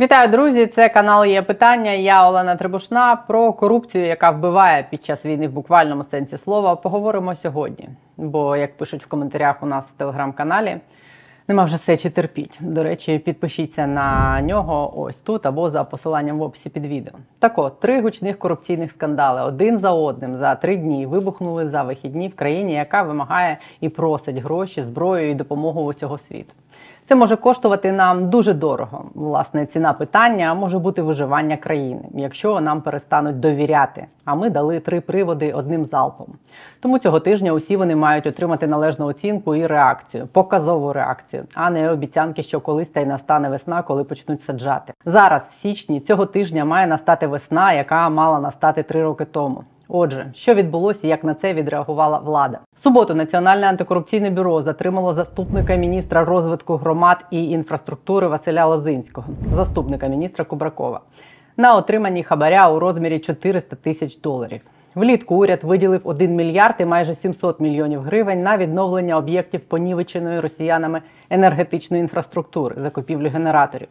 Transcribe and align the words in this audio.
Вітаю, 0.00 0.30
друзі! 0.30 0.66
Це 0.66 0.88
канал 0.88 1.24
є 1.24 1.42
питання. 1.42 1.90
Я 1.90 2.28
Олена 2.28 2.56
Требушна. 2.56 3.16
Про 3.16 3.52
корупцію, 3.52 4.06
яка 4.06 4.30
вбиває 4.30 4.86
під 4.90 5.04
час 5.04 5.24
війни 5.24 5.48
в 5.48 5.52
буквальному 5.52 6.04
сенсі 6.04 6.38
слова, 6.38 6.76
поговоримо 6.76 7.34
сьогодні. 7.34 7.88
Бо, 8.16 8.56
як 8.56 8.76
пишуть 8.76 9.04
в 9.04 9.08
коментарях 9.08 9.62
у 9.62 9.66
нас 9.66 9.84
в 9.84 9.92
телеграм-каналі, 9.92 10.76
нема 11.48 11.64
вже 11.64 11.78
сечі 11.78 12.10
терпіть. 12.10 12.58
До 12.60 12.82
речі, 12.82 13.18
підпишіться 13.18 13.86
на 13.86 14.40
нього 14.40 15.00
ось 15.00 15.16
тут 15.16 15.46
або 15.46 15.70
за 15.70 15.84
посиланням 15.84 16.38
в 16.38 16.42
описі 16.42 16.68
під 16.68 16.86
відео. 16.86 17.14
Так 17.38 17.58
от, 17.58 17.80
три 17.80 18.02
гучних 18.02 18.38
корупційних 18.38 18.92
скандали 18.92 19.42
один 19.42 19.78
за 19.78 19.92
одним 19.92 20.36
за 20.36 20.54
три 20.54 20.76
дні 20.76 21.06
вибухнули 21.06 21.68
за 21.68 21.82
вихідні 21.82 22.28
в 22.28 22.36
країні, 22.36 22.72
яка 22.72 23.02
вимагає 23.02 23.58
і 23.80 23.88
просить 23.88 24.36
гроші, 24.36 24.82
зброю 24.82 25.30
і 25.30 25.34
допомогу 25.34 25.84
усього 25.84 26.18
світу. 26.18 26.52
Це 27.10 27.16
може 27.16 27.36
коштувати 27.36 27.92
нам 27.92 28.30
дуже 28.30 28.52
дорого. 28.52 29.04
Власне, 29.14 29.66
ціна 29.66 29.92
питання 29.92 30.54
може 30.54 30.78
бути 30.78 31.02
виживання 31.02 31.56
країни, 31.56 32.02
якщо 32.14 32.60
нам 32.60 32.80
перестануть 32.80 33.40
довіряти. 33.40 34.06
А 34.24 34.34
ми 34.34 34.50
дали 34.50 34.80
три 34.80 35.00
приводи 35.00 35.52
одним 35.52 35.84
залпом. 35.84 36.26
Тому 36.80 36.98
цього 36.98 37.20
тижня 37.20 37.52
усі 37.52 37.76
вони 37.76 37.96
мають 37.96 38.26
отримати 38.26 38.66
належну 38.66 39.06
оцінку 39.06 39.54
і 39.54 39.66
реакцію, 39.66 40.26
показову 40.26 40.92
реакцію, 40.92 41.44
а 41.54 41.70
не 41.70 41.90
обіцянки, 41.90 42.42
що 42.42 42.60
колись 42.60 42.88
та 42.88 43.00
й 43.00 43.06
настане 43.06 43.48
весна, 43.48 43.82
коли 43.82 44.04
почнуть 44.04 44.44
саджати. 44.44 44.92
Зараз, 45.04 45.42
в 45.50 45.52
січні, 45.52 46.00
цього 46.00 46.26
тижня 46.26 46.64
має 46.64 46.86
настати 46.86 47.26
весна, 47.26 47.72
яка 47.72 48.08
мала 48.08 48.40
настати 48.40 48.82
три 48.82 49.02
роки 49.02 49.24
тому. 49.24 49.64
Отже, 49.92 50.26
що 50.34 50.54
відбулося, 50.54 51.06
як 51.06 51.24
на 51.24 51.34
це 51.34 51.54
відреагувала 51.54 52.18
влада? 52.18 52.58
Суботу 52.82 53.14
Національне 53.14 53.66
антикорупційне 53.66 54.30
бюро 54.30 54.62
затримало 54.62 55.14
заступника 55.14 55.74
міністра 55.74 56.24
розвитку 56.24 56.76
громад 56.76 57.24
і 57.30 57.50
інфраструктури 57.50 58.26
Василя 58.26 58.66
Лозинського, 58.66 59.26
заступника 59.54 60.06
міністра 60.06 60.44
Кубракова, 60.44 61.00
на 61.56 61.74
отриманні 61.74 62.22
хабаря 62.22 62.70
у 62.70 62.78
розмірі 62.78 63.18
400 63.18 63.76
тисяч 63.76 64.16
доларів. 64.20 64.60
Влітку 64.94 65.36
уряд 65.36 65.64
виділив 65.64 66.00
1 66.04 66.36
мільярд 66.36 66.74
і 66.78 66.84
майже 66.84 67.14
700 67.14 67.60
мільйонів 67.60 68.00
гривень 68.00 68.42
на 68.42 68.56
відновлення 68.56 69.16
об'єктів 69.16 69.60
понівеченої 69.60 70.40
росіянами 70.40 71.02
енергетичної 71.30 72.00
інфраструктури, 72.00 72.74
закупівлю 72.78 73.28
генераторів 73.28 73.88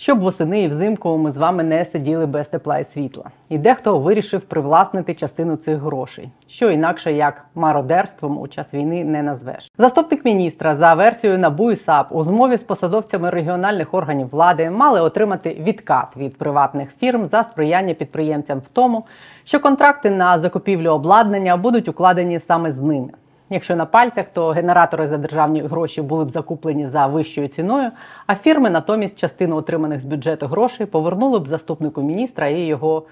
щоб 0.00 0.20
восени 0.20 0.62
і 0.62 0.68
взимку 0.68 1.18
ми 1.18 1.32
з 1.32 1.36
вами 1.36 1.62
не 1.62 1.84
сиділи 1.84 2.26
без 2.26 2.48
тепла 2.48 2.78
і 2.78 2.84
світла. 2.84 3.24
І 3.48 3.58
дехто 3.58 3.98
вирішив 3.98 4.42
привласнити 4.42 5.14
частину 5.14 5.56
цих 5.56 5.78
грошей, 5.78 6.30
що 6.46 6.70
інакше 6.70 7.12
як 7.12 7.44
мародерством 7.54 8.38
у 8.38 8.48
час 8.48 8.74
війни 8.74 9.04
не 9.04 9.22
назвеш. 9.22 9.70
Заступник 9.78 10.24
міністра 10.24 10.76
за 10.76 10.94
версією 10.94 11.38
НАБУ 11.38 11.70
і 11.70 11.76
САП 11.76 12.12
у 12.12 12.24
змові 12.24 12.56
з 12.56 12.62
посадовцями 12.62 13.30
регіональних 13.30 13.94
органів 13.94 14.28
влади 14.30 14.70
мали 14.70 15.00
отримати 15.00 15.50
відкат 15.60 16.16
від 16.16 16.38
приватних 16.38 16.88
фірм 17.00 17.28
за 17.28 17.44
сприяння 17.44 17.94
підприємцям 17.94 18.58
в 18.58 18.68
тому, 18.68 19.04
що 19.44 19.60
контракти 19.60 20.10
на 20.10 20.38
закупівлю 20.38 20.90
обладнання 20.90 21.56
будуть 21.56 21.88
укладені 21.88 22.40
саме 22.40 22.72
з 22.72 22.80
ними. 22.80 23.10
Якщо 23.50 23.76
на 23.76 23.86
пальцях, 23.86 24.26
то 24.28 24.48
генератори 24.48 25.06
за 25.06 25.18
державні 25.18 25.60
гроші 25.60 26.02
були 26.02 26.24
б 26.24 26.30
закуплені 26.30 26.88
за 26.88 27.06
вищою 27.06 27.48
ціною, 27.48 27.90
а 28.26 28.34
фірми 28.34 28.70
натомість 28.70 29.18
частину 29.18 29.56
отриманих 29.56 30.00
з 30.00 30.04
бюджету 30.04 30.46
грошей 30.46 30.86
повернули 30.86 31.38
б 31.38 31.48
заступнику 31.48 32.02
міністра 32.02 32.48
і 32.48 32.60
його 32.60 33.02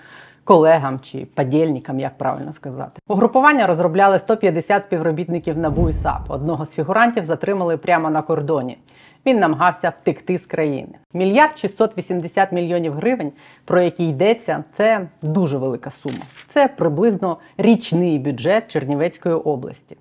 колегам 0.45 1.01
чи 1.01 1.27
подільникам, 1.35 2.01
як 2.01 2.19
правильно 2.19 2.53
сказати. 2.53 3.01
Угрупування 3.09 3.67
розробляли 3.67 4.19
150 4.19 4.85
співробітників 4.85 5.59
НАБУ 5.59 5.89
і 5.89 5.93
САП. 5.93 6.23
Одного 6.29 6.65
з 6.65 6.71
фігурантів 6.71 7.25
затримали 7.25 7.77
прямо 7.77 8.11
на 8.11 8.23
кордоні. 8.23 8.79
Він 9.27 9.39
намагався 9.39 9.93
втекти 10.01 10.39
з 10.39 10.47
країни. 10.47 10.93
Мільярд 11.13 11.59
680 11.59 12.53
мільйонів 12.53 12.93
гривень, 12.93 13.33
про 13.65 13.81
які 13.81 14.09
йдеться, 14.09 14.65
це 14.77 15.09
дуже 15.23 15.59
велика 15.59 15.91
сума. 15.91 16.25
Це 16.49 16.69
приблизно 16.69 17.37
річний 17.59 18.19
бюджет 18.19 18.71
Чернівецької 18.71 19.35
області. 19.35 19.97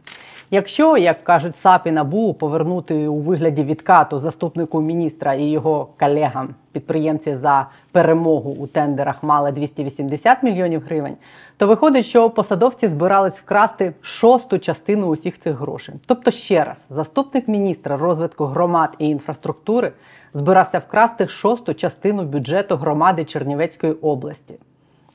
Якщо, 0.52 0.98
як 0.98 1.24
кажуть 1.24 1.58
САП 1.58 1.88
і 1.88 1.92
НАБУ, 1.92 2.34
повернути 2.34 3.08
у 3.08 3.20
вигляді 3.20 3.64
відкату 3.64 4.20
заступнику 4.20 4.82
міністра 4.82 5.34
і 5.34 5.44
його 5.44 5.88
колегам 6.00 6.50
підприємці 6.72 7.36
за 7.36 7.68
перемогу 7.92 8.52
у 8.60 8.68
тендерах 8.68 9.24
мали 9.24 9.52
280 9.52 10.44
мільйонів 10.44 10.82
гривень, 10.86 11.16
то 11.58 11.68
виходить, 11.68 12.06
що 12.06 12.30
посадовці 12.30 12.88
збирались 12.88 13.34
вкрасти 13.34 13.94
шосту 14.02 14.60
частину 14.60 15.08
усіх 15.08 15.40
цих 15.40 15.56
грошей. 15.56 15.96
Тобто, 16.06 16.32
ще 16.32 16.64
раз, 16.64 16.86
заступник 16.90 17.48
міністра 17.48 17.98
розвитку 17.98 18.46
громад 18.46 18.90
і 19.00 19.08
інфраструктури 19.10 19.92
збирався 20.34 20.80
вкрасти 20.80 21.28
шосту 21.28 21.74
частину 21.74 22.24
бюджету 22.24 22.76
громади 22.76 23.26
Чернівецької 23.26 23.94
області. 23.94 24.56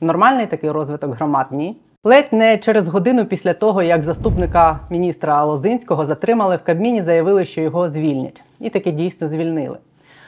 Нормальний 0.01 0.47
такий 0.47 0.71
розвиток 0.71 1.15
громад 1.15 1.47
ні. 1.51 1.77
Ледь 2.03 2.33
не 2.33 2.57
через 2.57 2.87
годину 2.87 3.25
після 3.25 3.53
того, 3.53 3.83
як 3.83 4.03
заступника 4.03 4.79
міністра 4.89 5.45
Лозинського 5.45 6.05
затримали 6.05 6.55
в 6.55 6.63
Кабміні, 6.63 7.03
заявили, 7.03 7.45
що 7.45 7.61
його 7.61 7.89
звільнять, 7.89 8.41
і 8.59 8.69
таки 8.69 8.91
дійсно 8.91 9.27
звільнили. 9.27 9.77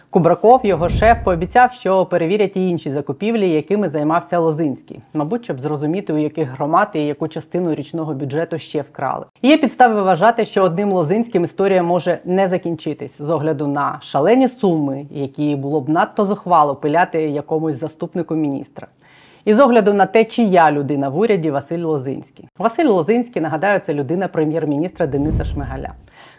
Кубраков, 0.10 0.66
його 0.66 0.90
шеф, 0.90 1.18
пообіцяв, 1.24 1.74
що 1.74 2.06
перевірять 2.06 2.58
і 2.58 2.70
інші 2.70 2.92
закупівлі, 2.92 3.50
якими 3.50 3.90
займався 3.90 4.40
Лозинський, 4.40 5.02
мабуть, 5.14 5.44
щоб 5.44 5.60
зрозуміти, 5.60 6.14
у 6.14 6.18
яких 6.18 6.50
громад 6.50 6.88
і 6.94 7.00
яку 7.00 7.28
частину 7.28 7.76
річного 7.76 8.14
бюджету 8.14 8.60
ще 8.60 8.82
вкрали. 8.82 9.26
І 9.42 9.50
Є 9.50 9.58
підстави 9.58 10.02
вважати, 10.02 10.46
що 10.46 10.64
одним 10.64 10.92
Лозинським 10.92 11.44
історія 11.44 11.84
може 11.84 12.20
не 12.26 12.50
закінчитись 12.50 13.18
з 13.20 13.30
огляду 13.30 13.68
на 13.68 14.00
шалені 14.02 14.48
суми, 14.48 15.06
які 15.12 15.56
було 15.56 15.82
б 15.82 15.90
надто 15.90 16.26
зухвало 16.26 16.76
пиляти 16.76 17.22
якомусь 17.22 17.80
заступнику 17.80 18.36
міністра. 18.36 18.88
І 19.46 19.54
з 19.54 19.60
огляду 19.60 19.94
на 19.94 20.06
те, 20.06 20.26
чия 20.26 20.72
людина 20.72 21.10
в 21.10 21.18
уряді 21.18 21.52
Василь 21.52 21.80
Лозинський. 21.80 22.48
Василь 22.58 22.86
Лозинський, 22.86 23.42
нагадаю, 23.42 23.80
це 23.80 23.94
людина 23.94 24.28
прем'єр-міністра 24.28 25.08
Дениса 25.08 25.46
Шмигаля. 25.46 25.94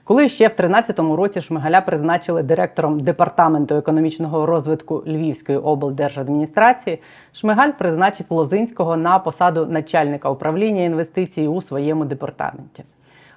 Коли 0.04 0.28
ще 0.28 0.44
в 0.44 0.56
2013 0.56 0.98
році 0.98 1.40
Шмигаля 1.40 1.80
призначили 1.80 2.42
директором 2.42 3.00
департаменту 3.00 3.74
економічного 3.74 4.46
розвитку 4.46 5.02
Львівської 5.06 5.58
облдержадміністрації, 5.58 6.98
Шмигаль 7.32 7.70
призначив 7.70 8.26
Лозинського 8.30 8.96
на 8.96 9.18
посаду 9.18 9.66
начальника 9.66 10.30
управління 10.30 10.82
інвестицій 10.82 11.46
у 11.46 11.62
своєму 11.62 12.04
департаменті. 12.04 12.84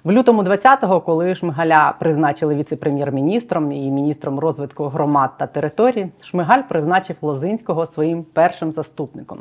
В 0.04 0.10
лютому 0.10 0.42
20-го, 0.42 1.00
коли 1.00 1.34
Шмигаля 1.34 1.94
призначили 1.98 2.54
віце-прем'єр-міністром 2.54 3.72
і 3.72 3.90
міністром 3.90 4.38
розвитку 4.38 4.84
громад 4.84 5.30
та 5.38 5.46
територій, 5.46 6.08
Шмигаль 6.20 6.62
призначив 6.68 7.16
Лозинського 7.22 7.86
своїм 7.86 8.24
першим 8.32 8.72
заступником. 8.72 9.38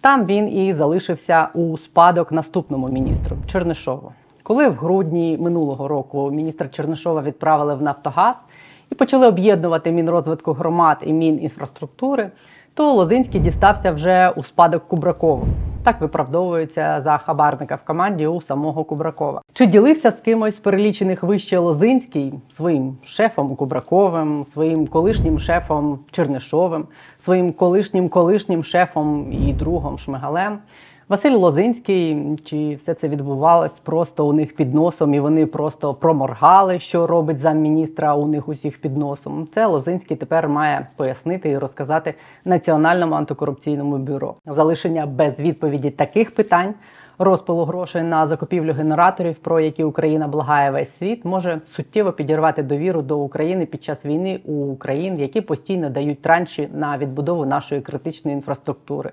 Там 0.00 0.26
він 0.26 0.48
і 0.48 0.74
залишився 0.74 1.48
у 1.54 1.78
спадок 1.78 2.32
наступному 2.32 2.88
міністру 2.88 3.36
Чернишову. 3.46 4.12
Коли 4.42 4.68
в 4.68 4.74
грудні 4.74 5.38
минулого 5.40 5.88
року 5.88 6.30
міністра 6.30 6.68
Чернишова 6.68 7.22
відправили 7.22 7.74
в 7.74 7.82
Нафтогаз 7.82 8.36
і 8.92 8.94
почали 8.94 9.26
об'єднувати 9.26 9.92
Мінрозвитку 9.92 10.52
громад 10.52 10.98
і 11.02 11.12
Мінінфраструктури, 11.12 12.30
то 12.74 12.92
Лозинський 12.92 13.40
дістався 13.40 13.92
вже 13.92 14.30
у 14.36 14.42
спадок 14.42 14.88
Кубракову. 14.88 15.46
Так 15.84 16.00
виправдовується 16.00 17.00
за 17.00 17.18
хабарника 17.18 17.74
в 17.74 17.84
команді 17.84 18.26
у 18.26 18.42
самого 18.42 18.84
Кубракова. 18.84 19.42
Чи 19.52 19.66
ділився 19.66 20.10
з 20.10 20.20
кимось 20.20 20.56
з 20.56 20.58
перелічених 20.58 21.22
вище 21.22 21.58
Лозинський 21.58 22.34
своїм 22.56 22.96
шефом 23.04 23.56
Кубраковим, 23.56 24.44
своїм 24.52 24.86
колишнім 24.86 25.38
шефом 25.38 25.98
Чернишовим, 26.10 26.86
своїм 27.24 27.52
колишнім 27.52 28.08
колишнім 28.08 28.64
шефом 28.64 29.32
і 29.32 29.52
другом 29.52 29.98
Шмигалем? 29.98 30.58
Василь 31.08 31.32
Лозинський, 31.32 32.36
чи 32.44 32.74
все 32.74 32.94
це 32.94 33.08
відбувалось 33.08 33.72
просто 33.82 34.26
у 34.26 34.32
них 34.32 34.56
під 34.56 34.74
носом, 34.74 35.14
і 35.14 35.20
вони 35.20 35.46
просто 35.46 35.94
проморгали, 35.94 36.78
що 36.78 37.06
робить 37.06 37.38
замміністра 37.38 38.14
у 38.14 38.26
них 38.26 38.48
усіх 38.48 38.80
під 38.80 38.96
носом. 38.96 39.48
Це 39.54 39.66
Лозинський 39.66 40.16
тепер 40.16 40.48
має 40.48 40.86
пояснити 40.96 41.50
і 41.50 41.58
розказати 41.58 42.14
Національному 42.44 43.14
антикорупційному 43.14 43.98
бюро. 43.98 44.34
Залишення 44.46 45.06
без 45.06 45.40
відповіді 45.40 45.90
таких 45.90 46.34
питань. 46.34 46.74
Розпилу 47.18 47.64
грошей 47.64 48.02
на 48.02 48.26
закупівлю 48.26 48.72
генераторів, 48.72 49.36
про 49.36 49.60
які 49.60 49.84
Україна 49.84 50.28
благає 50.28 50.70
весь 50.70 50.96
світ, 50.98 51.24
може 51.24 51.60
суттєво 51.72 52.12
підірвати 52.12 52.62
довіру 52.62 53.02
до 53.02 53.18
України 53.18 53.66
під 53.66 53.82
час 53.82 54.04
війни 54.04 54.40
у 54.44 54.76
країн, 54.76 55.18
які 55.18 55.40
постійно 55.40 55.90
дають 55.90 56.22
транші 56.22 56.68
на 56.74 56.98
відбудову 56.98 57.46
нашої 57.46 57.80
критичної 57.80 58.36
інфраструктури 58.36 59.12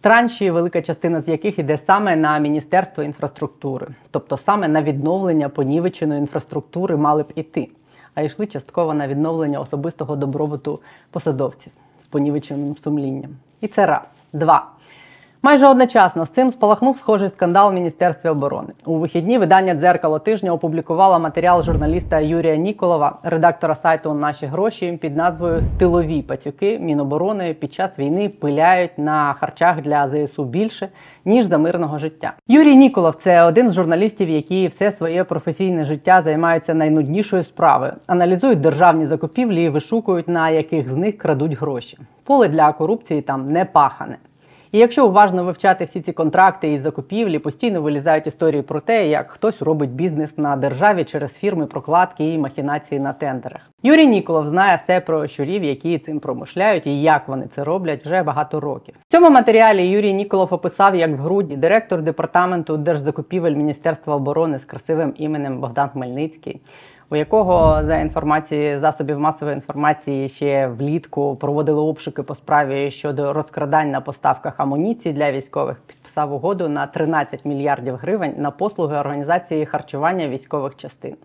транші, 0.00 0.50
велика 0.50 0.82
частина 0.82 1.20
з 1.20 1.28
яких 1.28 1.58
іде 1.58 1.78
саме 1.78 2.16
на 2.16 2.38
Міністерство 2.38 3.02
інфраструктури, 3.02 3.86
тобто 4.10 4.38
саме 4.38 4.68
на 4.68 4.82
відновлення 4.82 5.48
понівеченої 5.48 6.20
інфраструктури 6.20 6.96
мали 6.96 7.22
б 7.22 7.32
іти, 7.34 7.68
а 8.14 8.22
йшли 8.22 8.46
частково 8.46 8.94
на 8.94 9.08
відновлення 9.08 9.60
особистого 9.60 10.16
добробуту 10.16 10.80
посадовців 11.10 11.72
з 12.04 12.06
понівеченим 12.06 12.76
сумлінням. 12.84 13.30
І 13.60 13.68
це 13.68 13.86
раз. 13.86 14.06
Два. 14.32 14.66
Майже 15.42 15.66
одночасно 15.66 16.26
з 16.26 16.28
цим 16.28 16.50
спалахнув 16.50 16.98
схожий 16.98 17.28
скандал 17.28 17.70
в 17.70 17.74
Міністерстві 17.74 18.28
оборони. 18.28 18.68
У 18.86 18.96
вихідні 18.96 19.38
видання 19.38 19.74
дзеркало 19.74 20.18
тижня 20.18 20.52
опублікувало 20.52 21.18
матеріал 21.18 21.62
журналіста 21.62 22.20
Юрія 22.20 22.56
Ніколова, 22.56 23.18
редактора 23.22 23.74
сайту 23.74 24.14
Наші 24.14 24.46
гроші 24.46 24.98
під 25.00 25.16
назвою 25.16 25.62
Тилові 25.78 26.22
пацюки 26.22 26.78
Міноборони 26.78 27.54
під 27.54 27.72
час 27.72 27.98
війни 27.98 28.28
пиляють 28.28 28.98
на 28.98 29.32
харчах 29.32 29.82
для 29.82 30.08
ЗСУ 30.08 30.44
більше 30.44 30.88
ніж 31.24 31.44
за 31.46 31.58
мирного 31.58 31.98
життя. 31.98 32.32
Юрій 32.48 32.76
Ніколов 32.76 33.14
це 33.14 33.42
один 33.42 33.70
з 33.70 33.74
журналістів, 33.74 34.28
які 34.28 34.68
все 34.68 34.92
своє 34.92 35.24
професійне 35.24 35.84
життя 35.84 36.22
займаються 36.22 36.74
найнуднішою 36.74 37.44
справою, 37.44 37.92
аналізують 38.06 38.60
державні 38.60 39.06
закупівлі 39.06 39.64
і 39.64 39.68
вишукують 39.68 40.28
на 40.28 40.50
яких 40.50 40.88
з 40.88 40.96
них 40.96 41.18
крадуть 41.18 41.60
гроші. 41.60 41.98
Поле 42.24 42.48
для 42.48 42.72
корупції 42.72 43.22
там 43.22 43.48
не 43.48 43.64
пахане. 43.64 44.16
І 44.72 44.78
якщо 44.78 45.06
уважно 45.06 45.44
вивчати 45.44 45.84
всі 45.84 46.00
ці 46.00 46.12
контракти 46.12 46.72
і 46.72 46.78
закупівлі, 46.78 47.38
постійно 47.38 47.82
вилізають 47.82 48.26
історії 48.26 48.62
про 48.62 48.80
те, 48.80 49.08
як 49.08 49.30
хтось 49.30 49.62
робить 49.62 49.90
бізнес 49.90 50.38
на 50.38 50.56
державі 50.56 51.04
через 51.04 51.34
фірми, 51.34 51.66
прокладки 51.66 52.32
і 52.32 52.38
махінації 52.38 53.00
на 53.00 53.12
тендерах. 53.12 53.60
Юрій 53.82 54.06
Ніколов 54.06 54.48
знає 54.48 54.80
все 54.84 55.00
про 55.00 55.26
щурів, 55.26 55.64
які 55.64 55.98
цим 55.98 56.20
промишляють 56.20 56.86
і 56.86 57.02
як 57.02 57.28
вони 57.28 57.48
це 57.54 57.64
роблять 57.64 58.04
вже 58.04 58.22
багато 58.22 58.60
років. 58.60 58.94
В 59.08 59.12
цьому 59.12 59.30
матеріалі 59.30 59.88
Юрій 59.88 60.12
Ніколов 60.12 60.54
описав, 60.54 60.96
як 60.96 61.10
в 61.10 61.20
грудні 61.20 61.56
директор 61.56 62.02
департаменту 62.02 62.76
держзакупівель 62.76 63.54
Міністерства 63.54 64.16
оборони 64.16 64.58
з 64.58 64.64
красивим 64.64 65.14
іменем 65.16 65.60
Богдан 65.60 65.88
Хмельницький 65.88 66.60
у 67.10 67.16
якого 67.16 67.84
за 67.84 67.96
інформацією 67.96 68.80
засобів 68.80 69.20
масової 69.20 69.54
інформації 69.54 70.28
ще 70.28 70.66
влітку 70.66 71.36
проводили 71.36 71.80
обшуки 71.80 72.22
по 72.22 72.34
справі 72.34 72.90
щодо 72.90 73.32
розкрадань 73.32 73.90
на 73.90 74.00
поставках 74.00 74.60
амуніції 74.60 75.14
для 75.14 75.32
військових, 75.32 75.76
підписав 75.86 76.32
угоду 76.32 76.68
на 76.68 76.86
13 76.86 77.44
мільярдів 77.44 77.94
гривень 77.94 78.34
на 78.38 78.50
послуги 78.50 78.96
організації 78.96 79.66
харчування 79.66 80.28
військових 80.28 80.76
частин. 80.76 81.16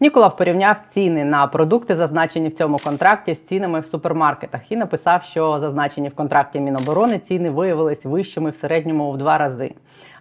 Ніколав 0.00 0.36
порівняв 0.36 0.76
ціни 0.94 1.24
на 1.24 1.46
продукти, 1.46 1.96
зазначені 1.96 2.48
в 2.48 2.54
цьому 2.54 2.76
контракті, 2.84 3.34
з 3.34 3.46
цінами 3.46 3.80
в 3.80 3.86
супермаркетах, 3.86 4.72
і 4.72 4.76
написав, 4.76 5.22
що 5.22 5.58
зазначені 5.60 6.08
в 6.08 6.14
контракті 6.14 6.60
Міноборони 6.60 7.18
ціни 7.18 7.50
виявились 7.50 8.04
вищими 8.04 8.50
в 8.50 8.54
середньому 8.54 9.12
в 9.12 9.18
два 9.18 9.38
рази 9.38 9.74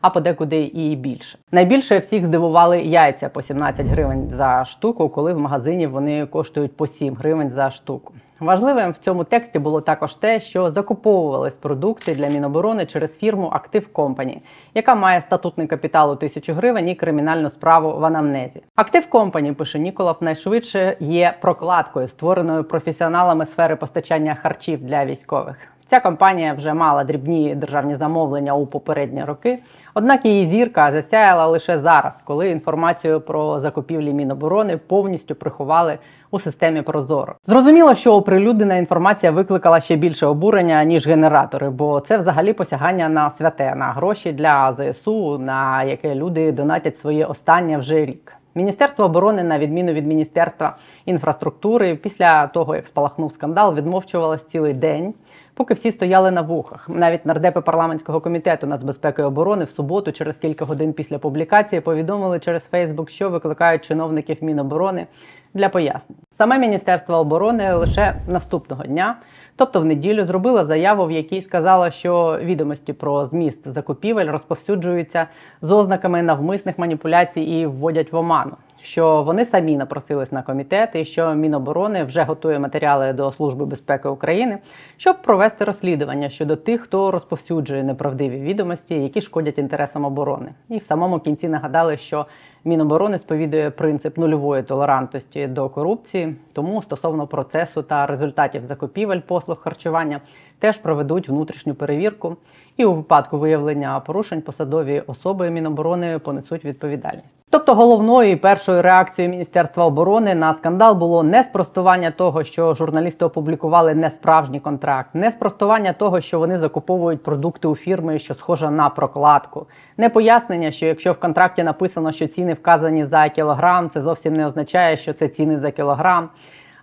а 0.06 0.10
подекуди 0.10 0.63
і 0.63 0.96
більше. 0.96 1.38
Найбільше 1.52 2.00
всіх 2.00 2.25
здивували 2.25 2.81
яйця 2.81 3.30
по 3.30 3.42
17 3.42 3.86
гривень 3.86 4.31
за 4.38 4.66
штуку, 4.66 5.10
коли 5.10 5.34
в 5.34 5.40
магазині 5.40 5.88
вони 5.88 6.25
коштують 6.25 6.78
по 6.78 6.88
7 6.88 7.16
гривень 7.16 7.50
за 7.50 7.72
штуку. 7.72 8.13
Важливим 8.40 8.92
в 8.92 8.98
цьому 8.98 9.24
тексті 9.24 9.60
було 9.60 9.81
також 9.81 10.16
те, 10.16 10.40
що 10.40 10.72
закуповувались 10.72 11.54
продукти 11.54 12.16
для 12.16 12.28
Міноборони 12.28 12.86
через 12.86 13.18
фірму 13.18 13.50
Актив 13.54 13.94
Компані, 13.94 14.42
яка 14.74 14.96
має 14.96 15.22
статутний 15.22 15.68
капітал 15.68 16.12
у 16.12 16.16
тисячу 16.16 16.54
гривень 16.54 16.90
і 16.90 16.96
кримінальну 16.96 17.50
справу 17.50 18.00
в 18.00 18.06
анамнезі. 18.06 18.62
Актив 18.75 19.10
Компані, 19.10 19.54
пише 19.54 19.80
Ніколов, 19.80 20.18
найшвидше 20.22 20.98
є 21.00 21.34
прокладкою, 21.42 22.08
створеною 22.08 22.63
професіоналами 22.63 23.46
сфери 23.46 23.75
постачання 23.75 24.36
харчів 24.36 24.84
для 24.84 25.06
військових. 25.06 25.58
Ця 25.88 26.00
компанія 26.00 26.54
вже 26.54 26.74
мала 26.74 27.04
дрібні 27.04 27.56
державні 27.56 27.96
замовлення 27.96 28.56
у 28.56 28.66
попередні 28.66 29.24
роки. 29.24 29.60
Однак 29.97 30.25
її 30.25 30.47
зірка 30.47 30.92
засяяла 30.92 31.47
лише 31.47 31.80
зараз, 31.80 32.21
коли 32.25 32.50
інформацію 32.50 33.21
про 33.21 33.59
закупівлі 33.59 34.13
Міноборони 34.13 34.77
повністю 34.77 35.36
приховали 35.36 35.97
у 36.31 36.39
системі 36.39 36.81
Прозоро. 36.81 37.36
Зрозуміло, 37.47 37.95
що 37.95 38.13
оприлюднена 38.13 38.75
інформація 38.75 39.31
викликала 39.31 39.80
ще 39.80 39.95
більше 39.95 40.25
обурення 40.25 40.83
ніж 40.83 41.07
генератори, 41.07 41.69
бо 41.69 42.00
це 42.00 42.18
взагалі 42.18 42.53
посягання 42.53 43.09
на 43.09 43.31
святе, 43.38 43.75
на 43.75 43.86
гроші 43.86 44.33
для 44.33 44.74
ЗСУ, 44.74 45.38
на 45.39 45.83
яке 45.83 46.15
люди 46.15 46.51
донатять 46.51 46.98
своє 46.98 47.25
останнє 47.25 47.77
вже 47.77 48.06
рік. 48.06 48.33
Міністерство 48.56 49.06
оборони, 49.06 49.44
на 49.44 49.59
відміну 49.59 49.94
від 49.94 50.07
міністерства 50.07 50.75
інфраструктури, 51.06 51.95
після 51.95 52.48
того 52.48 52.75
як 52.75 52.88
спалахнув 52.88 53.31
скандал, 53.31 53.75
відмовчувалось 53.75 54.48
цілий 54.48 54.74
день 54.74 55.13
поки 55.56 55.74
всі 55.74 55.92
стояли 55.92 56.31
на 56.31 56.42
вухах. 56.42 56.90
Навіть 56.90 57.25
нардепи 57.25 57.62
парламентського 57.62 58.22
комітету 58.22 58.68
нацбезпеки 58.68 59.22
і 59.22 59.25
оборони 59.25 59.66
в 59.66 59.69
суботу, 59.69 60.12
через 60.12 60.38
кілька 60.38 60.66
годин 60.66 60.94
після 60.94 61.19
публікації, 61.19 61.81
повідомили 61.81 62.40
через 62.40 62.63
Фейсбук, 62.63 63.10
що 63.10 63.30
викликають 63.30 63.86
чиновників 63.86 64.38
Міноборони 64.42 65.07
для 65.54 65.69
пояснень. 65.69 66.18
Саме 66.38 66.60
Міністерство 66.60 67.18
оборони 67.18 67.74
лише 67.74 68.16
наступного 68.28 68.84
дня, 68.84 69.16
тобто 69.56 69.81
в 69.81 69.86
неділю, 69.86 70.25
зробило 70.25 70.66
заяву, 70.66 71.06
в 71.06 71.12
якій 71.12 71.42
сказала, 71.42 71.92
що 71.92 72.40
відомості 72.42 72.94
про 72.94 73.25
зміст 73.25 73.72
закупівель 73.72 74.31
розповсюджуються 74.31 75.28
з 75.62 75.72
ознаками 75.72 76.22
навмисних 76.22 76.78
маніпуляцій 76.78 77.42
і 77.42 77.66
вводять 77.66 78.12
в 78.12 78.16
оману 78.16 78.56
що 78.86 79.24
вони 79.24 79.46
самі 79.46 79.78
напросились 79.78 80.32
на 80.32 80.42
комітет 80.42 80.90
і 80.94 81.06
що 81.06 81.36
Міноборони 81.36 82.04
вже 82.04 82.24
готує 82.24 82.60
матеріали 82.60 83.14
до 83.14 83.32
Служби 83.32 83.66
безпеки 83.66 84.08
України, 84.08 84.58
щоб 84.98 85.22
провести 85.22 85.66
розслідування 85.66 86.30
щодо 86.30 86.56
тих, 86.56 86.82
хто 86.82 87.12
розповсюджує 87.12 87.84
неправдиві 87.84 88.40
відомості, 88.40 88.96
які 88.96 89.22
шкодять 89.22 89.58
інтересам 89.58 90.06
оборони. 90.06 90.52
І 90.70 90.78
в 90.78 90.84
самому 90.84 91.20
кінці 91.20 91.48
нагадали, 91.48 91.98
що 91.98 92.26
Міноборони 92.66 93.20
сповідує 93.20 93.72
принцип 93.72 94.18
нульової 94.18 94.64
толерантності 94.64 95.48
до 95.48 95.70
корупції, 95.70 96.36
тому 96.54 96.82
стосовно 96.82 97.28
процесу 97.28 97.82
та 97.82 98.06
результатів 98.06 98.64
закупівель 98.66 99.20
послуг 99.20 99.62
харчування 99.62 100.22
теж 100.60 100.78
проведуть 100.78 101.30
внутрішню 101.30 101.76
перевірку, 101.76 102.38
і 102.77 102.86
у 102.86 102.94
випадку 102.94 103.38
виявлення 103.38 104.00
порушень 104.00 104.42
посадові 104.42 105.04
особи 105.07 105.50
Міноборони 105.50 106.19
понесуть 106.19 106.66
відповідальність. 106.66 107.36
Тобто 107.50 107.75
головною 107.75 108.31
і 108.31 108.36
першою 108.36 108.81
реакцією 108.81 109.31
Міністерства 109.31 109.86
оборони 109.86 110.36
на 110.36 110.54
скандал 110.54 110.95
було 110.95 111.24
не 111.24 111.44
спростування 111.44 112.12
того, 112.12 112.44
що 112.44 112.74
журналісти 112.74 113.25
опублікували 113.25 113.95
несправжній 113.95 114.60
контракт, 114.60 115.10
не 115.13 115.31
спростування 115.31 115.94
того, 115.94 116.22
що 116.22 116.39
вони 116.39 116.60
закуповують 116.60 117.24
продукти 117.24 117.68
у 117.68 117.75
фірми, 117.75 118.19
що 118.19 118.33
схожа 118.33 118.72
на 118.72 118.89
прокладку, 118.89 119.68
не 119.98 120.10
пояснення, 120.10 120.72
що 120.72 120.86
якщо 120.86 121.12
в 121.12 121.19
контракті 121.19 121.63
написано, 121.63 122.12
що 122.12 122.27
ціни 122.27 122.54
вказані 122.54 123.06
за 123.06 123.30
кілограм, 123.30 123.89
це 123.89 124.01
зовсім 124.01 124.33
не 124.33 124.45
означає, 124.45 124.98
що 124.98 125.13
це 125.13 125.27
ціни 125.27 125.60
за 125.60 125.72
кілограм 125.72 126.30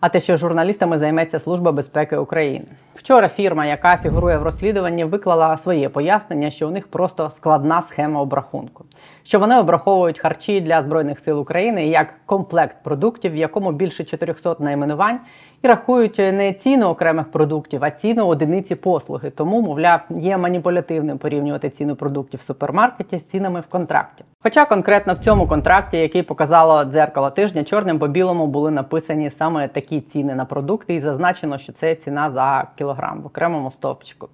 а 0.03 0.09
те, 0.09 0.21
що 0.21 0.37
журналістами 0.37 0.99
займеться 0.99 1.39
Служба 1.39 1.73
безпеки 1.73 2.17
України. 2.17 2.65
Вчора 2.95 3.29
фірма, 3.29 3.67
яка 3.67 3.97
фігурує 3.97 4.39
в 4.39 4.43
розслідуванні, 4.43 5.05
виклала 5.05 5.57
своє 5.57 5.89
пояснення, 5.89 6.51
що 6.51 6.69
у 6.69 6.71
них 6.71 6.89
просто 6.89 7.31
складна 7.37 7.83
схема 7.83 8.21
обрахунку, 8.21 8.85
що 9.25 9.39
вони 9.39 9.59
обраховують 9.59 10.19
харчі 10.19 10.61
для 10.61 10.83
збройних 10.83 11.19
сил 11.19 11.41
України 11.41 11.87
як 11.87 12.15
комплект 12.27 12.77
продуктів, 12.83 13.33
в 13.33 13.37
якому 13.37 13.73
більше 13.73 14.05
400 14.05 14.57
найменувань, 14.59 15.21
і 15.63 15.69
рахують 15.69 16.19
не 16.19 16.53
ціну 16.53 16.87
окремих 16.87 17.31
продуктів, 17.31 17.85
а 17.85 17.91
ціну 17.91 18.27
одиниці 18.27 18.75
послуги. 18.75 19.31
Тому, 19.31 19.61
мовляв, 19.61 20.01
є 20.11 20.37
маніпулятивним 20.37 21.19
порівнювати 21.19 21.71
ціну 21.71 21.97
продуктів 21.97 22.41
в 22.41 22.43
супермаркеті 22.43 23.19
з 23.19 23.25
цінами 23.25 23.61
в 23.61 23.67
контракті. 23.67 24.25
Хоча 24.43 24.65
конкретно 24.65 25.15
в 25.15 25.19
цьому 25.19 25.47
контракті, 25.47 25.97
який 25.97 26.23
показало 26.23 26.85
дзеркало 26.85 27.31
тижня, 27.31 27.65
чорним 27.65 27.99
по 27.99 28.09
білому 28.09 28.47
були 28.47 28.71
написані 28.71 29.31
саме 29.39 29.69
такі 29.69 30.01
ціни 30.01 30.35
на 30.35 30.45
продукти, 30.45 30.95
і 30.95 31.01
зазначено, 31.01 31.59
що 31.59 31.73
це 31.73 31.95
ціна 31.95 32.31
за 32.31 32.67
кілограм 32.79 33.23
в 33.23 33.27
окремому 33.27 33.71
стовпчику. 33.71 34.29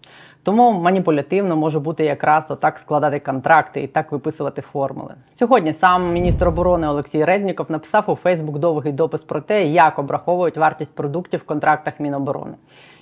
Тому 0.49 0.73
маніпулятивно 0.73 1.57
може 1.57 1.81
бути 1.81 2.05
якраз 2.05 2.45
отак 2.49 2.79
складати 2.79 3.21
контракти 3.21 3.83
і 3.83 3.87
так 3.87 4.13
виписувати 4.13 4.63
формули. 4.63 5.15
Сьогодні 5.39 5.73
сам 5.73 6.13
міністр 6.13 6.49
оборони 6.49 6.89
Олексій 6.89 7.25
Резніков 7.25 7.71
написав 7.71 8.05
у 8.07 8.15
Фейсбук 8.15 8.59
довгий 8.59 8.93
допис 8.93 9.21
про 9.21 9.41
те, 9.41 9.67
як 9.67 9.99
обраховують 9.99 10.57
вартість 10.57 10.95
продуктів 10.95 11.41
в 11.41 11.45
контрактах 11.45 12.01
Міноборони. 12.01 12.55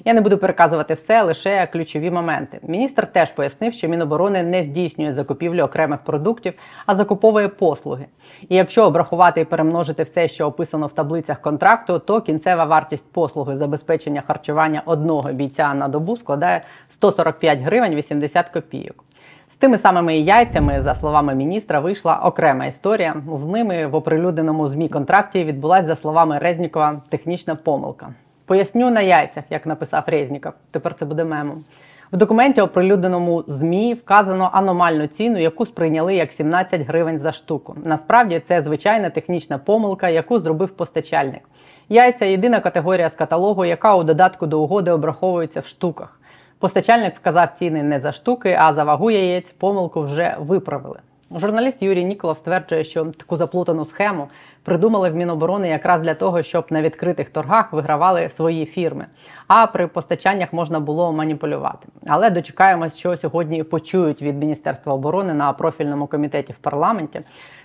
Я 0.06 0.14
не 0.14 0.20
буду 0.20 0.38
переказувати 0.38 0.94
все, 0.94 1.22
лише 1.22 1.66
ключові 1.66 2.10
моменти. 2.10 2.58
Міністр 2.62 3.06
теж 3.06 3.32
пояснив, 3.32 3.72
що 3.72 3.88
Міноборони 3.88 4.42
не 4.42 4.64
здійснює 4.64 5.14
закупівлю 5.14 5.62
окремих 5.62 6.00
продуктів, 6.00 6.54
а 6.86 6.96
закуповує 6.96 7.48
послуги. 7.48 8.06
І 8.48 8.56
якщо 8.56 8.84
обрахувати 8.84 9.40
і 9.40 9.44
перемножити 9.44 10.02
все, 10.02 10.28
що 10.28 10.46
описано 10.46 10.86
в 10.86 10.92
таблицях 10.92 11.40
контракту, 11.40 11.98
то 11.98 12.20
кінцева 12.20 12.64
вартість 12.64 13.12
послуги 13.12 13.56
забезпечення 13.56 14.22
харчування 14.26 14.82
одного 14.86 15.32
бійця 15.32 15.74
на 15.74 15.88
добу 15.88 16.16
складає 16.16 16.62
145 16.90 17.58
гривень 17.60 17.94
80 17.94 18.48
копійок. 18.48 19.04
З 19.52 19.56
тими 19.56 19.78
самими 19.78 20.18
яйцями, 20.18 20.82
за 20.82 20.94
словами 20.94 21.34
міністра, 21.34 21.80
вийшла 21.80 22.16
окрема 22.16 22.66
історія. 22.66 23.16
З 23.36 23.44
ними 23.44 23.86
в 23.86 23.94
оприлюдненому 23.94 24.68
змі 24.68 24.88
контракті 24.88 25.44
відбулася, 25.44 25.86
за 25.86 25.96
словами 25.96 26.38
Резнікова, 26.38 27.02
технічна 27.08 27.54
помилка. 27.54 28.14
Поясню 28.46 28.90
на 28.90 29.00
яйцях, 29.00 29.44
як 29.50 29.66
написав 29.66 30.04
Резніков. 30.06 30.52
Тепер 30.70 30.94
це 30.94 31.04
буде 31.04 31.24
мемом. 31.24 31.64
В 32.12 32.16
документі, 32.16 32.60
оприлюдненому 32.60 33.44
ЗМІ, 33.46 33.94
вказано 33.94 34.50
аномальну 34.52 35.06
ціну, 35.06 35.38
яку 35.38 35.66
сприйняли 35.66 36.14
як 36.14 36.32
17 36.32 36.80
гривень 36.80 37.18
за 37.18 37.32
штуку. 37.32 37.76
Насправді 37.84 38.42
це 38.48 38.62
звичайна 38.62 39.10
технічна 39.10 39.58
помилка, 39.58 40.08
яку 40.08 40.40
зробив 40.40 40.70
постачальник. 40.70 41.40
Яйця 41.88 42.24
єдина 42.24 42.60
категорія 42.60 43.08
з 43.08 43.14
каталогу, 43.14 43.64
яка 43.64 43.96
у 43.96 44.04
додатку 44.04 44.46
до 44.46 44.60
угоди 44.60 44.90
обраховується 44.90 45.60
в 45.60 45.66
штуках. 45.66 46.20
Постачальник 46.58 47.14
вказав 47.16 47.48
ціни 47.58 47.82
не 47.82 48.00
за 48.00 48.12
штуки, 48.12 48.56
а 48.60 48.74
за 48.74 48.84
вагу 48.84 49.10
яєць 49.10 49.50
помилку 49.58 50.02
вже 50.02 50.36
виправили. 50.38 50.98
Журналіст 51.30 51.82
Юрій 51.82 52.04
Ніколов 52.04 52.38
стверджує, 52.38 52.84
що 52.84 53.04
таку 53.04 53.36
заплутану 53.36 53.84
схему 53.84 54.28
придумали 54.66 55.10
в 55.10 55.16
Міноборони 55.16 55.68
якраз 55.68 56.00
для 56.00 56.14
того, 56.14 56.42
щоб 56.42 56.66
на 56.70 56.82
відкритих 56.82 57.30
торгах 57.30 57.72
вигравали 57.72 58.30
свої 58.36 58.66
фірми, 58.66 59.06
а 59.46 59.66
при 59.66 59.86
постачаннях 59.86 60.52
можна 60.52 60.80
було 60.80 61.12
маніпулювати. 61.12 61.88
Але 62.06 62.30
дочекаємось, 62.30 62.96
що 62.96 63.16
сьогодні 63.16 63.62
почують 63.62 64.22
від 64.22 64.38
Міністерства 64.38 64.94
оборони 64.94 65.34
на 65.34 65.52
профільному 65.52 66.06
комітеті 66.06 66.52
в 66.52 66.58
парламенті. 66.58 67.20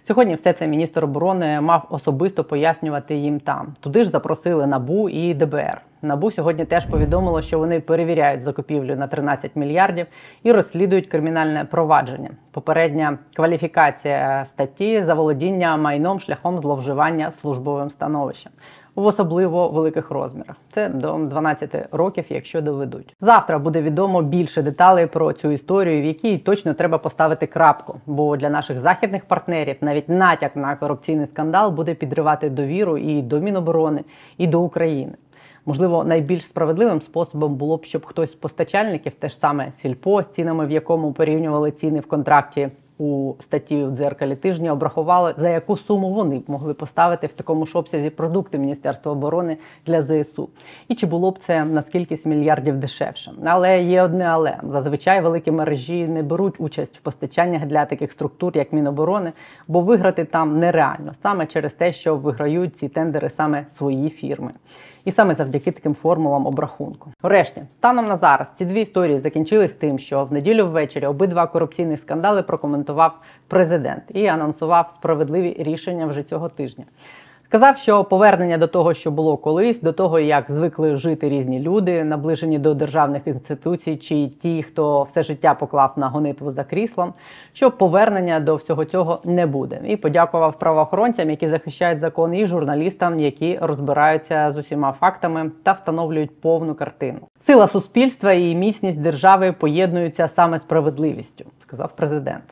Сьогодні 0.07 0.35
все 0.35 0.53
це 0.53 0.67
міністр 0.67 1.03
оборони 1.03 1.61
мав 1.61 1.85
особисто 1.89 2.43
пояснювати 2.43 3.15
їм 3.15 3.39
там. 3.39 3.73
Туди 3.79 4.03
ж 4.03 4.09
запросили 4.09 4.67
НАБУ 4.67 5.09
і 5.09 5.33
ДБР. 5.33 5.81
НАБУ 6.01 6.31
сьогодні 6.31 6.65
теж 6.65 6.85
повідомило, 6.85 7.41
що 7.41 7.59
вони 7.59 7.79
перевіряють 7.79 8.41
закупівлю 8.41 8.95
на 8.95 9.07
13 9.07 9.55
мільярдів 9.55 10.05
і 10.43 10.51
розслідують 10.51 11.07
кримінальне 11.07 11.65
провадження. 11.65 12.29
Попередня 12.51 13.17
кваліфікація 13.35 14.45
статті 14.49 15.03
за 15.03 15.13
володіння 15.13 15.77
майном 15.77 16.19
шляхом 16.19 16.61
зловживання 16.61 17.31
службовим 17.31 17.89
становищем. 17.89 18.51
В 18.95 19.05
особливо 19.05 19.69
великих 19.69 20.11
розмірах 20.11 20.55
це 20.71 20.89
до 20.89 21.17
12 21.17 21.75
років, 21.91 22.25
якщо 22.29 22.61
доведуть. 22.61 23.15
Завтра 23.21 23.59
буде 23.59 23.81
відомо 23.81 24.21
більше 24.21 24.61
деталей 24.61 25.05
про 25.05 25.33
цю 25.33 25.51
історію, 25.51 26.01
в 26.01 26.05
якій 26.05 26.37
точно 26.37 26.73
треба 26.73 26.97
поставити 26.97 27.47
крапку. 27.47 27.95
Бо 28.05 28.37
для 28.37 28.49
наших 28.49 28.79
західних 28.79 29.25
партнерів 29.25 29.75
навіть 29.81 30.09
натяк 30.09 30.55
на 30.55 30.75
корупційний 30.75 31.27
скандал 31.27 31.71
буде 31.71 31.93
підривати 31.93 32.49
довіру 32.49 32.97
і 32.97 33.21
до 33.21 33.39
Міноборони, 33.39 34.03
і 34.37 34.47
до 34.47 34.61
України. 34.61 35.13
Можливо, 35.65 36.03
найбільш 36.03 36.45
справедливим 36.45 37.01
способом 37.01 37.55
було 37.55 37.77
б, 37.77 37.85
щоб 37.85 38.05
хтось 38.05 38.31
з 38.31 38.35
постачальників, 38.35 39.11
те 39.19 39.29
ж 39.29 39.35
саме 39.35 39.71
сільпо, 39.71 40.23
з 40.23 40.27
цінами, 40.27 40.65
в 40.65 40.71
якому 40.71 41.13
порівнювали 41.13 41.71
ціни 41.71 41.99
в 41.99 42.07
контракті 42.07 42.69
у 43.01 43.33
статті 43.41 43.83
в 43.83 43.91
дзеркалі 43.91 44.35
тижня, 44.35 44.73
обрахували 44.73 45.33
за 45.37 45.49
яку 45.49 45.77
суму 45.77 46.13
вони 46.13 46.39
б 46.39 46.43
могли 46.47 46.73
поставити 46.73 47.27
в 47.27 47.33
такому 47.33 47.65
ж 47.65 47.77
обсязі 47.77 48.09
продукти 48.09 48.57
Міністерства 48.57 49.11
оборони 49.11 49.57
для 49.85 50.01
ЗСУ. 50.01 50.49
І 50.87 50.95
чи 50.95 51.05
було 51.05 51.31
б 51.31 51.39
це 51.45 51.65
на 51.65 51.81
скількись 51.81 52.25
мільярдів 52.25 52.77
дешевше? 52.77 53.31
Але 53.45 53.83
є 53.83 54.03
одне, 54.03 54.25
але 54.25 54.57
зазвичай 54.63 55.21
великі 55.21 55.51
мережі 55.51 56.07
не 56.07 56.23
беруть 56.23 56.55
участь 56.57 56.97
в 56.97 57.01
постачаннях 57.01 57.65
для 57.65 57.85
таких 57.85 58.11
структур, 58.11 58.57
як 58.57 58.73
Міноборони, 58.73 59.31
бо 59.67 59.81
виграти 59.81 60.25
там 60.25 60.59
нереально 60.59 61.13
саме 61.21 61.45
через 61.45 61.73
те, 61.73 61.93
що 61.93 62.15
виграють 62.15 62.77
ці 62.77 62.89
тендери 62.89 63.29
саме 63.29 63.65
свої 63.77 64.09
фірми. 64.09 64.51
І 65.05 65.11
саме 65.11 65.35
завдяки 65.35 65.71
таким 65.71 65.95
формулам 65.95 66.45
обрахунку. 66.45 67.09
Врешті, 67.23 67.61
станом 67.73 68.07
на 68.07 68.17
зараз, 68.17 68.51
ці 68.57 68.65
дві 68.65 68.81
історії 68.81 69.19
закінчились 69.19 69.73
тим, 69.73 69.99
що 69.99 70.23
в 70.23 70.33
неділю 70.33 70.67
ввечері 70.67 71.05
обидва 71.05 71.47
корупційних 71.47 71.99
скандали 71.99 72.43
прокоментував 72.43 73.19
президент 73.47 74.03
і 74.09 74.27
анонсував 74.27 74.91
справедливі 74.91 75.55
рішення 75.59 76.05
вже 76.05 76.23
цього 76.23 76.49
тижня. 76.49 76.85
Сказав, 77.51 77.77
що 77.77 78.03
повернення 78.03 78.57
до 78.57 78.67
того, 78.67 78.93
що 78.93 79.11
було 79.11 79.37
колись, 79.37 79.81
до 79.81 79.93
того, 79.93 80.19
як 80.19 80.45
звикли 80.49 80.97
жити 80.97 81.29
різні 81.29 81.59
люди, 81.59 82.03
наближені 82.03 82.59
до 82.59 82.73
державних 82.73 83.27
інституцій, 83.27 83.95
чи 83.95 84.27
ті, 84.27 84.63
хто 84.63 85.03
все 85.03 85.23
життя 85.23 85.53
поклав 85.53 85.93
на 85.97 86.09
гонитву 86.09 86.51
за 86.51 86.63
кріслом, 86.63 87.13
що 87.53 87.71
повернення 87.71 88.39
до 88.39 88.55
всього 88.55 88.85
цього 88.85 89.19
не 89.23 89.45
буде. 89.45 89.81
І 89.87 89.97
подякував 89.97 90.59
правоохоронцям, 90.59 91.29
які 91.29 91.49
захищають 91.49 91.99
закон, 91.99 92.33
і 92.35 92.47
журналістам, 92.47 93.19
які 93.19 93.59
розбираються 93.61 94.51
з 94.51 94.57
усіма 94.57 94.91
фактами 94.91 95.51
та 95.63 95.71
встановлюють 95.71 96.41
повну 96.41 96.75
картину. 96.75 97.19
Сила 97.45 97.67
суспільства 97.67 98.33
і 98.33 98.55
міцність 98.55 99.01
держави 99.01 99.51
поєднуються 99.51 100.29
саме 100.35 100.59
справедливістю, 100.59 101.45
сказав 101.61 101.95
президент. 101.95 102.43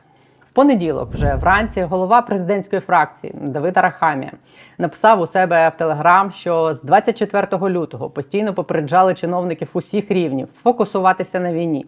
В 0.50 0.52
понеділок, 0.52 1.12
вже 1.12 1.34
вранці, 1.34 1.82
голова 1.82 2.22
президентської 2.22 2.80
фракції 2.80 3.34
Давид 3.42 3.76
Арахамія 3.76 4.32
написав 4.78 5.20
у 5.20 5.26
себе 5.26 5.68
в 5.68 5.78
телеграм, 5.78 6.30
що 6.30 6.74
з 6.74 6.82
24 6.82 7.46
лютого 7.68 8.10
постійно 8.10 8.54
попереджали 8.54 9.14
чиновників 9.14 9.70
усіх 9.74 10.10
рівнів 10.10 10.50
сфокусуватися 10.50 11.40
на 11.40 11.52
війні, 11.52 11.86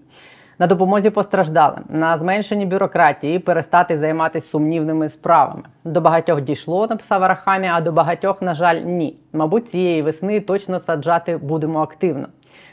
на 0.59 0.67
допомозі 0.67 1.11
постраждалим, 1.11 1.85
на 1.89 2.19
зменшенні 2.19 2.67
бюрократії 2.67 3.37
і 3.37 3.39
перестати 3.39 3.99
займатися 3.99 4.47
сумнівними 4.49 5.09
справами. 5.09 5.63
До 5.85 6.01
багатьох 6.01 6.41
дійшло, 6.41 6.87
написав 6.87 7.25
Арахамія, 7.25 7.77
а 7.77 7.81
до 7.81 7.93
багатьох, 7.93 8.43
на 8.43 8.55
жаль, 8.55 8.81
ні. 8.81 9.17
Мабуть, 9.33 9.71
цієї 9.71 10.03
весни 10.03 10.41
точно 10.41 10.81
саджати 10.81 11.37
будемо 11.37 11.81
активно. 11.81 12.27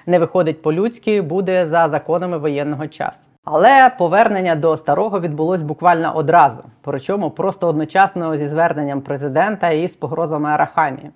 Не 0.06 0.20
виходить 0.20 0.62
по-людськи, 0.62 1.22
буде 1.22 1.66
за 1.66 1.90
законами 1.90 2.38
воєнного 2.38 2.88
часу. 2.88 3.29
Але 3.52 3.92
повернення 3.98 4.56
до 4.56 4.78
старого 4.78 5.20
відбулось 5.20 5.62
буквально 5.62 6.16
одразу, 6.16 6.64
причому 6.82 7.32
просто 7.32 7.68
одночасно 7.68 8.38
зі 8.38 8.48
зверненням 8.48 9.02
президента 9.02 9.70
і 9.70 9.88
з 9.88 9.92
погрозами 9.92 10.50
Арахамії. 10.50 11.12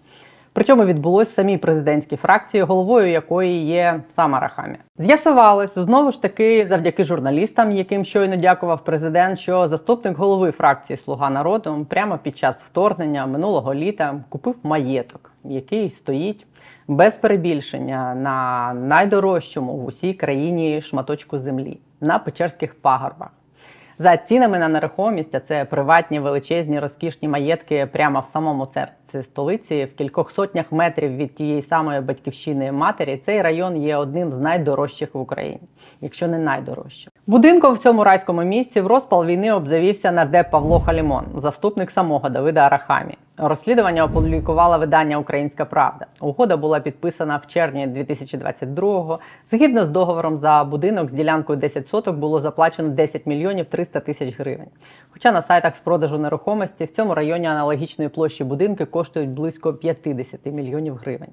Причому 0.53 0.85
відбулось 0.85 1.29
в 1.29 1.33
самій 1.33 1.57
президентській 1.57 2.15
фракції, 2.15 2.63
головою 2.63 3.07
якої 3.07 3.65
є 3.65 3.99
сам 4.15 4.35
Арахамія. 4.35 4.77
З'ясувалось 4.97 5.73
знову 5.75 6.11
ж 6.11 6.21
таки 6.21 6.67
завдяки 6.69 7.03
журналістам, 7.03 7.71
яким 7.71 8.05
щойно 8.05 8.35
дякував 8.35 8.83
президент, 8.83 9.39
що 9.39 9.67
заступник 9.67 10.17
голови 10.17 10.51
фракції 10.51 10.97
Слуга 10.97 11.29
народу 11.29 11.85
прямо 11.89 12.17
під 12.17 12.37
час 12.37 12.55
вторгнення 12.55 13.25
минулого 13.25 13.73
літа 13.73 14.15
купив 14.29 14.55
маєток, 14.63 15.31
який 15.43 15.89
стоїть 15.89 16.45
без 16.87 17.13
перебільшення 17.13 18.15
на 18.15 18.73
найдорожчому 18.73 19.73
в 19.73 19.85
усій 19.85 20.13
країні 20.13 20.81
шматочку 20.81 21.39
землі 21.39 21.79
на 22.01 22.19
Печерських 22.19 22.75
пагорбах. 22.81 23.29
За 23.99 24.17
цінами 24.17 24.59
на 24.59 24.67
нерухомість, 24.67 25.35
а 25.35 25.39
це 25.39 25.65
приватні 25.65 26.19
величезні 26.19 26.79
розкішні 26.79 27.27
маєтки 27.27 27.87
прямо 27.91 28.19
в 28.19 28.31
самому 28.33 28.67
серці 28.67 29.23
столиці, 29.23 29.85
в 29.85 29.97
кількох 29.97 30.31
сотнях 30.31 30.65
метрів 30.71 31.15
від 31.15 31.35
тієї 31.35 31.61
самої 31.61 32.01
батьківщини 32.01 32.71
матері, 32.71 33.21
цей 33.25 33.41
район 33.41 33.77
є 33.77 33.95
одним 33.95 34.31
з 34.31 34.39
найдорожчих 34.39 35.15
в 35.15 35.19
Україні, 35.19 35.59
якщо 36.01 36.27
не 36.27 36.37
найдорожчим. 36.37 37.11
Будинком 37.27 37.73
в 37.73 37.77
цьому 37.77 38.03
райському 38.03 38.43
місці 38.43 38.81
в 38.81 38.87
розпал 38.87 39.25
війни 39.25 39.53
обзавівся 39.53 40.11
нардеп 40.11 40.51
Павло 40.51 40.79
Халімон, 40.79 41.25
заступник 41.37 41.91
самого 41.91 42.29
Давида 42.29 42.59
Арахамі. 42.59 43.13
Розслідування 43.37 44.03
опублікувала 44.03 44.77
видання 44.77 45.17
Українська 45.17 45.65
Правда. 45.65 46.05
Угода 46.19 46.57
була 46.57 46.79
підписана 46.79 47.37
в 47.37 47.47
червні 47.47 47.87
2022-го. 47.87 49.19
Згідно 49.51 49.85
з 49.85 49.89
договором 49.89 50.37
за 50.37 50.63
будинок 50.63 51.09
з 51.09 51.13
ділянкою 51.13 51.59
10 51.59 51.87
соток 51.87 52.15
було 52.15 52.39
заплачено 52.41 52.89
10 52.89 53.25
мільйонів 53.25 53.65
300 53.65 53.99
тисяч 53.99 54.39
гривень. 54.39 54.67
Хоча 55.09 55.31
на 55.31 55.41
сайтах 55.41 55.75
з 55.75 55.79
продажу 55.79 56.17
нерухомості 56.17 56.85
в 56.85 56.91
цьому 56.91 57.13
районі 57.13 57.47
аналогічної 57.47 58.09
площі 58.09 58.43
будинки 58.43 58.85
коштують 58.85 59.29
близько 59.29 59.73
50 59.73 60.45
мільйонів 60.45 60.95
гривень. 60.95 61.31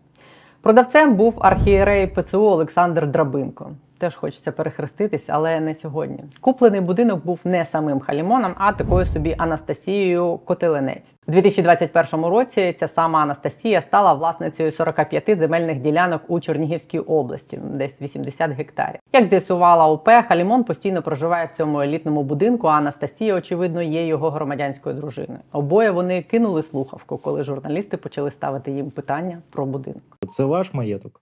Продавцем 0.62 1.14
був 1.14 1.38
архієрей 1.40 2.06
ПЦУ 2.06 2.42
Олександр 2.42 3.06
Драбинко. 3.06 3.70
Теж 4.00 4.16
хочеться 4.16 4.52
перехреститись, 4.52 5.24
але 5.28 5.60
не 5.60 5.74
сьогодні. 5.74 6.24
Куплений 6.40 6.80
будинок 6.80 7.24
був 7.24 7.40
не 7.44 7.66
самим 7.66 8.00
Халімоном, 8.00 8.54
а 8.58 8.72
такою 8.72 9.06
собі 9.06 9.34
Анастасією 9.38 10.38
Котеленець. 10.44 11.14
У 11.26 11.32
2021 11.32 12.24
році 12.24 12.76
ця 12.80 12.88
сама 12.88 13.22
Анастасія 13.22 13.80
стала 13.80 14.12
власницею 14.12 14.72
45 14.72 15.38
земельних 15.38 15.80
ділянок 15.80 16.22
у 16.28 16.40
Чернігівській 16.40 16.98
області, 16.98 17.60
десь 17.62 18.02
80 18.02 18.50
гектарів. 18.50 19.00
Як 19.12 19.26
з'ясувала 19.26 19.86
ОП, 19.86 20.08
Халімон 20.28 20.64
постійно 20.64 21.02
проживає 21.02 21.46
в 21.52 21.56
цьому 21.56 21.80
елітному 21.80 22.22
будинку. 22.22 22.66
А 22.66 22.72
Анастасія, 22.72 23.34
очевидно, 23.34 23.82
є 23.82 24.06
його 24.06 24.30
громадянською 24.30 24.94
дружиною. 24.94 25.40
Обоє 25.52 25.90
вони 25.90 26.22
кинули 26.22 26.62
слухавку, 26.62 27.18
коли 27.18 27.44
журналісти 27.44 27.96
почали 27.96 28.30
ставити 28.30 28.70
їм 28.70 28.90
питання 28.90 29.38
про 29.50 29.66
будинок. 29.66 30.02
Це 30.28 30.44
ваш 30.44 30.74
маєток? 30.74 31.20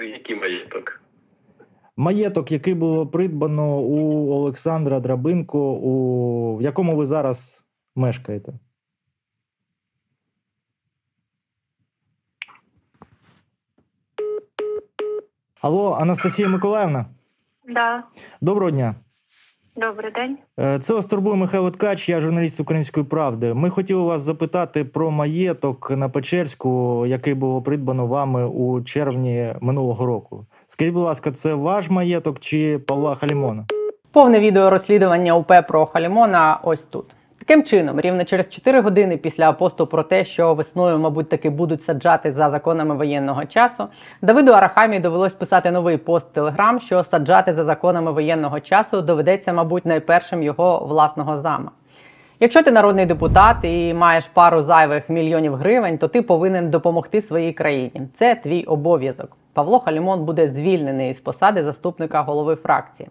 Який 0.00 0.36
маєток? 0.36 0.99
Маєток, 2.00 2.52
який 2.52 2.74
було 2.74 3.06
придбано 3.06 3.80
у 3.80 4.30
Олександра 4.32 5.00
Драбинко, 5.00 5.72
у... 5.72 6.56
в 6.56 6.62
якому 6.62 6.96
ви 6.96 7.06
зараз 7.06 7.64
мешкаєте? 7.96 8.52
Алло, 15.60 15.92
Анастасія 15.92 16.48
Миколаївна, 16.48 17.06
Да, 17.68 18.04
доброго 18.40 18.70
дня. 18.70 18.94
добрий 19.76 20.12
день. 20.12 20.38
Е, 20.58 20.78
Це 20.78 20.94
вас 20.94 21.06
турбує 21.06 21.36
Михайло 21.36 21.70
Ткач, 21.70 22.08
я 22.08 22.20
журналіст 22.20 22.60
Української 22.60 23.06
правди. 23.06 23.54
Ми 23.54 23.70
хотіли 23.70 24.02
вас 24.02 24.22
запитати 24.22 24.84
про 24.84 25.10
маєток 25.10 25.90
на 25.90 26.08
Печерську, 26.08 27.04
який 27.06 27.34
було 27.34 27.62
придбано 27.62 28.06
вами 28.06 28.46
у 28.46 28.82
червні 28.82 29.54
минулого 29.60 30.06
року. 30.06 30.46
Скажіть, 30.72 30.94
будь 30.94 31.02
ласка, 31.02 31.30
це 31.30 31.54
ваш 31.54 31.90
маєток 31.90 32.40
чи 32.40 32.78
Павла 32.78 33.14
Халімона? 33.14 33.64
Повне 34.12 34.40
відео 34.40 34.70
розслідування 34.70 35.36
УП 35.36 35.52
про 35.68 35.86
Халімона 35.86 36.58
ось 36.62 36.82
тут. 36.90 37.04
Таким 37.38 37.62
чином, 37.62 38.00
рівно 38.00 38.24
через 38.24 38.48
4 38.48 38.80
години 38.80 39.16
після 39.16 39.52
посту 39.52 39.86
про 39.86 40.02
те, 40.02 40.24
що 40.24 40.54
весною, 40.54 40.98
мабуть, 40.98 41.28
таки 41.28 41.50
будуть 41.50 41.84
саджати 41.84 42.32
за 42.32 42.50
законами 42.50 42.94
воєнного 42.94 43.44
часу, 43.44 43.84
Давиду 44.22 44.52
Арахамі 44.52 45.00
довелось 45.00 45.32
писати 45.32 45.70
новий 45.70 45.96
пост 45.96 46.32
Телеграм, 46.32 46.80
що 46.80 47.04
саджати 47.04 47.54
за 47.54 47.64
законами 47.64 48.12
воєнного 48.12 48.60
часу 48.60 49.02
доведеться, 49.02 49.52
мабуть, 49.52 49.86
найпершим 49.86 50.42
його 50.42 50.86
власного 50.86 51.38
зама. 51.38 51.70
Якщо 52.42 52.62
ти 52.62 52.70
народний 52.70 53.06
депутат 53.06 53.56
і 53.62 53.94
маєш 53.94 54.26
пару 54.26 54.62
зайвих 54.62 55.08
мільйонів 55.08 55.54
гривень, 55.54 55.98
то 55.98 56.08
ти 56.08 56.22
повинен 56.22 56.70
допомогти 56.70 57.22
своїй 57.22 57.52
країні. 57.52 58.02
Це 58.18 58.34
твій 58.34 58.64
обов'язок. 58.64 59.36
Павло 59.52 59.80
Халімон 59.80 60.24
буде 60.24 60.48
звільнений 60.48 61.14
з 61.14 61.20
посади 61.20 61.64
заступника 61.64 62.22
голови 62.22 62.56
фракції. 62.56 63.08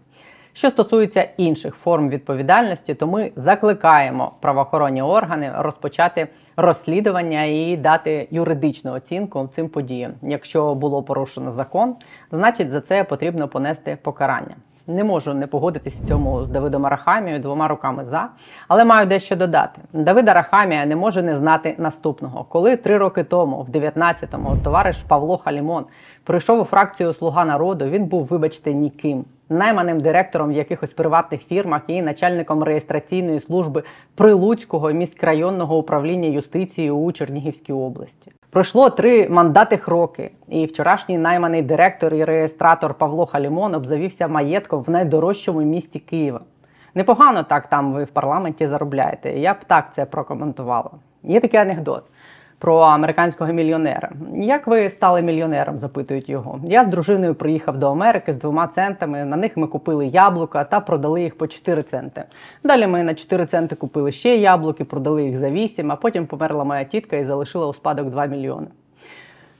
Що 0.52 0.70
стосується 0.70 1.28
інших 1.36 1.74
форм 1.74 2.08
відповідальності, 2.08 2.94
то 2.94 3.06
ми 3.06 3.30
закликаємо 3.36 4.32
правоохоронні 4.40 5.02
органи 5.02 5.52
розпочати 5.58 6.28
розслідування 6.56 7.44
і 7.44 7.76
дати 7.76 8.28
юридичну 8.30 8.92
оцінку 8.92 9.48
цим 9.54 9.68
подіям. 9.68 10.12
Якщо 10.22 10.74
було 10.74 11.02
порушено 11.02 11.52
закон, 11.52 11.96
значить 12.32 12.70
за 12.70 12.80
це 12.80 13.04
потрібно 13.04 13.48
понести 13.48 13.98
покарання. 14.02 14.56
Не 14.86 15.04
можу 15.04 15.34
не 15.34 15.46
погодитись 15.46 15.94
в 15.94 16.08
цьому 16.08 16.44
з 16.44 16.48
Давидом 16.48 16.86
Арахамією 16.86 17.42
двома 17.42 17.68
руками 17.68 18.04
за, 18.04 18.28
але 18.68 18.84
маю 18.84 19.06
дещо 19.06 19.36
додати. 19.36 19.80
Давид 19.92 20.28
Арахамія 20.28 20.86
не 20.86 20.96
може 20.96 21.22
не 21.22 21.38
знати 21.38 21.74
наступного. 21.78 22.44
Коли 22.44 22.76
три 22.76 22.98
роки 22.98 23.24
тому, 23.24 23.62
в 23.62 23.70
19-му, 23.70 24.56
товариш 24.64 25.02
Павло 25.08 25.38
Халімон 25.38 25.84
прийшов 26.24 26.60
у 26.60 26.64
фракцію 26.64 27.14
Слуга 27.14 27.44
народу, 27.44 27.84
він 27.84 28.04
був, 28.04 28.24
вибачте, 28.24 28.72
ніким. 28.72 29.24
Найманим 29.48 30.00
директором 30.00 30.48
в 30.48 30.52
якихось 30.52 30.90
приватних 30.90 31.46
фірмах 31.46 31.82
і 31.86 32.02
начальником 32.02 32.62
реєстраційної 32.62 33.40
служби 33.40 33.82
Прилуцького 34.14 34.90
міськрайонного 34.90 35.78
управління 35.78 36.28
юстиції 36.28 36.90
у 36.90 37.12
Чернігівській 37.12 37.72
області. 37.72 38.32
Пройшло 38.50 38.90
три 38.90 39.28
мандатих 39.28 39.88
роки, 39.88 40.30
і 40.48 40.66
вчорашній 40.66 41.18
найманий 41.18 41.62
директор 41.62 42.14
і 42.14 42.24
реєстратор 42.24 42.94
Павло 42.94 43.26
Халімон 43.26 43.74
обзавівся 43.74 44.28
маєтком 44.28 44.82
в 44.82 44.90
найдорожчому 44.90 45.60
місті 45.60 45.98
Києва. 45.98 46.40
Непогано 46.94 47.42
так 47.42 47.66
там 47.66 47.92
ви 47.92 48.04
в 48.04 48.10
парламенті 48.10 48.68
заробляєте. 48.68 49.38
Я 49.38 49.54
б 49.54 49.56
так 49.66 49.94
це 49.94 50.04
прокоментувала. 50.04 50.90
Є 51.22 51.40
такий 51.40 51.60
анекдот 51.60 52.04
про 52.60 52.76
американського 52.78 53.52
мільйонера. 53.52 54.10
Як 54.34 54.66
ви 54.66 54.90
стали 54.90 55.22
мільйонером? 55.22 55.78
запитують 55.78 56.28
його. 56.28 56.60
Я 56.64 56.84
з 56.84 56.88
дружиною 56.88 57.34
приїхав 57.34 57.76
до 57.76 57.90
Америки 57.90 58.34
з 58.34 58.36
двома 58.36 58.66
центами. 58.66 59.24
На 59.24 59.36
них 59.36 59.56
ми 59.56 59.66
купили 59.66 60.06
яблука 60.06 60.64
та 60.64 60.80
продали 60.80 61.22
їх 61.22 61.38
по 61.38 61.46
4 61.46 61.82
центи. 61.82 62.24
Далі 62.64 62.86
ми 62.86 63.02
на 63.02 63.14
4 63.14 63.46
центи 63.46 63.76
купили 63.76 64.12
ще 64.12 64.36
яблуки, 64.36 64.84
продали 64.84 65.24
їх 65.24 65.38
за 65.38 65.50
8, 65.50 65.92
а 65.92 65.96
потім 65.96 66.26
померла 66.26 66.64
моя 66.64 66.84
тітка 66.84 67.16
і 67.16 67.24
залишила 67.24 67.66
у 67.66 67.74
спадок 67.74 68.10
2 68.10 68.26
мільйони. 68.26 68.66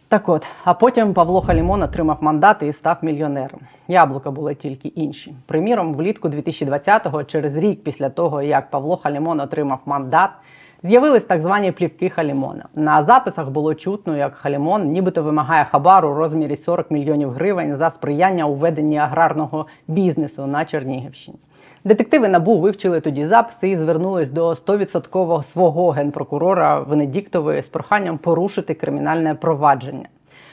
Так 0.08 0.28
от, 0.28 0.46
а 0.64 0.74
потім 0.74 1.14
Павло 1.14 1.40
Халімон 1.42 1.82
отримав 1.82 2.18
мандат 2.20 2.62
і 2.62 2.72
став 2.72 2.96
мільйонером. 3.02 3.60
Яблука 3.88 4.30
були 4.30 4.54
тільки 4.54 4.88
інші. 4.88 5.34
Приміром, 5.46 5.94
влітку 5.94 6.28
2020-го, 6.28 7.24
через 7.24 7.56
рік 7.56 7.84
після 7.84 8.08
того, 8.08 8.42
як 8.42 8.70
Павло 8.70 8.96
Халімон 8.96 9.40
отримав 9.40 9.82
мандат, 9.86 10.30
з'явились 10.82 11.24
так 11.24 11.42
звані 11.42 11.72
плівки 11.72 12.08
Халімона. 12.08 12.64
На 12.74 13.02
записах 13.02 13.50
було 13.50 13.74
чутно, 13.74 14.16
як 14.16 14.34
Халімон 14.34 14.88
нібито 14.88 15.22
вимагає 15.22 15.64
хабар 15.64 16.06
у 16.06 16.14
розмірі 16.14 16.56
40 16.56 16.90
мільйонів 16.90 17.30
гривень 17.30 17.76
за 17.76 17.90
сприяння 17.90 18.46
у 18.46 18.54
веденні 18.54 18.98
аграрного 18.98 19.66
бізнесу 19.88 20.46
на 20.46 20.64
Чернігівщині. 20.64 21.38
Детективи 21.84 22.28
НАБУ 22.28 22.58
вивчили 22.58 23.00
тоді 23.00 23.26
записи 23.26 23.68
і 23.68 23.76
звернулись 23.76 24.30
до 24.30 24.50
100% 24.50 25.42
свого 25.42 25.90
генпрокурора 25.90 26.80
Венедіктової 26.80 27.62
з 27.62 27.66
проханням 27.66 28.18
порушити 28.18 28.74
кримінальне 28.74 29.34
провадження. 29.34 30.08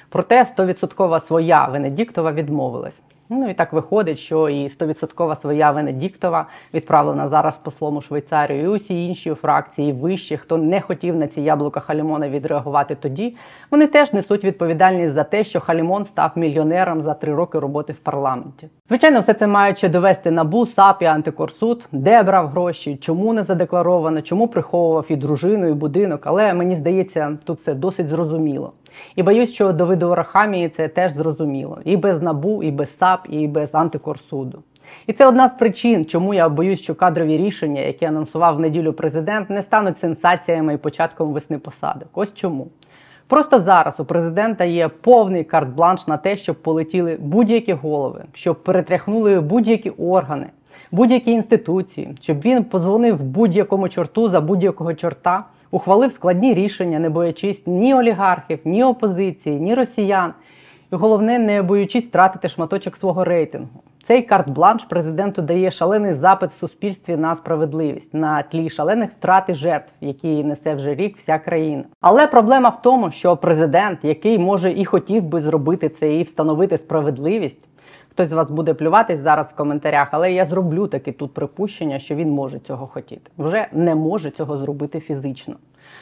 Проте 0.10 0.46
100% 0.58 1.26
своя 1.26 1.66
Венедіктова 1.66 2.32
відмовилась. 2.32 3.02
Ну 3.30 3.50
і 3.50 3.54
так 3.54 3.74
виходить, 3.74 4.20
що 4.20 4.50
і 4.50 4.68
100% 4.68 5.42
своя 5.42 5.72
Венедіктова 5.72 6.46
відправлена 6.74 7.28
зараз 7.28 7.58
послом 7.58 7.98
у 7.98 8.02
Швейцарію, 8.02 8.64
і 8.64 8.68
усі 8.68 9.06
інші 9.06 9.34
фракції 9.34 9.94
вищі, 9.94 10.38
хто 10.38 10.58
не 10.58 10.82
хотів 10.82 11.16
на 11.16 11.28
ці 11.28 11.42
яблука 11.42 11.80
Халімона 11.80 12.30
відреагувати 12.30 12.96
тоді, 12.96 13.36
вони 13.72 13.88
теж 13.88 14.14
несуть 14.14 14.44
відповідальність 14.44 15.14
за 15.14 15.24
те, 15.24 15.44
що 15.44 15.60
Халімон 15.60 16.06
став 16.06 16.32
мільйонером 16.36 17.02
за 17.02 17.14
три 17.14 17.36
роки 17.36 17.60
роботи 17.60 17.94
в 17.94 18.00
парламенті. 18.00 18.68
Звичайно, 18.88 19.20
все 19.20 19.34
це 19.34 19.76
ще 19.76 19.90
довести 19.90 20.32
набу, 20.32 20.66
САП 20.66 21.02
і 21.02 21.06
антикорсуд, 21.06 21.86
де 21.92 22.24
брав 22.24 22.48
гроші, 22.48 22.96
чому 22.96 23.34
не 23.34 23.44
задекларовано, 23.44 24.22
чому 24.22 24.48
приховував 24.48 25.06
і 25.10 25.16
дружину, 25.16 25.68
і 25.68 25.74
будинок. 25.74 26.22
Але 26.24 26.54
мені 26.54 26.76
здається, 26.76 27.38
тут 27.44 27.58
все 27.58 27.74
досить 27.74 28.08
зрозуміло. 28.08 28.74
І 29.16 29.24
боюсь, 29.24 29.54
що 29.54 29.74
до 29.74 29.86
виду 29.86 30.16
Рахамії 30.16 30.70
це 30.70 30.88
теж 30.88 31.14
зрозуміло. 31.14 31.80
І 31.84 31.98
без 31.98 32.22
набу, 32.22 32.64
і 32.64 32.72
без 32.72 32.98
САП, 32.98 33.28
і 33.30 33.48
без 33.48 33.76
антикорсуду. 33.76 34.64
І 35.08 35.14
це 35.14 35.26
одна 35.26 35.50
з 35.50 35.54
причин, 35.54 36.06
чому 36.06 36.34
я 36.34 36.50
боюсь, 36.50 36.82
що 36.82 36.96
кадрові 36.96 37.38
рішення, 37.38 37.82
які 37.82 38.06
анонсував 38.06 38.56
в 38.56 38.60
неділю 38.60 38.94
президент, 38.94 39.50
не 39.50 39.62
стануть 39.62 40.00
сенсаціями 40.00 40.74
і 40.74 40.78
початком 40.78 41.34
весни 41.34 41.58
посадок. 41.58 42.08
Ось 42.14 42.34
чому. 42.34 42.68
Просто 43.28 43.60
зараз 43.60 44.00
у 44.00 44.06
президента 44.06 44.64
є 44.64 44.88
повний 44.88 45.44
карт-бланш 45.44 46.08
на 46.08 46.18
те, 46.18 46.38
щоб 46.38 46.56
полетіли 46.56 47.18
будь-які 47.20 47.74
голови, 47.74 48.24
щоб 48.34 48.64
перетряхнули 48.64 49.40
будь-які 49.40 49.90
органи, 49.90 50.48
будь-які 50.92 51.32
інституції, 51.32 52.16
щоб 52.22 52.42
він 52.42 52.64
подзвонив 52.64 53.24
будь-якому 53.24 53.90
чорту 53.90 54.30
за 54.30 54.42
будь-якого 54.42 54.94
чорта, 54.94 55.44
ухвалив 55.72 56.12
складні 56.12 56.54
рішення, 56.54 57.00
не 57.00 57.10
боячись 57.10 57.62
ні 57.66 57.94
олігархів, 57.94 58.60
ні 58.66 58.84
опозиції, 58.84 59.60
ні 59.60 59.76
росіян. 59.76 60.34
І 60.92 60.96
головне, 60.96 61.40
не 61.40 61.62
боючись 61.62 62.06
втратити 62.06 62.48
шматочок 62.48 62.96
свого 62.96 63.24
рейтингу. 63.24 63.84
Цей 64.08 64.22
карт-бланш 64.22 64.86
президенту 64.86 65.42
дає 65.42 65.72
шалений 65.72 66.14
запит 66.14 66.52
в 66.52 66.60
суспільстві 66.60 67.18
на 67.18 67.36
справедливість 67.36 68.14
на 68.14 68.44
тлі 68.44 68.70
шалених 68.70 69.10
втрат 69.20 69.44
і 69.48 69.54
жертв, 69.54 69.94
які 70.02 70.44
несе 70.44 70.76
вже 70.76 70.96
рік 70.96 71.18
вся 71.18 71.40
країна. 71.40 71.84
Але 72.02 72.28
проблема 72.28 72.70
в 72.70 72.82
тому, 72.82 73.12
що 73.12 73.38
президент, 73.38 74.00
який 74.04 74.40
може 74.40 74.74
і 74.74 74.86
хотів 74.86 75.24
би 75.24 75.42
зробити 75.42 75.90
це 75.90 76.16
і 76.16 76.24
встановити 76.24 76.78
справедливість, 76.78 77.67
хтось 78.18 78.30
з 78.30 78.34
вас 78.34 78.52
буде 78.52 78.74
плюватись 78.74 79.20
зараз 79.20 79.48
в 79.52 79.56
коментарях, 79.56 80.08
але 80.12 80.34
я 80.34 80.46
зроблю 80.46 80.88
таки 80.88 81.12
тут 81.12 81.34
припущення, 81.34 82.00
що 82.00 82.16
він 82.16 82.30
може 82.30 82.60
цього 82.60 82.88
хотіти. 82.88 83.32
Вже 83.38 83.68
не 83.72 83.96
може 83.96 84.32
цього 84.32 84.58
зробити 84.58 85.00
фізично. 85.00 85.56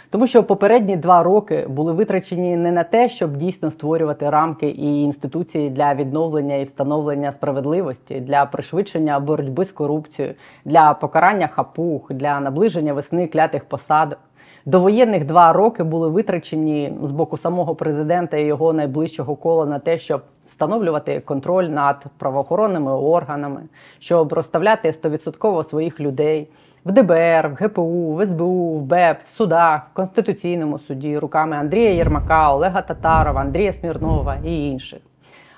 Тому 0.10 0.28
що 0.28 0.44
попередні 0.44 0.96
два 0.96 1.24
роки 1.24 1.66
були 1.70 1.94
витрачені 1.94 2.56
не 2.56 2.72
на 2.72 2.84
те, 2.84 3.10
щоб 3.10 3.38
дійсно 3.38 3.72
створювати 3.72 4.30
рамки 4.30 4.70
і 4.70 5.02
інституції 5.02 5.70
для 5.70 5.94
відновлення 5.94 6.56
і 6.56 6.64
встановлення 6.64 7.32
справедливості, 7.32 8.20
для 8.20 8.46
пришвидшення 8.46 9.20
боротьби 9.20 9.66
з 9.66 9.72
корупцією, 9.72 10.34
для 10.66 10.94
покарання 10.94 11.48
хапух, 11.48 12.14
для 12.14 12.40
наближення 12.40 12.94
весни 12.94 13.28
клятих 13.28 13.66
посадок. 13.66 14.20
Довоєнних 14.68 15.26
два 15.26 15.54
роки 15.54 15.84
були 15.84 16.10
витрачені 16.10 16.94
з 17.04 17.12
боку 17.12 17.38
самого 17.38 17.76
президента 17.76 18.38
і 18.38 18.46
його 18.46 18.74
найближчого 18.74 19.36
кола 19.36 19.66
на 19.66 19.80
те, 19.80 19.98
щоб 19.98 20.22
встановлювати 20.48 21.20
контроль 21.20 21.64
над 21.64 22.06
правоохоронними 22.18 22.92
органами, 22.92 23.62
щоб 24.00 24.34
розставляти 24.34 24.94
100% 25.04 25.70
своїх 25.70 26.00
людей 26.00 26.48
в 26.86 26.92
ДБР, 26.92 27.50
в 27.50 27.64
ГПУ, 27.64 28.14
в 28.14 28.26
СБУ, 28.26 28.78
в 28.78 28.82
БЕП, 28.82 29.18
в 29.26 29.38
судах, 29.38 29.82
в 29.92 29.96
Конституційному 29.96 30.80
суді 30.80 31.18
руками 31.18 31.58
Андрія 31.58 31.92
Єрмака, 31.92 32.54
Олега 32.54 32.82
Татарова, 32.82 33.42
Андрія 33.42 33.74
Смірнова 33.74 34.38
і 34.46 34.70
інших. 34.70 35.00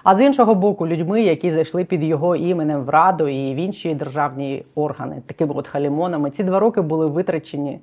А 0.04 0.16
з 0.16 0.22
іншого 0.22 0.56
боку, 0.56 0.88
людьми, 0.88 1.22
які 1.22 1.52
зайшли 1.52 1.84
під 1.84 2.04
його 2.04 2.36
іменем 2.36 2.84
в 2.84 2.90
Раду 2.90 3.28
і 3.28 3.54
в 3.54 3.58
інші 3.58 3.96
державні 3.96 4.64
органи, 4.76 5.22
такими 5.26 5.54
от 5.58 5.68
халімонами, 5.68 6.30
ці 6.30 6.44
два 6.44 6.60
роки 6.60 6.82
були 6.82 7.08
витрачені. 7.08 7.80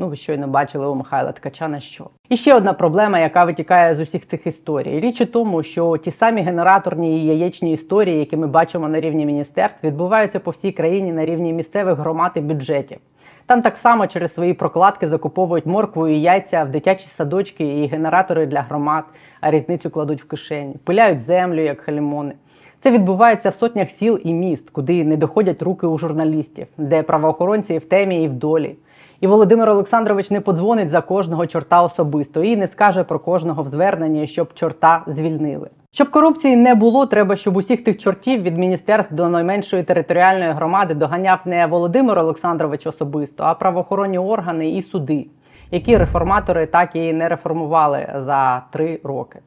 Ну, 0.00 0.08
ви 0.08 0.16
щойно 0.16 0.48
бачили 0.48 0.86
у 0.86 0.94
Михайла 0.94 1.32
Ткача 1.32 1.68
на 1.68 1.80
що. 1.80 2.06
І 2.28 2.36
ще 2.36 2.54
одна 2.54 2.72
проблема, 2.72 3.18
яка 3.18 3.44
витікає 3.44 3.94
з 3.94 4.00
усіх 4.00 4.28
цих 4.28 4.46
історій. 4.46 5.00
Річ 5.00 5.20
у 5.20 5.26
тому, 5.26 5.62
що 5.62 5.96
ті 5.96 6.10
самі 6.10 6.40
генераторні 6.40 7.20
і 7.20 7.26
яєчні 7.26 7.72
історії, 7.72 8.18
які 8.18 8.36
ми 8.36 8.46
бачимо 8.46 8.88
на 8.88 9.00
рівні 9.00 9.26
міністерств, 9.26 9.86
відбуваються 9.86 10.40
по 10.40 10.50
всій 10.50 10.72
країні 10.72 11.12
на 11.12 11.24
рівні 11.24 11.52
місцевих 11.52 11.98
громад 11.98 12.32
і 12.34 12.40
бюджетів. 12.40 12.98
Там 13.46 13.62
так 13.62 13.76
само 13.76 14.06
через 14.06 14.34
свої 14.34 14.54
прокладки 14.54 15.08
закуповують 15.08 15.66
моркву 15.66 16.08
і 16.08 16.20
яйця 16.20 16.64
в 16.64 16.68
дитячі 16.68 17.06
садочки 17.06 17.82
і 17.82 17.86
генератори 17.86 18.46
для 18.46 18.60
громад, 18.60 19.04
а 19.40 19.50
різницю 19.50 19.90
кладуть 19.90 20.22
в 20.22 20.28
кишені, 20.28 20.74
пиляють 20.84 21.20
землю, 21.20 21.60
як 21.60 21.80
халімони. 21.80 22.32
Це 22.80 22.90
відбувається 22.90 23.50
в 23.50 23.54
сотнях 23.54 23.90
сіл 23.90 24.20
і 24.24 24.32
міст, 24.32 24.70
куди 24.70 25.04
не 25.04 25.16
доходять 25.16 25.62
руки 25.62 25.86
у 25.86 25.98
журналістів, 25.98 26.66
де 26.76 27.02
правоохоронці 27.02 27.78
в 27.78 27.84
темі 27.84 28.24
і 28.24 28.28
в 28.28 28.32
долі. 28.32 28.76
І 29.20 29.26
Володимир 29.26 29.68
Олександрович 29.68 30.30
не 30.30 30.40
подзвонить 30.40 30.90
за 30.90 31.00
кожного 31.00 31.46
чорта 31.46 31.82
особисто 31.82 32.42
і 32.42 32.56
не 32.56 32.68
скаже 32.68 33.04
про 33.04 33.18
кожного 33.18 33.62
в 33.62 33.68
зверненні, 33.68 34.26
щоб 34.26 34.54
чорта 34.54 35.02
звільнили. 35.06 35.68
Щоб 35.90 36.10
корупції 36.10 36.56
не 36.56 36.74
було, 36.74 37.06
треба, 37.06 37.36
щоб 37.36 37.56
усіх 37.56 37.84
тих 37.84 37.98
чортів 37.98 38.42
від 38.42 38.58
міністерств 38.58 39.14
до 39.14 39.28
найменшої 39.28 39.82
територіальної 39.82 40.50
громади 40.50 40.94
доганяв 40.94 41.38
не 41.44 41.66
Володимир 41.66 42.18
Олександрович 42.18 42.86
особисто, 42.86 43.44
а 43.44 43.54
правоохоронні 43.54 44.18
органи 44.18 44.70
і 44.70 44.82
суди, 44.82 45.26
які 45.70 45.96
реформатори 45.96 46.66
так 46.66 46.96
і 46.96 47.12
не 47.12 47.28
реформували 47.28 48.08
за 48.16 48.62
три 48.70 49.00
роки. 49.04 49.38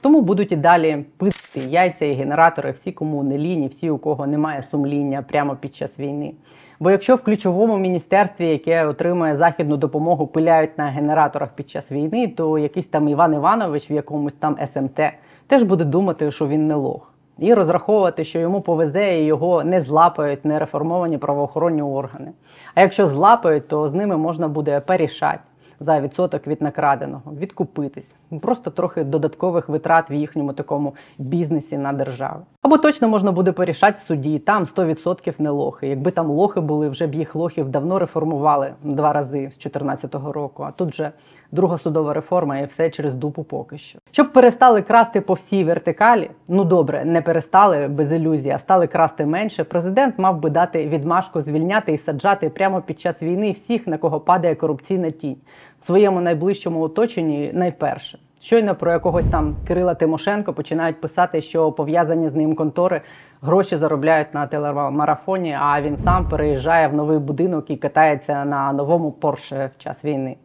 Тому 0.00 0.20
будуть 0.20 0.52
і 0.52 0.56
далі 0.56 1.04
писати 1.16 1.60
яйця 1.68 2.04
і 2.04 2.12
генератори 2.12 2.70
всі, 2.70 2.92
кому 2.92 3.22
не 3.22 3.38
ліні, 3.38 3.68
всі, 3.68 3.90
у 3.90 3.98
кого 3.98 4.26
немає 4.26 4.62
сумління 4.62 5.22
прямо 5.22 5.56
під 5.56 5.74
час 5.74 5.98
війни. 5.98 6.32
Бо 6.80 6.90
якщо 6.90 7.14
в 7.14 7.22
ключовому 7.22 7.78
міністерстві, 7.78 8.46
яке 8.46 8.86
отримує 8.86 9.36
західну 9.36 9.76
допомогу, 9.76 10.26
пиляють 10.26 10.78
на 10.78 10.84
генераторах 10.84 11.48
під 11.48 11.70
час 11.70 11.92
війни, 11.92 12.28
то 12.28 12.58
якийсь 12.58 12.86
там 12.86 13.08
Іван 13.08 13.34
Іванович 13.34 13.90
в 13.90 13.92
якомусь 13.92 14.32
там 14.32 14.56
СМТ 14.74 15.00
теж 15.46 15.62
буде 15.62 15.84
думати, 15.84 16.30
що 16.30 16.46
він 16.46 16.66
не 16.66 16.74
лох. 16.74 17.10
І 17.38 17.54
розраховувати, 17.54 18.24
що 18.24 18.38
йому 18.38 18.60
повезе 18.60 19.18
і 19.18 19.24
його 19.24 19.64
не 19.64 19.82
злапають 19.82 20.44
нереформовані 20.44 21.18
правоохоронні 21.18 21.82
органи. 21.82 22.30
А 22.74 22.80
якщо 22.80 23.08
злапають, 23.08 23.68
то 23.68 23.88
з 23.88 23.94
ними 23.94 24.16
можна 24.16 24.48
буде 24.48 24.80
порішати 24.80 25.40
за 25.84 26.00
відсоток 26.00 26.46
від 26.46 26.62
накраденого, 26.62 27.32
відкупитись, 27.40 28.14
просто 28.42 28.70
трохи 28.70 29.04
додаткових 29.04 29.68
витрат 29.68 30.10
в 30.10 30.12
їхньому 30.12 30.52
такому 30.52 30.94
бізнесі 31.18 31.78
на 31.78 31.92
державу. 31.92 32.40
Або 32.62 32.78
точно 32.78 33.08
можна 33.08 33.32
буде 33.32 33.52
порішати 33.52 33.98
в 34.04 34.06
суді, 34.06 34.38
там 34.38 34.64
100% 34.64 35.34
не 35.38 35.50
лохи. 35.50 35.88
Якби 35.88 36.10
там 36.10 36.30
лохи 36.30 36.60
були, 36.60 36.88
вже 36.88 37.06
б 37.06 37.14
їх 37.14 37.34
лохів 37.34 37.68
давно 37.68 37.98
реформували 37.98 38.74
два 38.82 39.12
рази 39.12 39.38
з 39.38 39.58
2014 39.58 40.14
року. 40.14 40.62
А 40.62 40.70
тут 40.70 40.90
вже 40.90 41.12
друга 41.54 41.78
судова 41.78 42.12
реформа 42.12 42.58
і 42.58 42.66
все 42.66 42.90
через 42.90 43.14
дупу 43.14 43.44
поки 43.44 43.78
що. 43.78 43.98
Щоб 44.10 44.32
перестали 44.32 44.82
красти 44.82 45.20
по 45.20 45.34
всій 45.34 45.64
вертикалі, 45.64 46.30
ну 46.48 46.64
добре, 46.64 47.04
не 47.04 47.22
перестали 47.22 47.88
без 47.88 48.12
ілюзій, 48.12 48.50
а 48.50 48.58
стали 48.58 48.86
красти 48.86 49.26
менше. 49.26 49.64
Президент 49.64 50.18
мав 50.18 50.40
би 50.40 50.50
дати 50.50 50.88
відмашку 50.88 51.42
звільняти 51.42 51.92
і 51.92 51.98
саджати 51.98 52.48
прямо 52.48 52.80
під 52.80 53.00
час 53.00 53.22
війни 53.22 53.52
всіх, 53.52 53.86
на 53.86 53.98
кого 53.98 54.20
падає 54.20 54.54
корупційна 54.54 55.10
тінь 55.10 55.36
в 55.80 55.84
своєму 55.84 56.20
найближчому 56.20 56.80
оточенні 56.80 57.50
найперше. 57.54 58.18
Щойно 58.40 58.74
про 58.74 58.92
якогось 58.92 59.26
там 59.30 59.56
Кирила 59.66 59.94
Тимошенко 59.94 60.52
починають 60.52 61.00
писати, 61.00 61.42
що 61.42 61.72
пов'язані 61.72 62.28
з 62.28 62.34
ним 62.34 62.54
контори 62.54 63.00
гроші 63.42 63.76
заробляють 63.76 64.34
на 64.34 64.46
телемарафоні, 64.46 65.56
а 65.60 65.80
він 65.80 65.96
сам 65.96 66.28
переїжджає 66.28 66.88
в 66.88 66.94
новий 66.94 67.18
будинок 67.18 67.70
і 67.70 67.76
катається 67.76 68.44
на 68.44 68.72
новому 68.72 69.12
Порше 69.12 69.70
в 69.78 69.82
час 69.82 70.04
війни. 70.04 70.36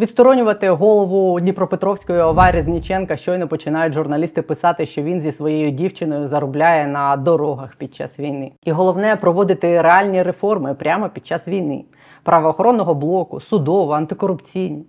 Відсторонювати 0.00 0.70
голову 0.70 1.40
Дніпропетровської 1.40 2.20
ОВА 2.20 2.50
Резніченка 2.50 3.16
щойно 3.16 3.48
починають 3.48 3.94
журналісти 3.94 4.42
писати, 4.42 4.86
що 4.86 5.02
він 5.02 5.20
зі 5.20 5.32
своєю 5.32 5.70
дівчиною 5.70 6.28
заробляє 6.28 6.86
на 6.86 7.16
дорогах 7.16 7.76
під 7.76 7.94
час 7.94 8.18
війни. 8.18 8.52
І 8.64 8.72
головне 8.72 9.16
проводити 9.16 9.82
реальні 9.82 10.22
реформи 10.22 10.74
прямо 10.74 11.08
під 11.08 11.26
час 11.26 11.48
війни, 11.48 11.84
правоохоронного 12.22 12.94
блоку, 12.94 13.40
судово, 13.40 13.92
антикорупційні. 13.92 14.84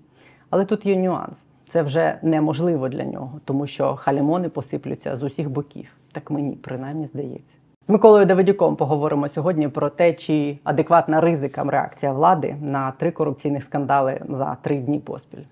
Але 0.50 0.65
тут 0.65 0.86
є 0.86 0.95
нюанс. 0.95 1.43
Це 1.69 1.84
вже 1.84 2.19
неможливо 2.21 2.89
для 2.89 3.04
нього, 3.04 3.39
тому 3.45 3.67
що 3.67 3.95
халімони 3.95 4.50
посиплються 4.50 5.17
з 5.17 5.24
усіх 5.24 5.50
боків. 5.50 5.88
Так 6.12 6.32
мені 6.32 6.56
принаймні 6.56 7.06
здається. 7.06 7.61
Миколою 7.91 8.25
Давидюком 8.25 8.75
поговоримо 8.75 9.30
сьогодні 9.30 9.67
про 9.67 9.89
те, 9.89 10.13
чи 10.13 10.58
адекватна 10.63 11.21
ризикам 11.21 11.69
реакція 11.69 12.12
влади 12.12 12.56
на 12.62 12.91
три 12.91 13.12
корупційних 13.12 13.63
скандали 13.63 14.21
за 14.30 14.58
три 14.62 14.77
дні 14.77 14.99
поспіль. 14.99 15.43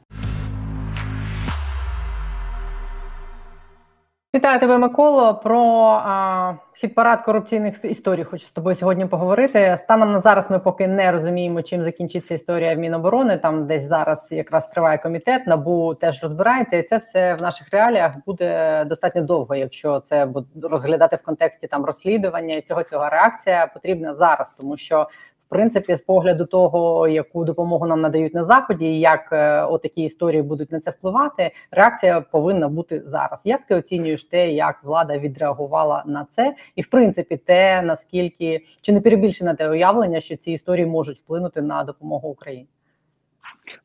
Вітаю 4.35 4.59
тебе, 4.59 4.77
Миколо. 4.77 5.35
Про 5.35 5.61
а, 6.05 6.53
хіт-парад 6.73 7.23
корупційних 7.23 7.85
історій 7.85 8.23
хочу 8.23 8.45
з 8.45 8.51
тобою 8.51 8.75
сьогодні 8.75 9.05
поговорити. 9.05 9.77
Станом 9.83 10.11
на 10.11 10.21
зараз 10.21 10.51
ми 10.51 10.59
поки 10.59 10.87
не 10.87 11.11
розуміємо, 11.11 11.61
чим 11.61 11.83
закінчиться 11.83 12.33
історія 12.33 12.75
в 12.75 12.77
Міноборони. 12.77 13.37
Там 13.37 13.67
десь 13.67 13.83
зараз 13.83 14.27
якраз 14.31 14.67
триває 14.69 14.97
комітет, 14.97 15.47
набу 15.47 15.95
теж 15.95 16.23
розбирається, 16.23 16.77
і 16.77 16.83
це 16.83 16.97
все 16.97 17.35
в 17.35 17.41
наших 17.41 17.69
реаліях 17.71 18.13
буде 18.25 18.85
достатньо 18.85 19.21
довго, 19.21 19.55
якщо 19.55 19.99
це 19.99 20.25
буде 20.25 20.47
розглядати 20.67 21.15
в 21.15 21.21
контексті 21.21 21.67
там 21.67 21.85
розслідування 21.85 22.55
і 22.55 22.59
всього 22.59 22.83
цього 22.83 23.09
реакція 23.09 23.67
потрібна 23.67 24.15
зараз, 24.15 24.53
тому 24.57 24.77
що. 24.77 25.07
Принципі, 25.49 25.95
з 25.95 26.01
погляду 26.01 26.45
того, 26.45 27.07
яку 27.07 27.45
допомогу 27.45 27.87
нам 27.87 28.01
надають 28.01 28.33
на 28.33 28.45
заході, 28.45 28.85
і 28.85 28.99
як 28.99 29.29
е, 29.31 29.63
отакі 29.63 30.03
історії 30.03 30.41
будуть 30.41 30.71
на 30.71 30.79
це 30.79 30.91
впливати, 30.91 31.51
реакція 31.71 32.21
повинна 32.21 32.67
бути 32.67 33.03
зараз. 33.05 33.41
Як 33.45 33.65
ти 33.65 33.75
оцінюєш 33.75 34.23
те, 34.23 34.51
як 34.51 34.83
влада 34.83 35.17
відреагувала 35.17 36.03
на 36.05 36.25
це, 36.31 36.55
і 36.75 36.81
в 36.81 36.87
принципі, 36.87 37.37
те 37.37 37.81
наскільки 37.81 38.65
чи 38.81 38.91
не 38.91 39.01
перебільшене 39.01 39.55
те 39.55 39.69
уявлення, 39.69 40.21
що 40.21 40.35
ці 40.35 40.51
історії 40.51 40.85
можуть 40.85 41.17
вплинути 41.17 41.61
на 41.61 41.83
допомогу 41.83 42.29
Україні? 42.29 42.67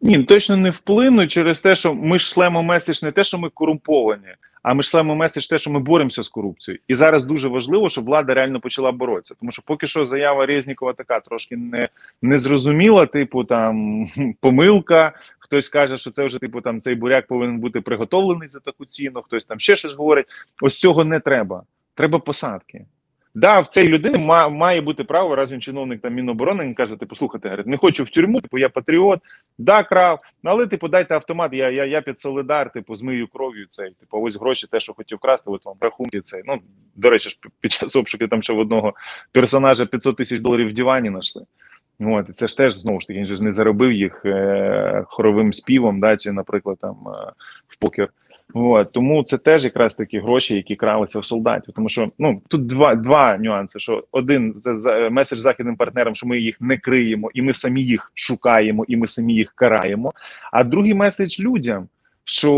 Ні, 0.00 0.24
точно 0.24 0.56
не 0.56 0.70
вплинуть 0.70 1.30
через 1.30 1.60
те, 1.60 1.74
що 1.74 1.94
ми 1.94 2.18
ж 2.18 2.28
шлемо 2.28 2.62
меседж 2.62 3.02
не 3.02 3.12
те, 3.12 3.24
що 3.24 3.38
ми 3.38 3.50
корумповані, 3.50 4.28
а 4.64 4.74
ми 4.74 4.82
шлемо 4.82 5.14
меседж 5.14 5.46
те, 5.46 5.58
що 5.58 5.70
ми 5.70 5.80
боремося 5.80 6.22
з 6.22 6.28
корупцією. 6.28 6.80
І 6.88 6.94
зараз 6.94 7.24
дуже 7.24 7.48
важливо, 7.48 7.88
щоб 7.88 8.04
влада 8.04 8.34
реально 8.34 8.60
почала 8.60 8.92
боротися. 8.92 9.34
Тому 9.40 9.52
що 9.52 9.62
поки 9.66 9.86
що 9.86 10.04
заява 10.04 10.46
Резнікова 10.46 10.92
така 10.92 11.20
трошки 11.20 11.56
не, 12.22 12.38
зрозуміла, 12.38 13.06
типу 13.06 13.44
там 13.44 14.06
помилка. 14.40 15.12
Хтось 15.38 15.68
каже, 15.68 15.96
що 15.98 16.10
це 16.10 16.24
вже 16.24 16.38
типу 16.38 16.60
там 16.60 16.80
цей 16.80 16.94
буряк 16.94 17.26
повинен 17.26 17.58
бути 17.58 17.80
приготовлений 17.80 18.48
за 18.48 18.60
таку 18.60 18.84
ціну, 18.84 19.22
хтось 19.22 19.44
там 19.44 19.58
ще 19.58 19.76
щось 19.76 19.94
говорить. 19.94 20.26
Ось 20.62 20.78
цього 20.78 21.04
не 21.04 21.20
треба. 21.20 21.62
Треба 21.94 22.18
посадки. 22.18 22.84
Да, 23.34 23.60
в 23.60 23.68
цій 23.68 23.88
людини 23.88 24.18
має 24.50 24.80
бути 24.80 25.04
право, 25.04 25.36
раз 25.36 25.52
він 25.52 25.60
чиновник 25.60 26.00
там 26.00 26.14
Міноборони, 26.14 26.64
він 26.64 26.74
каже, 26.74 26.96
типу, 26.96 27.14
слухайте, 27.14 27.48
говорить, 27.48 27.66
не 27.66 27.76
хочу 27.76 28.04
в 28.04 28.10
тюрму, 28.10 28.40
типу, 28.40 28.58
я 28.58 28.68
патріот, 28.68 29.20
да, 29.58 29.82
крав, 29.82 30.20
ну, 30.42 30.50
але 30.50 30.66
типу, 30.66 30.88
дайте 30.88 31.14
автомат, 31.14 31.52
я 31.52 31.70
я, 31.70 31.84
я 31.84 32.00
під 32.00 32.18
солидар, 32.18 32.72
типу, 32.72 32.96
змию 32.96 33.28
кров'ю 33.28 33.66
цей, 33.68 33.90
типу, 33.90 34.22
ось 34.22 34.36
гроші, 34.36 34.66
те, 34.66 34.80
що 34.80 34.94
хотів 34.94 35.18
красти, 35.18 35.50
от 35.50 35.64
вам 35.64 35.76
рахунки 35.80 36.20
цей. 36.20 36.42
Ну, 36.46 36.60
до 36.94 37.10
речі, 37.10 37.28
ж 37.28 37.38
під 37.60 37.72
час 37.72 37.96
обшуки 37.96 38.28
там 38.28 38.42
ще 38.42 38.52
в 38.52 38.58
одного 38.58 38.94
персонажа 39.32 39.86
500 39.86 40.16
тисяч 40.16 40.40
доларів 40.40 40.68
в 40.68 40.74
дивані 40.74 41.08
знайшли. 41.08 41.44
От, 42.00 42.36
це 42.36 42.48
ж 42.48 42.56
теж 42.56 42.74
знову 42.74 43.00
ж 43.00 43.06
таки, 43.06 43.18
він 43.18 43.26
же 43.26 43.34
ж 43.34 43.44
не 43.44 43.52
заробив 43.52 43.92
їх 43.92 44.22
е, 44.24 45.04
хоровим 45.06 45.52
співом, 45.52 46.00
да, 46.00 46.16
чи, 46.16 46.32
наприклад, 46.32 46.78
там 46.80 46.96
е, 47.06 47.32
в 47.68 47.76
покер. 47.76 48.08
От, 48.56 48.92
тому 48.92 49.22
це 49.22 49.38
теж 49.38 49.64
якраз 49.64 49.94
такі 49.94 50.18
гроші, 50.18 50.54
які 50.54 50.76
кралися 50.76 51.18
в 51.18 51.24
солдатів. 51.24 51.74
Тому 51.74 51.88
що 51.88 52.12
ну 52.18 52.42
тут 52.48 52.66
два 52.66 52.94
два 52.94 53.38
нюанси: 53.38 53.78
що 53.78 54.04
один 54.12 54.52
за, 54.52 54.74
за 54.74 55.10
меседж 55.10 55.38
західним 55.38 55.76
партнерам, 55.76 56.14
що 56.14 56.26
ми 56.26 56.38
їх 56.38 56.60
не 56.60 56.76
криємо, 56.78 57.30
і 57.34 57.42
ми 57.42 57.54
самі 57.54 57.82
їх 57.82 58.12
шукаємо, 58.14 58.84
і 58.88 58.96
ми 58.96 59.06
самі 59.06 59.34
їх 59.34 59.52
караємо. 59.52 60.12
А 60.52 60.64
другий 60.64 60.94
меседж 60.94 61.40
людям, 61.40 61.88
що 62.24 62.52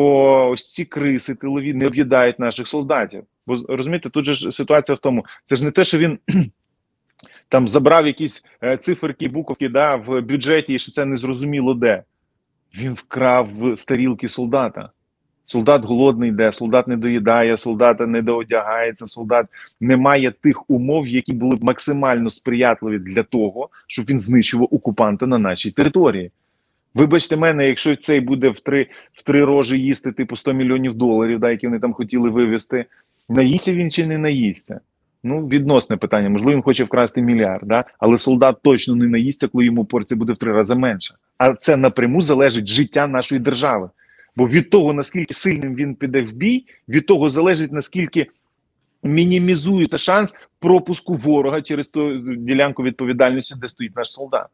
ось 0.53 0.73
ці 0.73 0.85
криси 0.85 1.35
тилові 1.35 1.75
не 1.75 1.87
об'їдають 1.87 2.39
наших 2.39 2.69
солдатів. 2.69 3.23
Бо 3.47 3.57
розумієте, 3.69 4.11
тут 4.11 4.25
же 4.25 4.35
ж 4.35 4.53
ситуація 4.53 4.97
в 4.97 4.99
тому, 4.99 5.25
це 5.45 5.57
ж 5.57 5.65
не 5.65 5.71
те, 5.71 5.85
що 5.85 5.99
він. 5.99 6.19
Там 7.49 7.69
забрав 7.69 8.07
якісь 8.07 8.45
е, 8.63 8.77
циферки, 8.77 9.29
буковки 9.29 9.69
да, 9.69 9.97
в 9.97 10.21
бюджеті, 10.21 10.75
і 10.75 10.79
що 10.79 10.93
це 10.93 11.05
не 11.05 11.17
зрозуміло 11.17 11.75
де. 11.75 12.03
Він 12.79 12.93
вкрав 12.93 13.49
з 13.75 13.85
тарілки 13.85 14.29
солдата. 14.29 14.91
Солдат 15.47 15.85
голодний 15.85 16.29
йде, 16.31 16.53
солдат 16.53 16.89
не 16.89 16.97
доїдає, 16.97 17.57
солдат 17.57 18.01
не 18.01 18.23
доодягається, 18.23 19.07
солдат 19.07 19.47
не 19.81 19.97
має 19.97 20.31
тих 20.31 20.71
умов, 20.71 21.09
які 21.09 21.33
були 21.33 21.57
б 21.57 21.65
максимально 21.65 22.31
сприятливі 22.31 22.99
для 22.99 23.23
того, 23.23 23.69
щоб 23.87 24.07
він 24.07 24.21
знищував 24.21 24.69
окупанта 24.71 25.27
на 25.27 25.39
нашій 25.39 25.71
території. 25.71 26.31
Вибачте 26.95 27.37
мене, 27.37 27.69
якщо 27.69 27.97
цей 27.97 28.21
буде 28.21 28.49
в 28.49 28.61
три 28.61 28.87
в 29.13 29.23
три 29.23 29.45
рожі 29.45 29.79
їсти 29.79 30.13
типу 30.13 30.37
100 30.37 30.53
мільйонів 30.53 30.95
доларів, 30.95 31.41
да, 31.41 31.51
які 31.51 31.67
вони 31.67 31.79
там 31.79 31.93
хотіли 31.93 32.31
вивезти, 32.31 32.85
наїсться 33.29 33.75
він 33.75 33.91
чи 33.91 34.07
не 34.07 34.19
наїсться? 34.19 34.81
Ну, 35.23 35.47
відносне 35.47 35.97
питання, 35.97 36.31
можливо, 36.31 36.53
він 36.53 36.63
хоче 36.63 36.85
вкрасти 36.85 37.23
мільярд, 37.23 37.69
да? 37.69 37.85
але 37.99 38.19
солдат 38.19 38.57
точно 38.63 38.95
не 38.95 39.09
наїсться, 39.09 39.49
коли 39.49 39.65
йому 39.65 39.85
порція 39.85 40.19
буде 40.19 40.33
в 40.33 40.37
три 40.37 40.53
рази 40.53 40.75
менше. 40.75 41.15
А 41.39 41.55
це 41.55 41.77
напряму 41.77 42.23
залежить 42.23 42.67
життя 42.67 43.07
нашої 43.07 43.41
держави. 43.41 43.91
Бо 44.37 44.49
від 44.49 44.71
того, 44.71 44.93
наскільки 44.93 45.35
сильним 45.35 45.75
він 45.75 45.95
піде 45.95 46.23
в 46.23 46.33
бій, 46.33 46.67
від 46.89 47.07
того 47.07 47.29
залежить 47.29 47.73
наскільки 47.73 48.27
мінімізується 49.03 49.99
шанс 49.99 50.35
пропуску 50.61 51.15
ворога 51.15 51.63
через 51.63 51.89
ту 51.89 52.19
ділянку 52.19 52.83
відповідальності, 52.83 53.55
де 53.61 53.69
стоїть 53.69 53.97
наш 53.97 54.13
солдат. 54.13 54.47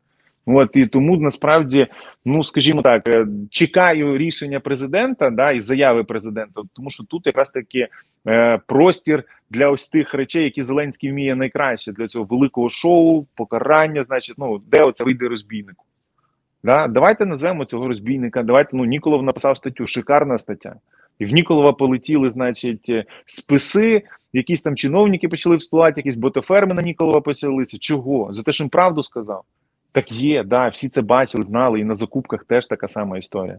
От 0.47 0.77
і 0.77 0.87
тому 0.87 1.16
насправді, 1.16 1.87
ну 2.25 2.45
скажімо 2.45 2.83
так, 2.83 3.09
чекаю 3.51 4.18
рішення 4.18 4.61
президента 4.61 5.31
да 5.31 5.53
і 5.53 5.61
заяви 5.61 6.05
президента, 6.05 6.62
тому 6.73 6.90
що 6.90 7.05
тут 7.05 7.27
якраз 7.27 7.51
таки 7.51 7.88
е, 8.27 8.61
простір 8.66 9.25
для 9.51 9.71
ось 9.71 9.88
тих 9.88 10.14
речей, 10.14 10.45
які 10.45 10.62
Зеленський 10.62 11.11
вміє 11.11 11.35
найкраще 11.35 11.92
для 11.92 12.09
цього 12.09 12.25
великого 12.25 12.68
шоу, 12.68 13.27
покарання, 13.35 14.03
значить, 14.03 14.35
ну 14.38 14.62
де 14.66 14.83
оце 14.83 15.05
вийде 15.05 15.29
розбійнику. 15.29 15.85
Да? 16.64 16.88
Давайте 16.88 17.27
назвемо 17.27 17.64
цього 17.64 17.88
розбійника. 17.88 18.42
Давайте 18.42 18.70
ну 18.77 18.85
Ніколов 18.85 19.22
написав 19.22 19.57
статтю, 19.57 19.87
шикарна 19.87 20.38
стаття. 20.38 20.75
І 21.18 21.25
в 21.25 21.33
Ніколова 21.33 21.72
полетіли, 21.72 22.31
значить, 22.31 22.87
е, 22.88 23.05
списи, 23.27 24.03
якісь 24.33 24.62
там 24.62 24.77
чиновники 24.77 25.29
почали 25.29 25.57
вспливати, 25.57 26.01
якісь 26.01 26.16
ботоферми 26.16 26.75
на 26.75 26.83
Ніколова 26.83 27.20
поселилися. 27.20 27.79
Чого? 27.79 28.35
За 28.35 28.42
те, 28.42 28.53
що 28.53 28.64
він 28.64 28.68
правду 28.68 29.03
сказав? 29.03 29.42
Так 29.92 30.12
є, 30.12 30.44
да, 30.44 30.68
всі 30.68 30.88
це 30.88 31.03
бачили, 31.03 31.44
знали, 31.44 31.81
і 31.81 31.85
на 31.85 31.94
закупках 31.94 32.44
теж 32.44 32.66
така 32.66 32.88
сама 32.88 33.18
історія. 33.18 33.59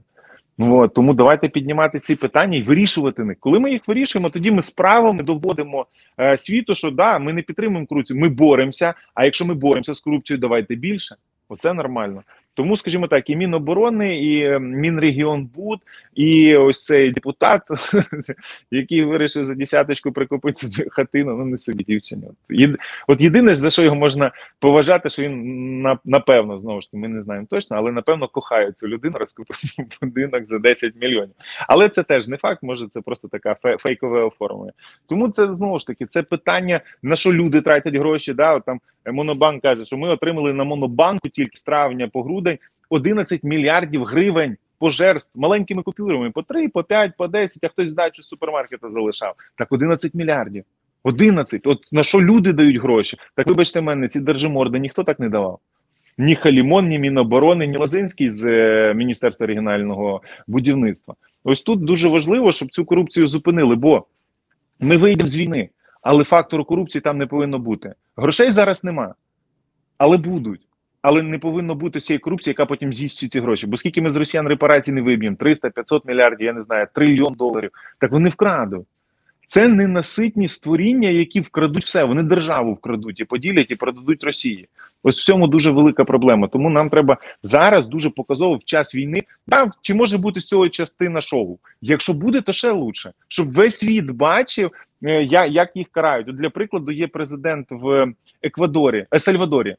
Ну, 0.57 0.77
от, 0.77 0.93
тому 0.93 1.13
давайте 1.13 1.49
піднімати 1.49 1.99
ці 1.99 2.15
питання 2.15 2.57
і 2.57 2.63
вирішувати 2.63 3.23
них. 3.23 3.37
Коли 3.39 3.59
ми 3.59 3.71
їх 3.71 3.87
вирішуємо, 3.87 4.29
тоді 4.29 4.51
ми 4.51 4.61
справами 4.61 5.23
доводимо 5.23 5.85
е, 6.19 6.37
світу, 6.37 6.75
що 6.75 6.91
да, 6.91 7.19
ми 7.19 7.33
не 7.33 7.41
підтримуємо 7.41 7.87
корупцію, 7.87 8.19
ми 8.19 8.29
боремося. 8.29 8.93
А 9.13 9.25
якщо 9.25 9.45
ми 9.45 9.53
боремося 9.53 9.93
з 9.93 9.99
корупцією, 9.99 10.41
давайте 10.41 10.75
більше. 10.75 11.15
Оце 11.49 11.73
нормально. 11.73 12.23
Тому, 12.53 12.77
скажімо 12.77 13.07
так, 13.07 13.29
і 13.29 13.35
Міноборони, 13.35 14.19
і 14.23 14.39
е, 14.39 14.59
Мінрегіонбуд, 14.59 15.79
і 16.15 16.55
ось 16.55 16.85
цей 16.85 17.11
депутат, 17.11 17.61
який 18.71 19.03
вирішив 19.03 19.45
за 19.45 19.55
десяточку 19.55 20.11
прикупити 20.11 20.59
собі 20.59 20.89
хатину, 20.89 21.37
ну 21.37 21.45
не 21.45 21.57
собі 21.57 21.83
дівчині. 21.83 22.23
От, 22.29 22.55
єд- 22.57 22.77
от 23.07 23.21
єдине, 23.21 23.55
за 23.55 23.69
що 23.69 23.83
його 23.83 23.95
можна 23.95 24.31
поважати, 24.59 25.09
що 25.09 25.21
він 25.23 25.43
напевно, 26.05 26.57
знову 26.57 26.81
ж 26.81 26.91
таки, 26.91 26.97
ми 26.97 27.07
не 27.07 27.21
знаємо 27.21 27.47
точно, 27.49 27.77
але 27.77 27.91
напевно 27.91 28.27
кохає 28.27 28.71
цю 28.71 28.87
людину, 28.87 29.17
розкупив 29.17 29.57
будинок 30.01 30.45
за 30.45 30.59
10 30.59 30.93
мільйонів. 31.01 31.35
Але 31.67 31.89
це 31.89 32.03
теж 32.03 32.27
не 32.27 32.37
факт, 32.37 32.63
може 32.63 32.87
це 32.87 33.01
просто 33.01 33.27
така 33.27 33.55
фе- 33.63 33.77
фейкове 33.77 34.23
оформлення. 34.23 34.71
Тому 35.05 35.29
це 35.29 35.53
знову 35.53 35.79
ж 35.79 35.87
таки 35.87 36.05
це 36.05 36.23
питання, 36.23 36.81
на 37.03 37.15
що 37.15 37.33
люди 37.33 37.61
тратять 37.61 37.95
гроші. 37.95 38.33
Да, 38.33 38.53
от 38.55 38.65
там 38.65 38.79
Монобанк 39.11 39.61
каже, 39.61 39.85
що 39.85 39.97
ми 39.97 40.09
отримали 40.09 40.53
на 40.53 40.63
Монобанку 40.63 41.29
тільки 41.29 41.57
з 41.57 41.63
травня 41.63 42.07
по 42.07 42.23
грудень 42.43 42.59
11 42.89 43.43
мільярдів 43.43 44.03
гривень 44.03 44.57
пожертв 44.79 45.29
маленькими 45.35 45.83
купюрами 45.83 46.31
по 46.31 46.43
3, 46.43 46.69
по 46.69 46.83
5, 46.83 47.17
по 47.17 47.27
10, 47.27 47.63
а 47.63 47.67
хтось 47.67 47.89
здачу 47.89 48.23
з 48.23 48.27
супермаркета 48.27 48.89
залишав. 48.89 49.35
Так 49.55 49.71
11 49.71 50.13
мільярдів. 50.13 50.63
11. 51.03 51.67
От 51.67 51.93
на 51.93 52.03
що 52.03 52.21
люди 52.21 52.53
дають 52.53 52.81
гроші? 52.81 53.17
Так 53.35 53.47
вибачте 53.47 53.81
мене, 53.81 54.07
ці 54.07 54.19
держиморди 54.19 54.79
ніхто 54.79 55.03
так 55.03 55.19
не 55.19 55.29
давав. 55.29 55.59
Ні 56.17 56.35
Халімон, 56.35 56.87
ні 56.87 56.99
Міноборони, 56.99 57.67
ні 57.67 57.77
Лозинський 57.77 58.29
з 58.29 58.45
е, 58.45 58.93
Міністерства 58.93 59.47
регіонального 59.47 60.21
будівництва. 60.47 61.15
Ось 61.43 61.61
тут 61.61 61.79
дуже 61.79 62.07
важливо, 62.07 62.51
щоб 62.51 62.69
цю 62.69 62.85
корупцію 62.85 63.27
зупинили, 63.27 63.75
бо 63.75 64.05
ми 64.79 64.97
вийдемо 64.97 65.29
з 65.29 65.37
війни, 65.37 65.69
але 66.01 66.23
фактору 66.23 66.65
корупції 66.65 67.01
там 67.01 67.17
не 67.17 67.25
повинно 67.25 67.59
бути. 67.59 67.93
Грошей 68.17 68.51
зараз 68.51 68.83
нема, 68.83 69.15
але 69.97 70.17
будуть. 70.17 70.61
Але 71.03 71.23
не 71.23 71.39
повинно 71.39 71.75
бути 71.75 71.99
цієї 71.99 72.19
корупції, 72.19 72.51
яка 72.51 72.65
потім 72.65 72.93
з'їсть 72.93 73.29
ці 73.31 73.39
гроші. 73.39 73.67
Бо 73.67 73.77
скільки 73.77 74.01
ми 74.01 74.09
з 74.09 74.15
росіян 74.15 74.47
репарацій 74.47 74.91
не 74.91 75.01
виб'ємо? 75.01 75.35
300, 75.35 75.69
500 75.69 76.05
мільярдів, 76.05 76.45
я 76.45 76.53
не 76.53 76.61
знаю, 76.61 76.87
трильйон 76.93 77.33
доларів. 77.33 77.71
Так 77.99 78.11
вони 78.11 78.29
вкрадуть. 78.29 78.85
Це 79.47 79.67
ненаситні 79.67 80.47
створіння, 80.47 81.09
які 81.09 81.41
вкрадуть 81.41 81.83
все. 81.83 82.03
Вони 82.03 82.23
державу 82.23 82.73
вкрадуть 82.73 83.19
і 83.19 83.25
поділять 83.25 83.71
і 83.71 83.75
продадуть 83.75 84.23
Росії. 84.23 84.67
Ось 85.03 85.19
в 85.19 85.23
цьому 85.23 85.47
дуже 85.47 85.71
велика 85.71 86.03
проблема. 86.03 86.47
Тому 86.47 86.69
нам 86.69 86.89
треба 86.89 87.17
зараз 87.43 87.87
дуже 87.87 88.09
показово 88.09 88.55
в 88.55 88.63
час 88.63 88.95
війни. 88.95 89.23
Да, 89.47 89.71
чи 89.81 89.93
може 89.93 90.17
бути 90.17 90.39
з 90.39 90.45
цього 90.45 90.69
частина 90.69 91.21
шоу? 91.21 91.57
Якщо 91.81 92.13
буде, 92.13 92.41
то 92.41 92.51
ще 92.51 92.71
лучше, 92.71 93.11
щоб 93.27 93.53
весь 93.53 93.77
світ 93.77 94.11
бачив, 94.11 94.71
е, 95.03 95.23
як 95.49 95.71
їх 95.75 95.87
карають. 95.91 96.29
От 96.29 96.35
для 96.35 96.49
прикладу, 96.49 96.91
є 96.91 97.07
президент 97.07 97.67
в 97.71 98.13
Еквадорі, 98.41 99.05
е, 99.13 99.19
Сальвадорі. 99.19 99.75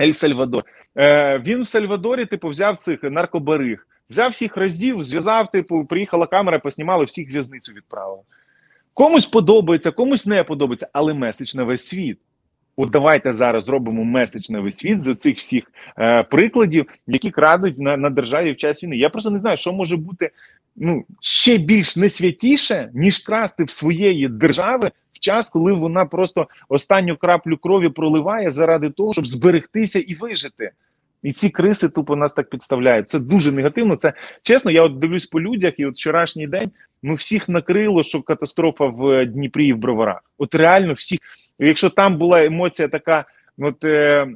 Ель 0.00 0.12
Сальвадор. 0.12 0.64
Е, 0.98 1.38
він 1.38 1.62
в 1.62 1.68
Сальвадорі, 1.68 2.26
типу, 2.26 2.48
взяв 2.48 2.76
цих 2.76 3.02
наркобариг, 3.02 3.86
взяв 4.10 4.30
всіх 4.30 4.56
роздів, 4.56 5.02
зв'язав, 5.02 5.50
типу, 5.50 5.84
приїхала 5.84 6.26
камера, 6.26 6.58
поснімали, 6.58 7.04
всіх 7.04 7.32
в'язницю 7.32 7.72
відправили. 7.72 8.22
Комусь 8.94 9.26
подобається, 9.26 9.90
комусь 9.90 10.26
не 10.26 10.44
подобається, 10.44 10.88
але 10.92 11.14
меседж 11.14 11.54
на 11.54 11.64
весь 11.64 11.86
світ. 11.86 12.18
От 12.76 12.90
давайте 12.90 13.32
зараз 13.32 13.64
зробимо 13.64 14.04
меседж 14.04 14.50
на 14.50 14.60
весь 14.60 14.76
світ 14.76 15.00
з 15.00 15.14
цих 15.14 15.36
всіх 15.36 15.64
е, 15.98 16.22
прикладів, 16.22 16.86
які 17.06 17.30
крадуть 17.30 17.78
на, 17.78 17.96
на 17.96 18.10
державі 18.10 18.52
в 18.52 18.56
час 18.56 18.84
війни. 18.84 18.96
Я 18.96 19.08
просто 19.08 19.30
не 19.30 19.38
знаю, 19.38 19.56
що 19.56 19.72
може 19.72 19.96
бути 19.96 20.30
ну, 20.76 21.04
ще 21.20 21.58
більш 21.58 21.96
несвятіше, 21.96 22.90
ніж 22.94 23.18
красти 23.18 23.64
в 23.64 23.70
своєї 23.70 24.28
держави 24.28 24.90
в 25.12 25.18
час, 25.18 25.48
коли 25.48 25.72
вона 25.72 26.04
просто 26.04 26.48
останню 26.68 27.16
краплю 27.16 27.56
крові 27.56 27.88
проливає 27.88 28.50
заради 28.50 28.90
того, 28.90 29.12
щоб 29.12 29.26
зберегтися 29.26 29.98
і 29.98 30.14
вижити. 30.14 30.70
І 31.22 31.32
ці 31.32 31.50
криси 31.50 31.88
тупо 31.88 32.16
нас 32.16 32.34
так 32.34 32.50
підставляють. 32.50 33.08
Це 33.08 33.18
дуже 33.18 33.52
негативно. 33.52 33.96
Це 33.96 34.12
чесно, 34.42 34.70
я 34.70 34.82
от 34.82 34.98
дивлюсь 34.98 35.26
по 35.26 35.40
людях, 35.40 35.74
і 35.76 35.86
от 35.86 35.94
вчорашній 35.94 36.46
день 36.46 36.70
ну 37.02 37.14
всіх 37.14 37.48
накрило, 37.48 38.02
що 38.02 38.22
катастрофа 38.22 38.86
в 38.86 39.26
Дніпрі 39.26 39.66
і 39.66 39.72
в 39.72 39.78
Броварах. 39.78 40.24
От 40.38 40.54
реально 40.54 40.92
всіх, 40.92 41.18
якщо 41.58 41.90
там 41.90 42.16
була 42.16 42.44
емоція 42.44 42.88
така, 42.88 43.24
от 43.58 43.84
е, 43.84 44.28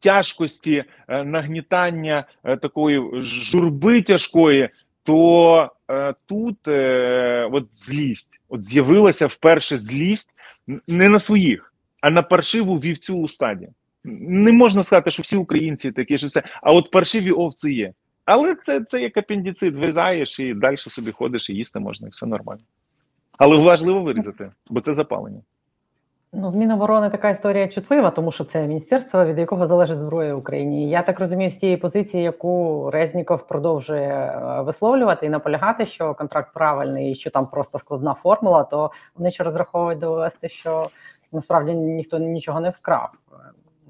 тяжкості, 0.00 0.84
е, 1.08 1.24
нагнітання 1.24 2.24
е, 2.44 2.56
такої 2.56 3.22
журби 3.22 4.02
тяжкої, 4.02 4.68
то 5.08 5.70
е, 5.90 6.14
тут 6.26 6.68
е, 6.68 7.48
от 7.52 7.68
злість, 7.74 8.40
от 8.48 8.64
з'явилася 8.64 9.26
вперше 9.26 9.76
злість 9.76 10.30
не 10.86 11.08
на 11.08 11.18
своїх, 11.18 11.74
а 12.00 12.10
на 12.10 12.22
паршиву 12.22 12.76
вівцю 12.76 13.18
у 13.18 13.28
стаді. 13.28 13.68
Не 14.04 14.52
можна 14.52 14.82
сказати, 14.82 15.10
що 15.10 15.22
всі 15.22 15.36
українці 15.36 15.92
такі, 15.92 16.18
що 16.18 16.26
все, 16.26 16.42
а 16.62 16.72
от 16.72 16.90
паршиві 16.90 17.30
овці 17.30 17.72
є. 17.72 17.92
Але 18.24 18.54
це, 18.54 18.80
це 18.80 19.00
як 19.00 19.16
апендицит, 19.16 19.74
вирізаєш 19.74 20.40
і 20.40 20.54
далі 20.54 20.76
собі 20.76 21.12
ходиш 21.12 21.50
і 21.50 21.54
їсти 21.54 21.78
можна, 21.78 22.08
і 22.08 22.10
все 22.10 22.26
нормально. 22.26 22.62
Але 23.38 23.56
важливо 23.56 24.02
вирізати, 24.02 24.50
бо 24.70 24.80
це 24.80 24.94
запалення. 24.94 25.40
Ну, 26.32 26.50
в 26.50 26.56
Міноборони 26.56 27.10
така 27.10 27.30
історія 27.30 27.68
чутлива, 27.68 28.10
тому 28.10 28.32
що 28.32 28.44
це 28.44 28.66
міністерство, 28.66 29.24
від 29.24 29.38
якого 29.38 29.66
залежить 29.66 29.98
зброя 29.98 30.34
Україні. 30.34 30.90
Я 30.90 31.02
так 31.02 31.20
розумію, 31.20 31.50
з 31.50 31.56
тієї 31.56 31.76
позиції, 31.76 32.22
яку 32.22 32.90
Резніков 32.90 33.46
продовжує 33.46 34.08
е, 34.08 34.62
висловлювати 34.62 35.26
і 35.26 35.28
наполягати, 35.28 35.86
що 35.86 36.14
контракт 36.14 36.54
правильний, 36.54 37.12
і 37.12 37.14
що 37.14 37.30
там 37.30 37.46
просто 37.46 37.78
складна 37.78 38.14
формула, 38.14 38.64
то 38.64 38.90
вони 39.16 39.30
ще 39.30 39.44
розраховують 39.44 39.98
довести, 39.98 40.48
що 40.48 40.90
насправді 41.32 41.74
ніхто 41.74 42.18
нічого 42.18 42.60
не 42.60 42.70
вкрав. 42.70 43.10
Е, 43.32 43.36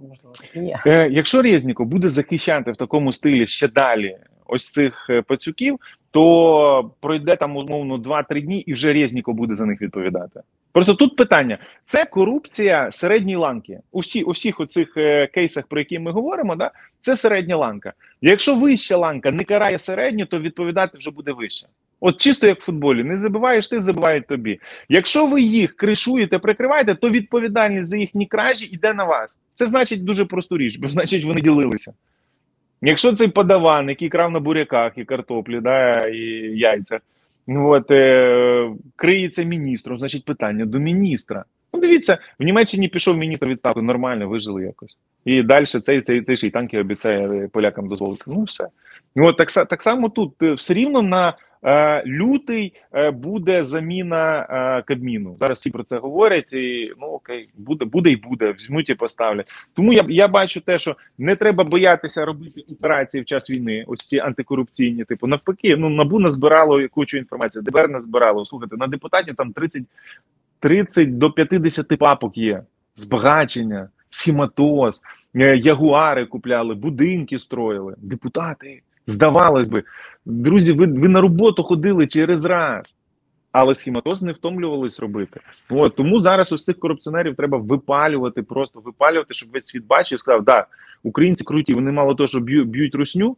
Можливо, 0.08 0.34
так 0.40 0.56
є. 0.56 0.80
Е, 0.86 1.08
якщо 1.08 1.42
Резніков 1.42 1.86
буде 1.86 2.08
захищати 2.08 2.72
в 2.72 2.76
такому 2.76 3.12
стилі 3.12 3.46
ще 3.46 3.68
далі 3.68 4.18
ось 4.46 4.72
цих 4.72 5.10
пацюків, 5.26 5.78
то 6.10 6.90
пройде 7.00 7.36
там 7.36 7.56
умовно 7.56 7.96
2-3 7.96 8.42
дні, 8.42 8.58
і 8.58 8.72
вже 8.72 8.92
Резніков 8.92 9.34
буде 9.34 9.54
за 9.54 9.66
них 9.66 9.82
відповідати. 9.82 10.40
Просто 10.72 10.94
тут 10.94 11.16
питання: 11.16 11.58
це 11.86 12.04
корупція 12.04 12.90
середньої 12.90 13.36
ланки. 13.36 13.80
У, 13.92 14.00
у 14.26 14.30
всіх 14.30 14.60
оцих 14.60 14.96
е, 14.96 15.26
кейсах, 15.26 15.66
про 15.66 15.78
які 15.80 15.98
ми 15.98 16.10
говоримо, 16.10 16.56
да, 16.56 16.70
це 17.00 17.16
середня 17.16 17.56
ланка. 17.56 17.92
Якщо 18.20 18.54
вища 18.54 18.96
ланка 18.96 19.30
не 19.30 19.44
карає 19.44 19.78
середню, 19.78 20.26
то 20.26 20.38
відповідати 20.38 20.98
вже 20.98 21.10
буде 21.10 21.32
вище. 21.32 21.66
От 22.00 22.20
чисто 22.20 22.46
як 22.46 22.60
в 22.60 22.64
футболі, 22.64 23.04
не 23.04 23.18
забиваєш 23.18 23.68
ти, 23.68 23.80
забивають 23.80 24.26
тобі. 24.26 24.60
Якщо 24.88 25.26
ви 25.26 25.42
їх 25.42 25.76
кришуєте, 25.76 26.38
прикриваєте, 26.38 26.94
то 26.94 27.10
відповідальність 27.10 27.88
за 27.88 27.96
їхні 27.96 28.26
кражі 28.26 28.66
йде 28.66 28.94
на 28.94 29.04
вас. 29.04 29.38
Це 29.54 29.66
значить 29.66 30.04
дуже 30.04 30.24
просту 30.24 30.58
річ, 30.58 30.76
бо 30.78 30.88
значить 30.88 31.24
вони 31.24 31.40
ділилися. 31.40 31.92
Якщо 32.82 33.12
цей 33.12 33.28
подаван, 33.28 33.88
який 33.88 34.08
крав 34.08 34.30
на 34.30 34.40
буряках 34.40 34.92
і 34.96 35.04
картоплі, 35.04 35.60
да, 35.60 36.06
і 36.06 36.18
яйцях, 36.58 37.00
от, 37.56 37.90
е, 37.90 38.70
криється 38.96 39.42
міністром, 39.42 39.98
значить 39.98 40.24
питання 40.24 40.66
до 40.66 40.78
міністра. 40.78 41.44
Ну, 41.72 41.80
дивіться, 41.80 42.18
в 42.38 42.44
Німеччині 42.44 42.88
пішов 42.88 43.16
міністр 43.16 43.46
відставки, 43.46 43.82
нормально, 43.82 44.28
вижили 44.28 44.62
якось. 44.62 44.96
І 45.24 45.42
далі 45.42 45.66
цей, 45.66 46.00
цей, 46.00 46.22
цей 46.22 46.36
ще 46.36 46.46
й 46.46 46.50
танки 46.50 46.78
обіцяє 46.78 47.48
полякам 47.48 47.88
дозволити. 47.88 48.24
Ну, 48.26 48.42
все. 48.42 48.68
Ну, 49.16 49.26
от 49.26 49.36
так, 49.36 49.50
так 49.68 49.82
само 49.82 50.08
тут 50.08 50.42
е, 50.42 50.52
все 50.52 50.74
рівно 50.74 51.02
на 51.02 51.36
лютий 52.06 52.72
е, 52.92 53.10
буде 53.10 53.62
заміна 53.62 54.46
е, 54.50 54.82
Кабміну. 54.82 55.36
Зараз 55.40 55.58
всі 55.58 55.70
про 55.70 55.82
це 55.82 55.98
говорять, 55.98 56.52
і 56.52 56.92
ну 57.00 57.06
окей, 57.06 57.48
буде, 57.54 57.84
буде 57.84 58.10
і 58.10 58.16
буде, 58.16 58.52
візьмуть 58.52 58.90
і 58.90 58.94
поставлять. 58.94 59.52
Тому 59.74 59.92
я, 59.92 60.04
я 60.08 60.28
бачу 60.28 60.60
те, 60.60 60.78
що 60.78 60.96
не 61.18 61.36
треба 61.36 61.64
боятися 61.64 62.24
робити 62.24 62.64
операції 62.72 63.22
в 63.22 63.24
час 63.24 63.50
війни, 63.50 63.84
ось 63.86 64.00
ці 64.00 64.18
антикорупційні. 64.18 65.04
Типу, 65.04 65.26
навпаки, 65.26 65.76
ну 65.76 65.88
набу 65.88 66.18
назбирало 66.18 66.88
кучу 66.88 67.18
інформації, 67.18 67.64
ДБР 67.64 67.88
назбирало. 67.88 68.44
Слухайте, 68.44 68.76
на 68.76 68.86
депутатів 68.86 69.36
там 69.36 69.52
30, 69.52 69.82
30 70.60 71.18
до 71.18 71.30
50 71.30 71.98
папок 71.98 72.38
є. 72.38 72.62
Збагачення, 72.94 73.88
схематоз, 74.10 75.02
е, 75.34 75.56
ягуари 75.56 76.26
купляли, 76.26 76.74
будинки 76.74 77.38
строїли, 77.38 77.94
депутати. 77.98 78.82
Здавалось 79.08 79.68
би, 79.68 79.82
друзі, 80.26 80.72
ви, 80.72 80.86
ви 80.86 81.08
на 81.08 81.20
роботу 81.20 81.62
ходили 81.62 82.06
через 82.06 82.44
раз, 82.44 82.96
але 83.52 83.74
схематоз 83.74 84.22
не 84.22 84.32
втомлювались 84.32 85.00
робити. 85.00 85.40
От, 85.70 85.96
тому 85.96 86.20
зараз 86.20 86.52
ось 86.52 86.64
цих 86.64 86.78
корупціонерів 86.78 87.36
треба 87.36 87.58
випалювати, 87.58 88.42
просто 88.42 88.80
випалювати, 88.80 89.34
щоб 89.34 89.50
весь 89.50 89.66
світ 89.66 89.86
бачив 89.86 90.16
і 90.16 90.18
сказав, 90.18 90.44
да, 90.44 90.66
українці 91.02 91.44
круті, 91.44 91.74
вони 91.74 91.92
мало 91.92 92.14
того, 92.14 92.26
що 92.26 92.40
б'ють, 92.40 92.68
б'ють 92.68 92.94
русню, 92.94 93.36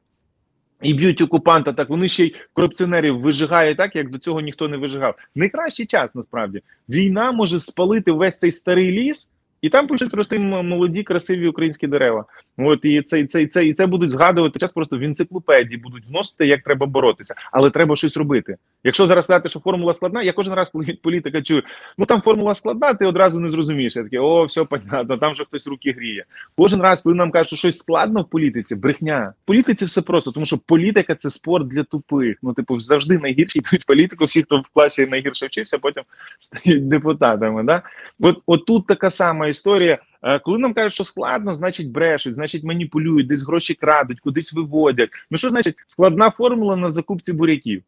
і 0.82 0.94
б'ють 0.94 1.20
окупанта, 1.20 1.72
так 1.72 1.88
вони 1.88 2.08
ще 2.08 2.24
й 2.24 2.34
корупціонерів 2.52 3.20
вижигають 3.20 3.76
так, 3.76 3.96
як 3.96 4.10
до 4.10 4.18
цього 4.18 4.40
ніхто 4.40 4.68
не 4.68 4.76
вижигав. 4.76 5.14
Найкращий 5.34 5.86
час 5.86 6.14
насправді 6.14 6.62
війна 6.88 7.32
може 7.32 7.60
спалити 7.60 8.12
весь 8.12 8.38
цей 8.38 8.50
старий 8.50 8.90
ліс. 8.90 9.30
І 9.62 9.68
там 9.68 9.86
почнуть 9.86 10.14
рости 10.14 10.38
молоді, 10.38 11.02
красиві 11.02 11.48
українські 11.48 11.86
дерева. 11.86 12.24
От 12.66 12.84
і 12.84 13.02
це, 13.02 13.20
і 13.20 13.26
це, 13.26 13.42
і 13.42 13.46
це, 13.46 13.66
і 13.66 13.72
це 13.72 13.86
будуть 13.86 14.10
згадувати 14.10 14.58
час 14.58 14.72
просто 14.72 14.98
в 14.98 15.02
енциклопедії, 15.02 15.76
будуть 15.76 16.06
вносити, 16.08 16.46
як 16.46 16.62
треба 16.62 16.86
боротися. 16.86 17.34
Але 17.52 17.70
треба 17.70 17.96
щось 17.96 18.16
робити. 18.16 18.56
Якщо 18.84 19.06
зараз 19.06 19.24
сказати, 19.24 19.48
що 19.48 19.60
формула 19.60 19.94
складна, 19.94 20.22
я 20.22 20.32
кожен 20.32 20.54
раз, 20.54 20.68
коли 20.72 20.98
політика 21.02 21.42
чую, 21.42 21.62
ну 21.98 22.04
там 22.04 22.20
формула 22.20 22.54
складна, 22.54 22.94
ти 22.94 23.06
одразу 23.06 23.40
не 23.40 23.48
зрозумієш. 23.48 23.96
Я 23.96 24.02
такий, 24.02 24.18
о, 24.18 24.44
все 24.44 24.64
понятно, 24.64 25.18
там 25.18 25.34
же 25.34 25.44
хтось 25.44 25.66
руки 25.66 25.92
гріє. 25.92 26.24
Кожен 26.56 26.80
раз, 26.82 27.02
коли 27.02 27.14
нам 27.14 27.30
кажуть, 27.30 27.46
що 27.46 27.56
щось 27.56 27.78
складно 27.78 28.22
в 28.22 28.30
політиці, 28.30 28.74
брехня. 28.74 29.32
В 29.44 29.46
політиці 29.46 29.84
все 29.84 30.02
просто, 30.02 30.32
тому 30.32 30.46
що 30.46 30.58
політика 30.66 31.14
це 31.14 31.30
спорт 31.30 31.68
для 31.68 31.82
тупих. 31.82 32.36
Ну, 32.42 32.52
типу, 32.52 32.80
завжди 32.80 33.18
найгірші 33.18 33.58
йдуть 33.58 33.86
політику. 33.86 34.24
Всі, 34.24 34.42
хто 34.42 34.60
в 34.60 34.68
класі 34.74 35.06
найгірше 35.06 35.46
вчився, 35.46 35.78
потім 35.78 36.02
стають 36.38 36.88
депутатами. 36.88 37.62
Да? 37.62 37.82
От, 38.20 38.42
от 38.46 38.86
така 38.86 39.10
сама 39.10 39.46
історія. 39.46 39.98
Е, 40.22 40.38
Коли 40.38 40.58
нам 40.58 40.72
кажуть, 40.74 40.94
що 40.94 41.04
складно, 41.04 41.54
значить 41.54 41.90
брешуть, 41.90 42.34
значить 42.34 42.64
маніпулюють, 42.64 43.26
десь 43.26 43.42
гроші 43.42 43.74
крадуть, 43.74 44.20
кудись 44.20 44.52
виводять. 44.52 45.10
Ну 45.30 45.38
що 45.38 45.50
значить 45.50 45.74
складна 45.86 46.30
формула 46.30 46.76
на 46.76 46.90
закупці 46.90 47.32
буряків? 47.32 47.82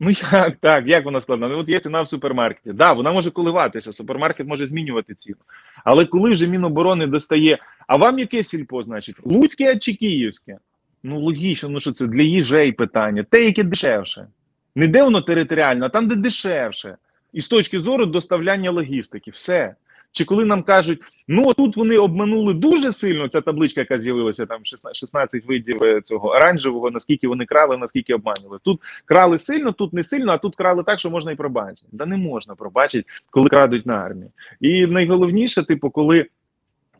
Ну 0.00 0.10
як 0.32 0.56
так? 0.60 0.86
Як 0.86 1.04
вона 1.04 1.20
складна? 1.20 1.48
Ну 1.48 1.58
от 1.58 1.68
є 1.68 1.78
ціна 1.78 2.02
в 2.02 2.08
супермаркеті. 2.08 2.72
Да, 2.72 2.92
вона 2.92 3.12
може 3.12 3.30
коливатися. 3.30 3.92
Супермаркет 3.92 4.46
може 4.46 4.66
змінювати 4.66 5.14
ціну. 5.14 5.36
Але 5.84 6.06
коли 6.06 6.30
вже 6.30 6.46
Міноборони 6.46 7.06
достає, 7.06 7.58
а 7.86 7.96
вам 7.96 8.18
яке 8.18 8.44
сільпо, 8.44 8.82
значить? 8.82 9.16
Луцьке 9.24 9.76
чи 9.78 9.94
Київське? 9.94 10.58
Ну 11.02 11.20
логічно, 11.20 11.68
ну 11.68 11.80
що 11.80 11.92
це 11.92 12.06
для 12.06 12.22
їжей 12.22 12.72
питання, 12.72 13.22
те, 13.22 13.44
яке 13.44 13.64
дешевше. 13.64 14.26
Не 14.74 14.88
де 14.88 15.02
воно 15.02 15.20
територіально, 15.20 15.86
а 15.86 15.88
там, 15.88 16.08
де 16.08 16.14
дешевше. 16.14 16.96
І 17.32 17.40
з 17.40 17.48
точки 17.48 17.78
зору 17.80 18.06
доставляння 18.06 18.70
логістики, 18.70 19.30
все. 19.30 19.74
Чи 20.12 20.24
коли 20.24 20.44
нам 20.44 20.62
кажуть, 20.62 21.00
ну 21.28 21.54
тут 21.54 21.76
вони 21.76 21.96
обманули 21.96 22.54
дуже 22.54 22.92
сильно, 22.92 23.28
ця 23.28 23.40
табличка, 23.40 23.80
яка 23.80 23.98
з'явилася 23.98 24.46
там 24.46 24.64
16, 24.64 24.96
16 24.96 25.46
видів 25.46 25.82
е, 25.82 26.00
цього 26.00 26.28
оранжевого, 26.28 26.90
наскільки 26.90 27.28
вони 27.28 27.46
крали, 27.46 27.76
наскільки 27.76 28.14
обманювали. 28.14 28.58
Тут 28.62 28.80
крали 29.04 29.38
сильно, 29.38 29.72
тут 29.72 29.92
не 29.92 30.02
сильно, 30.02 30.32
а 30.32 30.38
тут 30.38 30.56
крали 30.56 30.82
так, 30.82 30.98
що 30.98 31.10
можна 31.10 31.32
і 31.32 31.36
пробачити. 31.36 31.88
Да 31.92 32.06
не 32.06 32.16
можна 32.16 32.54
пробачити, 32.54 33.08
коли 33.30 33.48
крадуть 33.48 33.86
на 33.86 33.94
армії. 33.94 34.30
І 34.60 34.86
найголовніше, 34.86 35.62
типу, 35.62 35.90
коли 35.90 36.26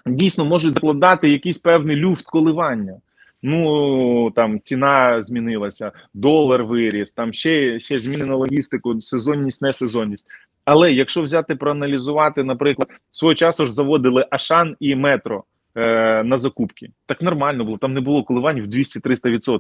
дійсно 0.07 0.45
можуть 0.45 0.75
закладати 0.75 1.29
якийсь 1.31 1.59
певний 1.59 1.97
люфт 1.97 2.25
коливання. 2.25 2.97
Ну 3.43 4.31
там 4.31 4.61
ціна 4.61 5.23
змінилася, 5.23 5.93
долар 6.15 6.65
виріс, 6.65 7.13
там 7.13 7.33
ще, 7.33 7.81
ще 7.81 7.99
змінено 7.99 8.39
логістику, 8.39 9.01
сезонність, 9.01 9.63
не 9.63 9.73
сезонність. 9.73 10.27
Але 10.65 10.93
якщо 10.93 11.23
взяти 11.23 11.55
проаналізувати, 11.55 12.45
наприклад, 12.45 12.89
свого 13.11 13.35
часу 13.35 13.65
ж 13.65 13.73
заводили 13.73 14.27
Ашан 14.31 14.77
і 14.81 14.97
метро 14.97 15.45
е, 15.75 16.23
на 16.25 16.39
закупки, 16.39 16.91
так 17.07 17.23
нормально 17.23 17.65
було. 17.65 17.79
Там 17.79 17.95
не 17.95 18.01
було 18.01 18.25
коливань 18.25 18.61
в 18.61 18.67
200-300%. 18.67 19.59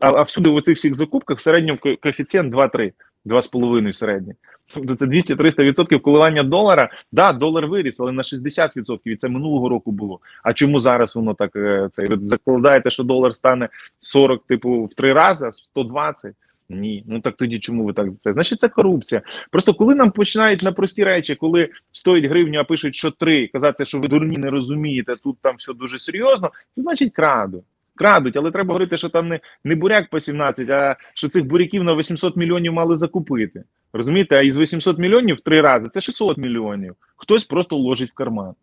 А, 0.00 0.08
а 0.08 0.22
всюди 0.22 0.50
в 0.50 0.54
оцих 0.54 0.76
всіх 0.76 0.94
закупках 0.94 1.38
в 1.38 1.40
середньому 1.40 1.78
коефіцієнт 2.02 2.54
2-3, 2.54 2.92
2,5 3.26 3.92
середній. 3.92 4.34
Тобто 4.74 4.94
це 4.94 5.06
200-300% 5.06 6.00
коливання 6.00 6.42
долара. 6.42 6.90
Да, 7.12 7.32
долар 7.32 7.66
виріс, 7.66 8.00
але 8.00 8.12
на 8.12 8.22
60%, 8.22 8.98
і 9.04 9.16
це 9.16 9.28
минулого 9.28 9.68
року 9.68 9.92
було. 9.92 10.20
А 10.42 10.52
чому 10.52 10.78
зараз 10.78 11.16
воно 11.16 11.34
так 11.34 11.56
е, 11.56 11.88
це? 11.92 12.08
Закладаєте, 12.22 12.90
що 12.90 13.04
долар 13.04 13.34
стане 13.34 13.68
40, 13.98 14.46
типу, 14.46 14.84
в 14.84 14.94
три 14.94 15.12
рази, 15.12 15.48
в 15.48 15.54
120? 15.54 16.34
Ні, 16.70 17.04
ну 17.06 17.20
так 17.20 17.36
тоді 17.36 17.58
чому 17.58 17.84
ви 17.84 17.92
так 17.92 18.08
це? 18.18 18.32
Значить, 18.32 18.60
це 18.60 18.68
корупція. 18.68 19.22
Просто 19.50 19.74
коли 19.74 19.94
нам 19.94 20.10
починають 20.10 20.62
на 20.62 20.72
прості 20.72 21.04
речі, 21.04 21.34
коли 21.34 21.68
стоїть 21.92 22.24
гривню, 22.24 22.60
а 22.60 22.64
пишуть, 22.64 22.94
що 22.94 23.10
три, 23.10 23.48
казати, 23.48 23.84
що 23.84 23.98
ви 23.98 24.08
дурні 24.08 24.36
не 24.36 24.50
розумієте, 24.50 25.16
тут 25.22 25.36
там 25.42 25.56
все 25.56 25.72
дуже 25.72 25.98
серйозно, 25.98 26.50
це 26.74 26.82
значить 26.82 27.12
краду. 27.12 27.64
Крадуть, 27.94 28.36
але 28.36 28.50
треба 28.50 28.68
говорити, 28.68 28.96
що 28.96 29.08
там 29.08 29.28
не, 29.28 29.40
не 29.64 29.74
буряк 29.74 30.10
по 30.10 30.20
17, 30.20 30.70
а 30.70 30.96
що 31.14 31.28
цих 31.28 31.46
буряків 31.46 31.84
на 31.84 31.94
800 31.94 32.36
мільйонів 32.36 32.72
мали 32.72 32.96
закупити. 32.96 33.64
Розумієте? 33.92 34.36
А 34.36 34.42
із 34.42 34.56
800 34.56 34.98
мільйонів 34.98 35.36
в 35.36 35.40
три 35.40 35.60
рази 35.60 35.88
це 35.88 36.00
600 36.00 36.38
мільйонів. 36.38 36.94
Хтось 37.16 37.44
просто 37.44 37.76
ложить 37.76 38.10
в 38.10 38.14
карман. 38.14 38.54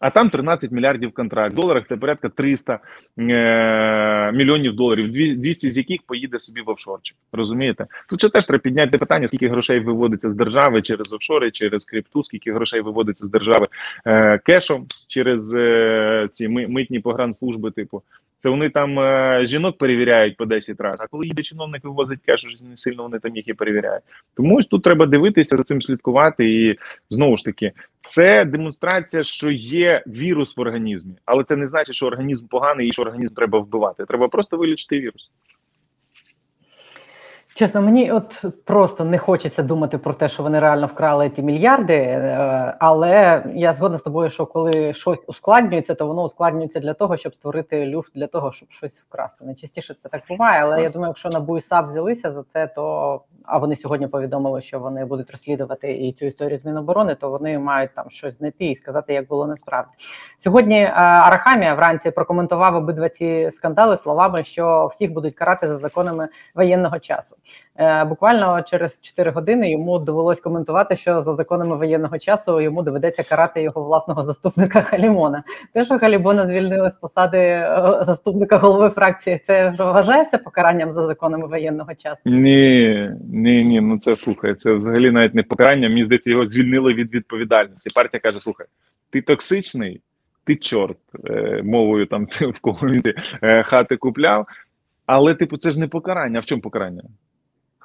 А 0.00 0.10
там 0.10 0.30
13 0.30 0.70
мільярдів 0.70 1.12
контракт. 1.12 1.52
В 1.52 1.56
доларах 1.56 1.84
це 1.86 1.96
порядка 1.96 2.28
300 2.28 2.78
е- 3.18 4.32
мільйонів 4.32 4.76
доларів, 4.76 5.10
дві- 5.10 5.34
200 5.36 5.70
з 5.70 5.76
яких 5.76 6.02
поїде 6.06 6.38
собі 6.38 6.60
в 6.60 6.70
офшорчик. 6.70 7.16
Розумієте? 7.32 7.86
Тут 8.08 8.20
ще 8.20 8.28
теж 8.28 8.46
треба 8.46 8.58
підняти 8.58 8.98
питання, 8.98 9.28
скільки 9.28 9.48
грошей 9.48 9.80
виводиться 9.80 10.30
з 10.30 10.34
держави 10.34 10.82
через 10.82 11.12
офшори, 11.12 11.50
через 11.50 11.84
крипту, 11.84 12.24
скільки 12.24 12.52
грошей 12.52 12.80
виводиться 12.80 13.26
з 13.26 13.30
держави 13.30 13.66
е- 14.06 14.38
кешом 14.38 14.86
через 15.08 15.54
е- 15.54 16.28
ці 16.30 16.48
ми- 16.48 16.68
митні 16.68 17.00
погранслужби, 17.00 17.70
типу. 17.70 18.02
Це 18.38 18.50
вони 18.50 18.70
там 18.70 18.98
е, 18.98 19.40
жінок 19.44 19.78
перевіряють 19.78 20.36
по 20.36 20.46
10 20.46 20.80
разів. 20.80 21.02
А 21.02 21.06
коли 21.06 21.26
їде 21.26 21.42
чиновник 21.42 21.84
вивозить 21.84 22.20
кеш, 22.26 22.46
вже 22.46 22.64
не 22.64 22.76
сильно 22.76 23.02
вони 23.02 23.18
там 23.18 23.36
їх 23.36 23.48
і 23.48 23.54
перевіряють. 23.54 24.02
Тому 24.36 24.56
ось 24.56 24.66
тут 24.66 24.82
треба 24.82 25.06
дивитися 25.06 25.56
за 25.56 25.62
цим 25.62 25.82
слідкувати. 25.82 26.50
І 26.50 26.78
знову 27.10 27.36
ж 27.36 27.44
таки, 27.44 27.72
це 28.00 28.44
демонстрація, 28.44 29.22
що 29.22 29.50
є 29.50 30.02
вірус 30.06 30.56
в 30.56 30.60
організмі, 30.60 31.12
але 31.24 31.44
це 31.44 31.56
не 31.56 31.66
значить, 31.66 31.94
що 31.94 32.06
організм 32.06 32.46
поганий 32.46 32.88
і 32.88 32.92
що 32.92 33.02
організм 33.02 33.34
треба 33.34 33.58
вбивати. 33.58 34.04
Треба 34.04 34.28
просто 34.28 34.56
вилічити 34.56 35.00
вірус. 35.00 35.30
Чесно, 37.58 37.82
мені 37.82 38.12
от 38.12 38.44
просто 38.64 39.04
не 39.04 39.18
хочеться 39.18 39.62
думати 39.62 39.98
про 39.98 40.14
те, 40.14 40.28
що 40.28 40.42
вони 40.42 40.60
реально 40.60 40.86
вкрали 40.86 41.30
ті 41.30 41.42
мільярди. 41.42 41.94
е, 41.94 42.74
Але 42.78 43.44
я 43.54 43.74
згодна 43.74 43.98
з 43.98 44.02
тобою, 44.02 44.30
що 44.30 44.46
коли 44.46 44.94
щось 44.94 45.24
ускладнюється, 45.26 45.94
то 45.94 46.06
воно 46.06 46.24
ускладнюється 46.24 46.80
для 46.80 46.94
того, 46.94 47.16
щоб 47.16 47.34
створити 47.34 47.86
люфт 47.86 48.12
для 48.14 48.26
того, 48.26 48.52
щоб 48.52 48.70
щось 48.70 49.00
вкрасти. 49.00 49.44
Найчастіше 49.44 49.94
це 50.02 50.08
так 50.08 50.22
буває. 50.28 50.62
Але 50.62 50.82
я 50.82 50.90
думаю, 50.90 51.10
якщо 51.10 51.28
НАБУ 51.28 51.58
і 51.58 51.60
взялися 51.60 52.32
за 52.32 52.42
це, 52.42 52.66
то 52.66 53.20
а 53.48 53.58
вони 53.58 53.76
сьогодні 53.76 54.06
повідомили, 54.06 54.60
що 54.60 54.80
вони 54.80 55.04
будуть 55.04 55.30
розслідувати 55.30 55.92
і 55.92 56.12
цю 56.12 56.26
історію 56.26 56.58
з 56.58 56.64
Міноборони, 56.64 57.14
то 57.14 57.30
вони 57.30 57.58
мають 57.58 57.94
там 57.94 58.10
щось 58.10 58.38
знайти 58.38 58.64
і 58.64 58.74
сказати, 58.74 59.12
як 59.14 59.28
було 59.28 59.46
насправді. 59.46 59.90
Сьогодні 60.38 60.80
е, 60.80 60.90
Арахамія 60.94 61.74
вранці 61.74 62.10
прокоментував 62.10 62.74
обидва 62.74 63.08
ці 63.08 63.50
скандали 63.52 63.96
словами, 63.96 64.42
що 64.42 64.90
всіх 64.94 65.12
будуть 65.12 65.34
карати 65.34 65.68
за 65.68 65.76
законами 65.76 66.28
воєнного 66.54 66.98
часу. 66.98 67.36
Е, 67.80 68.04
Буквально 68.04 68.62
через 68.62 69.00
4 69.00 69.30
години 69.30 69.70
йому 69.70 69.98
довелось 69.98 70.40
коментувати, 70.40 70.96
що 70.96 71.22
за 71.22 71.34
законами 71.34 71.76
воєнного 71.76 72.18
часу 72.18 72.60
йому 72.60 72.82
доведеться 72.82 73.22
карати 73.22 73.62
його 73.62 73.84
власного 73.84 74.24
заступника 74.24 74.82
Халімона. 74.82 75.42
Те, 75.72 75.84
що 75.84 75.98
Халібона 75.98 76.46
звільнили 76.46 76.90
з 76.90 76.94
посади 76.94 77.38
е, 77.38 77.98
заступника 78.02 78.56
голови 78.56 78.90
фракції, 78.90 79.40
це 79.46 79.74
вважається 79.78 80.38
покаранням 80.38 80.92
за 80.92 81.06
законами 81.06 81.46
воєнного 81.46 81.94
часу. 81.94 82.20
Ні, 82.24 83.10
ні, 83.32 83.64
ні, 83.64 83.80
ну 83.80 83.98
це 83.98 84.16
слухай, 84.16 84.54
це 84.54 84.72
взагалі 84.72 85.10
навіть 85.10 85.34
не 85.34 85.42
покарання. 85.42 85.88
Мені 85.88 86.04
здається, 86.04 86.30
його 86.30 86.44
звільнили 86.44 86.94
від 86.94 87.14
відповідальності. 87.14 87.90
Партія 87.94 88.20
каже: 88.20 88.40
слухай, 88.40 88.66
ти 89.10 89.22
токсичний, 89.22 90.00
ти 90.44 90.56
чорт, 90.56 90.98
е, 91.30 91.62
мовою 91.64 92.06
там 92.06 92.26
ти 92.26 92.46
в 92.46 92.60
кого 92.60 92.88
хати 93.64 93.96
купляв. 93.96 94.46
Але, 95.06 95.34
типу, 95.34 95.56
це 95.56 95.70
ж 95.70 95.80
не 95.80 95.88
покарання. 95.88 96.38
А 96.38 96.42
в 96.42 96.44
чому 96.44 96.62
покарання? 96.62 97.02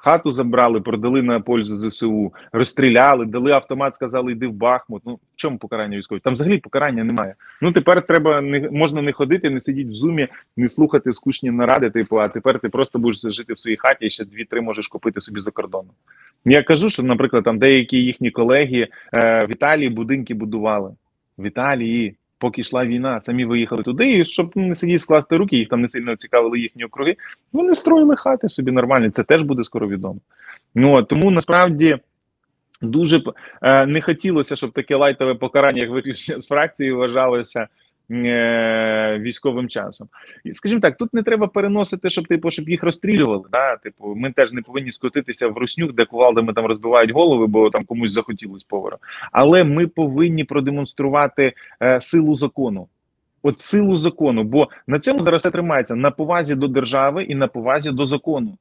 Хату 0.04 0.30
забрали, 0.30 0.80
продали 0.80 1.22
на 1.22 1.40
пользу 1.40 1.76
ЗСУ, 1.76 2.32
розстріляли, 2.52 3.26
дали 3.26 3.52
автомат, 3.52 3.94
сказали, 3.94 4.32
йди 4.32 4.46
в 4.46 4.52
Бахмут. 4.52 5.02
Ну 5.06 5.14
в 5.14 5.18
чому 5.36 5.58
покарання 5.58 5.98
військові? 5.98 6.20
Там 6.20 6.32
взагалі 6.32 6.58
покарання 6.58 7.04
немає. 7.04 7.34
Ну 7.62 7.72
тепер 7.72 8.06
треба 8.06 8.40
не 8.40 8.70
можна 8.70 9.02
не 9.02 9.12
ходити, 9.12 9.50
не 9.50 9.60
сидіти 9.60 9.88
в 9.88 9.92
зумі, 9.92 10.28
не 10.56 10.68
слухати 10.68 11.12
скучні 11.12 11.50
наради. 11.50 11.90
Типу, 11.90 12.20
а 12.20 12.28
тепер 12.28 12.58
ти 12.58 12.68
просто 12.68 12.98
будеш 12.98 13.20
жити 13.20 13.52
в 13.52 13.58
своїй 13.58 13.76
хаті 13.76 14.06
і 14.06 14.10
ще 14.10 14.24
дві-три 14.24 14.60
можеш 14.60 14.88
купити 14.88 15.20
собі 15.20 15.40
за 15.40 15.50
кордоном. 15.50 15.94
Я 16.44 16.62
кажу, 16.62 16.88
що, 16.88 17.02
наприклад, 17.02 17.44
там 17.44 17.58
деякі 17.58 17.96
їхні 17.96 18.30
колеги 18.30 18.88
е, 19.14 19.46
в 19.46 19.50
Італії 19.50 19.88
будинки 19.88 20.34
будували. 20.34 20.94
В 21.38 21.46
Італії, 21.46 22.16
поки 22.44 22.60
йшла 22.60 22.86
війна, 22.86 23.20
самі 23.20 23.44
виїхали 23.44 23.82
туди, 23.82 24.18
і 24.18 24.24
щоб 24.24 24.52
не 24.54 24.76
сидіти 24.76 24.98
скласти 24.98 25.36
руки, 25.36 25.56
їх 25.56 25.68
там 25.68 25.80
не 25.80 25.88
сильно 25.88 26.16
цікавили 26.16 26.58
їхні 26.58 26.84
округи. 26.84 27.16
Вони 27.52 27.74
строїли 27.74 28.16
хати 28.16 28.48
собі 28.48 28.70
нормально. 28.70 29.10
Це 29.10 29.22
теж 29.22 29.42
буде 29.42 29.64
скоро 29.64 29.88
відомо. 29.88 30.20
Ну 30.74 31.02
тому 31.02 31.30
насправді. 31.30 31.98
Дуже 32.82 33.22
е, 33.62 33.86
не 33.86 34.00
хотілося, 34.00 34.56
щоб 34.56 34.72
таке 34.72 34.96
лайтове 34.96 35.34
покарання, 35.34 35.80
як 35.80 35.90
виключення 35.90 36.40
з 36.40 36.48
фракції, 36.48 36.92
вважалося 36.92 37.68
військовим 38.10 39.68
часом. 39.68 40.08
І 40.44 40.52
скажімо 40.52 40.80
так, 40.80 40.96
тут 40.96 41.14
не 41.14 41.22
треба 41.22 41.46
переносити, 41.46 42.10
щоб 42.10 42.28
типу, 42.28 42.50
щоб 42.50 42.68
їх 42.68 42.82
розстрілювали. 42.82 43.44
Да? 43.52 43.76
Типу, 43.76 44.14
ми 44.16 44.32
теж 44.32 44.52
не 44.52 44.62
повинні 44.62 44.92
скотитися 44.92 45.48
в 45.48 45.58
руснюк, 45.58 45.92
де 45.92 46.04
кувалдами 46.04 46.52
там 46.52 46.66
розбивають 46.66 47.10
голови, 47.10 47.46
бо 47.46 47.70
там 47.70 47.84
комусь 47.84 48.12
захотілось 48.12 48.64
повара. 48.64 48.96
Але 49.32 49.64
ми 49.64 49.86
повинні 49.86 50.44
продемонструвати 50.44 51.52
е, 51.82 52.00
силу 52.00 52.34
закону. 52.34 52.88
От 53.42 53.60
силу 53.60 53.96
закону. 53.96 54.44
Бо 54.44 54.68
на 54.86 54.98
цьому 54.98 55.20
зараз 55.20 55.42
все 55.42 55.50
тримається 55.50 55.96
на 55.96 56.10
повазі 56.10 56.54
до 56.54 56.68
держави 56.68 57.24
і 57.24 57.34
на 57.34 57.46
повазі 57.46 57.90
до 57.90 58.04
закону. 58.04 58.58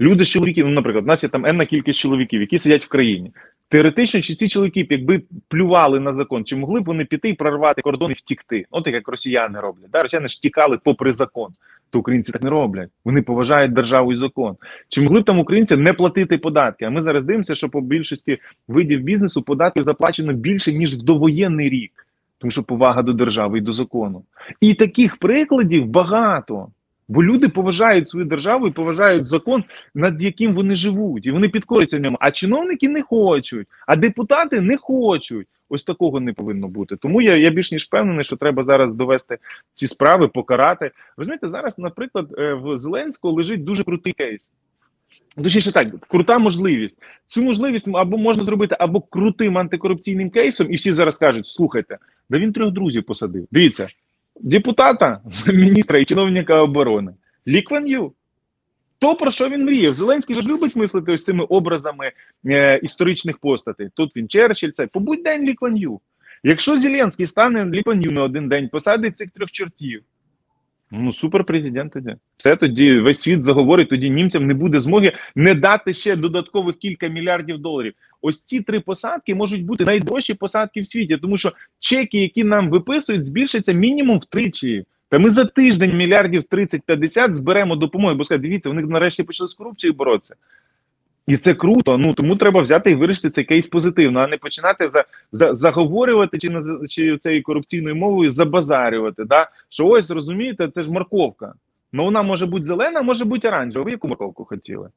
Люди 0.00 0.24
з 0.24 0.28
чоловіків, 0.28 0.66
ну, 0.66 0.72
наприклад, 0.72 1.04
у 1.04 1.06
нас 1.06 1.22
є 1.22 1.28
там 1.28 1.46
енна 1.46 1.66
кількість 1.66 1.98
чоловіків, 1.98 2.40
які 2.40 2.58
сидять 2.58 2.84
в 2.84 2.88
країні. 2.88 3.32
Теоретично, 3.68 4.20
чи 4.20 4.34
ці 4.34 4.48
чоловіки, 4.48 4.86
якби 4.90 5.22
плювали 5.48 6.00
на 6.00 6.12
закон, 6.12 6.44
чи 6.44 6.56
могли 6.56 6.80
б 6.80 6.84
вони 6.84 7.04
піти 7.04 7.28
і 7.28 7.34
прорвати 7.34 7.82
кордон 7.82 8.10
і 8.10 8.14
втікти? 8.14 8.66
От 8.70 8.86
як 8.86 9.08
росіяни 9.08 9.60
роблять. 9.60 9.90
Да? 9.90 10.02
Росіяни 10.02 10.28
ж 10.28 10.42
тікали 10.42 10.78
попри 10.84 11.12
закон. 11.12 11.52
То 11.90 11.98
українці 11.98 12.32
так 12.32 12.42
не 12.42 12.50
роблять. 12.50 12.88
Вони 13.04 13.22
поважають 13.22 13.72
державу 13.72 14.12
і 14.12 14.16
закон. 14.16 14.56
Чи 14.88 15.00
могли 15.00 15.20
б 15.20 15.24
там 15.24 15.38
українці 15.38 15.76
не 15.76 15.92
платити 15.92 16.38
податки? 16.38 16.84
А 16.84 16.90
ми 16.90 17.00
зараз 17.00 17.24
дивимося, 17.24 17.54
що 17.54 17.68
по 17.68 17.80
більшості 17.80 18.38
видів 18.68 19.00
бізнесу 19.00 19.42
податків 19.42 19.82
заплачено 19.82 20.32
більше 20.32 20.72
ніж 20.72 20.94
в 20.94 21.02
довоєнний 21.02 21.68
рік, 21.68 22.06
тому 22.38 22.50
що 22.50 22.62
повага 22.62 23.02
до 23.02 23.12
держави 23.12 23.58
і 23.58 23.60
до 23.60 23.72
закону. 23.72 24.22
І 24.60 24.74
таких 24.74 25.16
прикладів 25.16 25.86
багато. 25.86 26.68
Бо 27.08 27.24
люди 27.24 27.48
поважають 27.48 28.08
свою 28.08 28.26
державу 28.26 28.68
і 28.68 28.70
поважають 28.70 29.24
закон, 29.24 29.64
над 29.94 30.22
яким 30.22 30.54
вони 30.54 30.76
живуть, 30.76 31.26
і 31.26 31.30
вони 31.30 31.48
підкорюються 31.48 31.98
в 31.98 32.00
ньому. 32.00 32.16
А 32.20 32.30
чиновники 32.30 32.88
не 32.88 33.02
хочуть, 33.02 33.66
а 33.86 33.96
депутати 33.96 34.60
не 34.60 34.76
хочуть. 34.76 35.46
Ось 35.68 35.84
такого 35.84 36.20
не 36.20 36.32
повинно 36.32 36.68
бути. 36.68 36.96
Тому 36.96 37.22
я, 37.22 37.36
я 37.36 37.50
більш 37.50 37.72
ніж 37.72 37.84
впевнений, 37.84 38.24
що 38.24 38.36
треба 38.36 38.62
зараз 38.62 38.94
довести 38.94 39.38
ці 39.72 39.88
справи, 39.88 40.28
покарати. 40.28 40.90
Розумієте, 41.16 41.48
зараз, 41.48 41.78
наприклад, 41.78 42.34
е, 42.38 42.54
в 42.54 42.76
Зеленського 42.76 43.34
лежить 43.34 43.64
дуже 43.64 43.84
крутий 43.84 44.12
кейс. 44.12 44.52
Точніше 45.42 45.72
так, 45.72 46.06
крута 46.08 46.38
можливість. 46.38 46.96
Цю 47.26 47.42
можливість 47.42 47.88
або 47.88 48.18
можна 48.18 48.42
зробити 48.42 48.76
або 48.78 49.00
крутим 49.00 49.58
антикорупційним 49.58 50.30
кейсом, 50.30 50.72
і 50.72 50.76
всі 50.76 50.92
зараз 50.92 51.18
кажуть: 51.18 51.46
слухайте, 51.46 51.98
да 52.30 52.38
він 52.38 52.52
трьох 52.52 52.70
друзів 52.70 53.04
посадив. 53.04 53.46
Дивіться, 53.50 53.88
депутата, 54.40 55.20
міністра 55.46 55.98
і 55.98 56.04
чиновника 56.04 56.62
оборони. 56.62 57.12
ліквен 57.46 57.88
Ю. 57.88 58.12
То, 58.98 59.14
про 59.14 59.30
що 59.30 59.48
він 59.48 59.64
мріяв. 59.64 59.92
Зеленський 59.92 60.36
ж 60.36 60.48
любить 60.48 60.76
мислити 60.76 61.12
ось 61.12 61.24
цими 61.24 61.44
образами 61.44 62.12
е, 62.46 62.78
історичних 62.82 63.38
постатей. 63.38 63.88
Тут 63.94 64.16
він 64.16 64.28
Черчилль, 64.28 64.70
це 64.70 64.86
побудь 64.86 65.22
день 65.22 65.44
Лікван 65.44 65.76
Ю. 65.76 66.00
Якщо 66.42 66.78
Зеленський 66.78 67.26
стане 67.26 67.64
Лікван 67.64 68.02
Ю 68.02 68.10
на 68.12 68.22
один 68.22 68.48
день, 68.48 68.68
посадить 68.68 69.16
цих 69.16 69.30
трьох 69.30 69.50
чортів. 69.50 70.02
Ну, 70.90 71.12
суперпрезидент 71.12 71.92
тоді. 71.92 72.16
Все 72.36 72.56
тоді 72.56 72.98
весь 72.98 73.20
світ 73.20 73.42
заговорить, 73.42 73.88
тоді 73.88 74.10
німцям 74.10 74.46
не 74.46 74.54
буде 74.54 74.80
змоги 74.80 75.12
не 75.34 75.54
дати 75.54 75.94
ще 75.94 76.16
додаткових 76.16 76.76
кілька 76.76 77.08
мільярдів 77.08 77.58
доларів. 77.58 77.94
Ось 78.22 78.44
ці 78.44 78.60
три 78.60 78.80
посадки 78.80 79.34
можуть 79.34 79.64
бути 79.64 79.84
найдорожчі 79.84 80.34
посадки 80.34 80.80
в 80.80 80.86
світі, 80.86 81.16
тому 81.16 81.36
що 81.36 81.52
чеки, 81.78 82.20
які 82.20 82.44
нам 82.44 82.70
виписують, 82.70 83.24
збільшаться 83.24 83.72
мінімум 83.72 84.18
втричі. 84.18 84.84
Та 85.08 85.18
ми 85.18 85.30
за 85.30 85.44
тиждень 85.44 85.96
мільярдів 85.96 86.42
30-50 86.50 87.32
зберемо 87.32 87.76
допомоги. 87.76 88.14
Бо 88.14 88.24
скажуть, 88.24 88.42
дивіться, 88.42 88.68
вони 88.68 88.82
нарешті 88.82 89.22
почали 89.22 89.48
з 89.48 89.54
корупцією 89.54 89.96
боротися. 89.96 90.34
І 91.26 91.36
це 91.36 91.54
круто. 91.54 91.98
Ну 91.98 92.14
тому 92.14 92.36
треба 92.36 92.62
взяти 92.62 92.90
і 92.90 92.94
вирішити 92.94 93.30
цей 93.30 93.44
кейс 93.44 93.66
позитивно, 93.66 94.20
а 94.20 94.26
не 94.26 94.36
починати 94.36 94.88
за, 94.88 95.04
за 95.32 95.54
заговорювати 95.54 96.38
чи 96.38 96.50
на 96.50 96.60
чи 96.88 97.18
цією 97.18 97.42
корупційною 97.42 97.96
мовою 97.96 98.30
забазарювати. 98.30 99.24
Да? 99.24 99.50
Що 99.68 99.86
ось 99.86 100.10
розумієте, 100.10 100.68
це 100.68 100.82
ж 100.82 100.90
морковка. 100.90 101.54
Ну 101.92 102.04
вона 102.04 102.22
може 102.22 102.46
бути 102.46 102.64
зелена, 102.64 103.02
може 103.02 103.24
бути 103.24 103.48
оранжева. 103.48 103.84
Ви 103.84 103.90
яку 103.90 104.08
морковку 104.08 104.44
хотіли? 104.44 104.88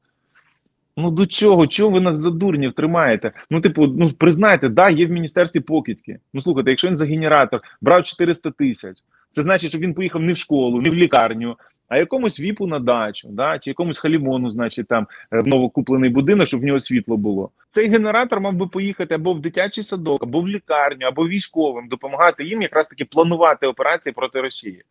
Ну 0.96 1.10
до 1.10 1.26
чого? 1.26 1.66
Чого 1.66 1.90
ви 1.90 2.00
нас 2.00 2.18
за 2.18 2.30
дурнів 2.30 2.72
тримаєте? 2.72 3.32
Ну, 3.50 3.60
типу, 3.60 3.86
ну 3.86 4.10
признайте, 4.12 4.68
да, 4.68 4.90
є 4.90 5.06
в 5.06 5.10
міністерстві 5.10 5.60
покидьки. 5.60 6.18
Ну 6.34 6.40
слухайте, 6.40 6.70
якщо 6.70 6.88
він 6.88 6.96
за 6.96 7.06
генератор 7.06 7.60
брав 7.80 8.02
400 8.02 8.50
тисяч, 8.50 8.96
це 9.30 9.42
значить, 9.42 9.70
що 9.70 9.78
він 9.78 9.94
поїхав 9.94 10.22
не 10.22 10.32
в 10.32 10.36
школу, 10.36 10.80
не 10.80 10.90
в 10.90 10.94
лікарню, 10.94 11.56
а 11.90 11.98
якомусь 11.98 12.40
віпу 12.40 12.66
на 12.66 12.78
дачу, 12.78 13.28
да, 13.32 13.58
чи 13.58 13.70
якомусь 13.70 13.98
халімону, 13.98 14.50
значить, 14.50 14.88
там 14.88 15.06
в 15.30 15.46
новокуплений 15.46 16.10
будинок, 16.10 16.46
щоб 16.46 16.60
в 16.60 16.64
нього 16.64 16.80
світло 16.80 17.16
було. 17.16 17.50
Цей 17.70 17.88
генератор 17.88 18.40
мав 18.40 18.54
би 18.54 18.66
поїхати 18.66 19.14
або 19.14 19.34
в 19.34 19.40
дитячий 19.40 19.84
садок, 19.84 20.22
або 20.22 20.40
в 20.40 20.48
лікарню, 20.48 21.06
або 21.06 21.28
військовим, 21.28 21.88
допомагати 21.88 22.44
їм 22.44 22.62
якраз 22.62 22.88
таки 22.88 23.04
планувати 23.04 23.66
операції 23.66 24.12
проти 24.12 24.40
Росії. 24.40 24.82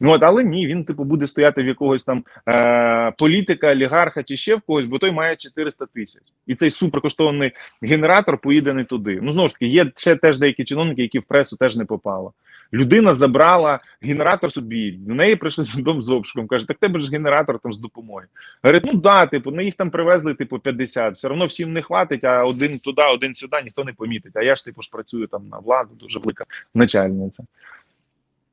Ну 0.00 0.12
от, 0.12 0.22
але 0.22 0.44
ні, 0.44 0.66
він 0.66 0.84
типу 0.84 1.04
буде 1.04 1.26
стояти 1.26 1.62
в 1.62 1.66
якогось 1.66 2.04
там 2.04 2.24
е- 2.48 3.12
політика, 3.18 3.70
олігарха 3.72 4.22
чи 4.22 4.36
ще 4.36 4.56
в 4.56 4.60
когось, 4.60 4.84
бо 4.84 4.98
той 4.98 5.10
має 5.10 5.36
400 5.36 5.86
тисяч, 5.86 6.22
і 6.46 6.54
цей 6.54 6.70
суперкоштовний 6.70 7.52
генератор 7.82 8.38
поїде 8.38 8.74
не 8.74 8.84
туди. 8.84 9.18
Ну 9.22 9.32
знову 9.32 9.48
ж 9.48 9.54
таки, 9.54 9.66
є 9.66 9.92
ще 9.96 10.16
теж 10.16 10.38
деякі 10.38 10.64
чиновники, 10.64 11.02
які 11.02 11.18
в 11.18 11.24
пресу 11.24 11.56
теж 11.56 11.76
не 11.76 11.84
попали. 11.84 12.30
Людина 12.72 13.14
забрала 13.14 13.80
генератор 14.02 14.52
собі, 14.52 14.92
до 14.92 15.14
неї 15.14 15.36
прийшли 15.36 15.66
додому 15.76 16.02
з 16.02 16.10
обшуком. 16.10 16.46
Каже, 16.46 16.68
так 16.68 16.78
тебе 16.78 17.00
ж 17.00 17.10
генератор 17.10 17.58
там 17.58 17.72
з 17.72 17.78
допомоги. 17.78 18.26
Говорить, 18.62 18.84
ну 18.92 19.00
да, 19.00 19.26
типу, 19.26 19.50
на 19.50 19.62
їх 19.62 19.74
там 19.74 19.90
привезли, 19.90 20.34
типу, 20.34 20.58
50. 20.58 21.14
Все 21.14 21.28
одно 21.28 21.46
всім 21.46 21.72
не 21.72 21.82
хватить, 21.82 22.24
а 22.24 22.44
один 22.44 22.78
туди, 22.78 23.02
один 23.02 23.34
сюди, 23.34 23.56
ніхто 23.64 23.84
не 23.84 23.92
помітить. 23.92 24.36
А 24.36 24.42
я 24.42 24.54
ж 24.54 24.64
типу 24.64 24.82
ж 24.82 24.88
працюю 24.92 25.26
там 25.26 25.48
на 25.48 25.58
владу, 25.58 25.94
дуже 25.94 26.18
велика 26.18 26.44
начальниця. 26.74 27.44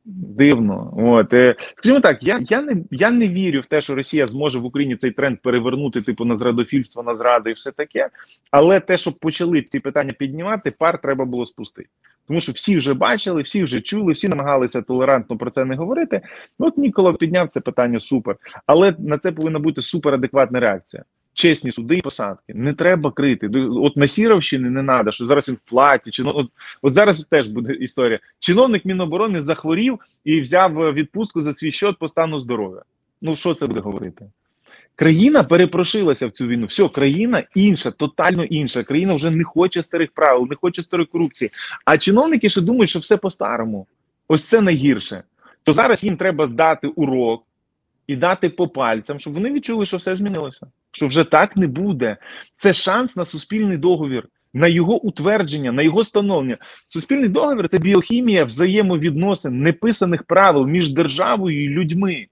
Дивно, 0.07 0.93
от 0.97 1.33
е, 1.33 1.55
скажімо 1.59 1.99
так, 1.99 2.23
я 2.23 2.39
я 2.49 2.61
не 2.61 2.75
я 2.91 3.11
не 3.11 3.27
вірю 3.27 3.59
в 3.59 3.65
те, 3.65 3.81
що 3.81 3.95
Росія 3.95 4.27
зможе 4.27 4.59
в 4.59 4.65
Україні 4.65 4.95
цей 4.95 5.11
тренд 5.11 5.41
перевернути, 5.41 6.01
типу 6.01 6.25
на 6.25 6.35
зрадофільство, 6.35 7.03
на 7.03 7.13
зради 7.13 7.49
і 7.49 7.53
все 7.53 7.71
таке. 7.71 8.09
Але 8.51 8.79
те, 8.79 8.97
щоб 8.97 9.19
почали 9.19 9.61
ці 9.61 9.79
питання 9.79 10.13
піднімати, 10.13 10.71
пар 10.71 11.01
треба 11.01 11.25
було 11.25 11.45
спустити. 11.45 11.89
Тому 12.27 12.39
що 12.39 12.51
всі 12.51 12.77
вже 12.77 12.93
бачили, 12.93 13.41
всі 13.41 13.63
вже 13.63 13.81
чули, 13.81 14.13
всі 14.13 14.27
намагалися 14.27 14.81
толерантно 14.81 15.37
про 15.37 15.49
це 15.49 15.65
не 15.65 15.75
говорити. 15.75 16.21
Ну, 16.59 16.67
От 16.67 16.77
Нікола 16.77 17.13
підняв 17.13 17.47
це 17.47 17.61
питання 17.61 17.99
супер, 17.99 18.35
але 18.65 18.95
на 18.99 19.17
це 19.17 19.31
повинна 19.31 19.59
бути 19.59 19.81
суперадекватна 19.81 20.59
реакція. 20.59 21.03
Чесні 21.33 21.71
суди 21.71 21.95
і 21.95 22.01
посадки. 22.01 22.53
Не 22.53 22.73
треба 22.73 23.11
крити. 23.11 23.49
От 23.69 23.97
на 23.97 24.07
Сіровщини 24.07 24.69
не 24.69 24.83
треба, 24.83 25.11
що 25.11 25.25
зараз 25.25 25.49
він 25.49 25.55
в 25.55 25.69
платі. 25.69 26.11
Чи, 26.11 26.23
от, 26.23 26.47
от 26.81 26.93
зараз 26.93 27.23
теж 27.23 27.47
буде 27.47 27.73
історія. 27.73 28.19
Чиновник 28.39 28.85
Міноборони 28.85 29.41
захворів 29.41 29.99
і 30.23 30.41
взяв 30.41 30.93
відпустку 30.93 31.41
за 31.41 31.53
свій 31.53 31.71
счет 31.71 31.97
по 31.97 32.07
стану 32.07 32.39
здоров'я. 32.39 32.81
Ну 33.21 33.35
що 33.35 33.53
це 33.53 33.67
буде 33.67 33.79
говорити? 33.79 34.25
Країна 34.95 35.43
перепрошилася 35.43 36.27
в 36.27 36.31
цю 36.31 36.47
війну. 36.47 36.65
Все, 36.65 36.89
країна 36.89 37.43
інша, 37.55 37.91
тотально 37.91 38.43
інша. 38.43 38.83
Країна 38.83 39.13
вже 39.13 39.31
не 39.31 39.43
хоче 39.43 39.83
старих 39.83 40.11
правил, 40.11 40.47
не 40.49 40.55
хоче 40.55 40.81
старої 40.81 41.07
корупції. 41.07 41.51
А 41.85 41.97
чиновники 41.97 42.49
ще 42.49 42.61
думають, 42.61 42.89
що 42.89 42.99
все 42.99 43.17
по-старому. 43.17 43.87
Ось 44.27 44.43
це 44.43 44.61
найгірше. 44.61 45.23
То 45.63 45.73
зараз 45.73 46.03
їм 46.03 46.17
треба 46.17 46.47
дати 46.47 46.87
урок 46.87 47.43
і 48.07 48.15
дати 48.15 48.49
по 48.49 48.67
пальцям, 48.67 49.19
щоб 49.19 49.33
вони 49.33 49.51
відчули, 49.51 49.85
що 49.85 49.97
все 49.97 50.15
змінилося. 50.15 50.67
Що 50.91 51.07
вже 51.07 51.23
так 51.23 51.57
не 51.57 51.67
буде. 51.67 52.17
Це 52.55 52.73
шанс 52.73 53.15
на 53.15 53.25
суспільний 53.25 53.77
договір, 53.77 54.27
на 54.53 54.67
його 54.67 55.01
утвердження, 55.01 55.71
на 55.71 55.81
його 55.81 56.03
становлення. 56.03 56.57
Суспільний 56.87 57.29
договір 57.29 57.67
це 57.67 57.77
біохімія 57.77 58.45
взаємовідносин, 58.45 59.61
неписаних 59.61 60.23
правил 60.23 60.65
між 60.65 60.89
державою 60.89 61.65
і 61.65 61.69
людьми. 61.69 62.27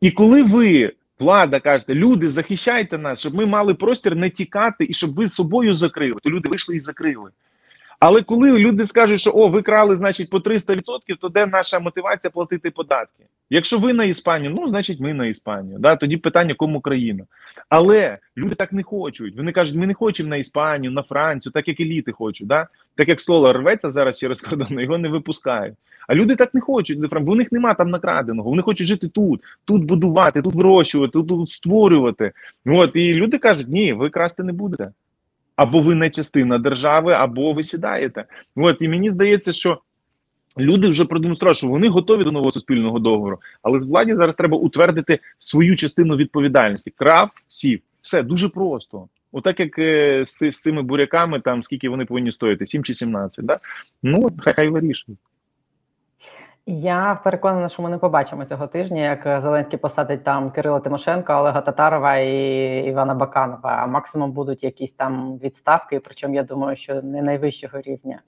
І 0.00 0.10
коли 0.10 0.42
ви. 0.42 0.92
Влада 1.22 1.60
кажете, 1.60 1.94
люди, 1.94 2.28
захищайте 2.28 2.98
нас, 2.98 3.20
щоб 3.20 3.34
ми 3.34 3.46
мали 3.46 3.74
простір 3.74 4.16
не 4.16 4.30
тікати 4.30 4.86
і 4.88 4.94
щоб 4.94 5.14
ви 5.14 5.28
собою 5.28 5.74
закрили. 5.74 6.16
То 6.22 6.30
люди 6.30 6.48
вийшли 6.48 6.76
і 6.76 6.80
закрили. 6.80 7.30
Але 7.98 8.22
коли 8.22 8.58
люди 8.58 8.86
скажуть, 8.86 9.20
що 9.20 9.30
о, 9.30 9.48
ви 9.48 9.62
крали, 9.62 9.96
значить, 9.96 10.30
по 10.30 10.38
300%, 10.38 10.80
то 11.20 11.28
де 11.28 11.46
наша 11.46 11.80
мотивація 11.80 12.30
платити 12.30 12.70
податки? 12.70 13.24
Якщо 13.50 13.78
ви 13.78 13.92
на 13.92 14.04
Іспанію, 14.04 14.50
ну 14.50 14.68
значить 14.68 15.00
ми 15.00 15.14
на 15.14 15.26
Іспанію. 15.26 15.78
Да? 15.78 15.96
Тоді 15.96 16.16
питання, 16.16 16.54
кому 16.54 16.80
країна. 16.80 17.24
Але 17.68 18.18
люди 18.36 18.54
так 18.54 18.72
не 18.72 18.82
хочуть. 18.82 19.36
Вони 19.36 19.52
кажуть, 19.52 19.76
ми 19.76 19.86
не 19.86 19.94
хочемо 19.94 20.28
на 20.28 20.36
Іспанію, 20.36 20.92
на 20.92 21.02
Францію, 21.02 21.52
так 21.52 21.68
як 21.68 21.80
еліти 21.80 22.12
хочуть. 22.12 22.46
Да? 22.46 22.66
Так 22.94 23.08
як 23.08 23.20
столар 23.20 23.56
рветься 23.56 23.90
зараз 23.90 24.18
через 24.18 24.40
кордон, 24.40 24.80
його 24.80 24.98
не 24.98 25.08
випускають. 25.08 25.74
А 26.08 26.14
люди 26.14 26.36
так 26.36 26.54
не 26.54 26.60
хочуть, 26.60 26.98
бо 27.20 27.32
у 27.32 27.34
них 27.34 27.52
нема 27.52 27.74
там 27.74 27.90
накраденого. 27.90 28.50
Вони 28.50 28.62
хочуть 28.62 28.86
жити 28.86 29.08
тут, 29.08 29.40
тут 29.64 29.84
будувати, 29.84 30.42
тут 30.42 30.54
вирощувати, 30.54 31.12
тут, 31.12 31.28
тут 31.28 31.48
створювати. 31.48 32.32
От 32.66 32.96
і 32.96 33.14
люди 33.14 33.38
кажуть, 33.38 33.68
ні, 33.68 33.92
ви 33.92 34.10
красти 34.10 34.42
не 34.42 34.52
будете. 34.52 34.92
Або 35.56 35.80
ви 35.80 35.94
не 35.94 36.10
частина 36.10 36.58
держави, 36.58 37.12
або 37.12 37.52
ви 37.52 37.62
сідаєте. 37.62 38.24
От 38.56 38.82
і 38.82 38.88
мені 38.88 39.10
здається, 39.10 39.52
що 39.52 39.78
люди 40.58 40.88
вже 40.88 41.04
продемонстрували, 41.04 41.54
що 41.54 41.68
вони 41.68 41.88
готові 41.88 42.22
до 42.22 42.32
нового 42.32 42.52
суспільного 42.52 42.98
договору, 42.98 43.38
але 43.62 43.80
з 43.80 43.84
владі 43.84 44.16
зараз 44.16 44.36
треба 44.36 44.58
утвердити 44.58 45.18
свою 45.38 45.76
частину 45.76 46.16
відповідальності. 46.16 46.92
Крав, 46.96 47.30
сів, 47.48 47.80
все 48.02 48.22
дуже 48.22 48.48
просто. 48.48 49.08
Отак, 49.32 49.60
як 49.60 49.78
е, 49.78 50.22
з, 50.24 50.52
з 50.52 50.62
цими 50.62 50.82
буряками, 50.82 51.40
там 51.40 51.62
скільки 51.62 51.88
вони 51.88 52.04
повинні 52.04 52.32
стоїти, 52.32 52.66
7 52.66 52.84
чи 52.84 52.94
17, 52.94 53.44
да? 53.44 53.58
Ну 54.02 54.30
хай, 54.38 54.68
вирішують. 54.68 55.18
Я 56.66 57.20
переконана, 57.24 57.68
що 57.68 57.82
ми 57.82 57.90
не 57.90 57.98
побачимо 57.98 58.44
цього 58.44 58.66
тижня, 58.66 59.00
як 59.00 59.42
Зеленський 59.42 59.78
посадить 59.78 60.24
там 60.24 60.50
Кирила 60.50 60.80
Тимошенка, 60.80 61.40
Олега 61.40 61.60
Татарова 61.60 62.16
і 62.16 62.84
Івана 62.86 63.14
Баканова. 63.14 63.78
А 63.82 63.86
максимум 63.86 64.32
будуть 64.32 64.64
якісь 64.64 64.92
там 64.92 65.38
відставки. 65.38 66.00
Причому 66.00 66.34
я 66.34 66.42
думаю, 66.42 66.76
що 66.76 67.02
не 67.02 67.22
найвищого 67.22 67.80
рівня. 67.80 68.20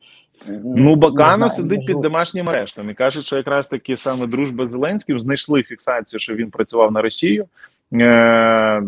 Ну, 0.64 0.97
Баканов 0.97 1.51
сидить 1.51 1.87
під 1.87 2.01
домашнім 2.01 2.51
арештом 2.51 2.91
і 2.91 2.95
кажуть, 2.95 3.24
що 3.24 3.37
якраз 3.37 3.68
таки 3.68 3.97
саме 3.97 4.26
дружба 4.26 4.66
з 4.66 4.70
Зеленським 4.70 5.20
знайшли 5.20 5.62
фіксацію, 5.62 6.20
що 6.20 6.35
він 6.35 6.51
працював 6.51 6.93
на 6.93 7.03
Росію. 7.03 7.47
Е- 7.93 8.82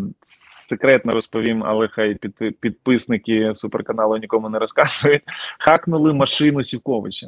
секретно 0.61 1.11
розповім, 1.11 1.63
але 1.63 1.87
хай 1.87 2.15
під, 2.15 2.59
підписники 2.59 3.51
суперканалу 3.53 4.17
нікому 4.17 4.49
не 4.49 4.59
розказують. 4.59 5.23
Хакнули 5.59 6.13
машину 6.13 6.63
Сівковича. 6.63 7.27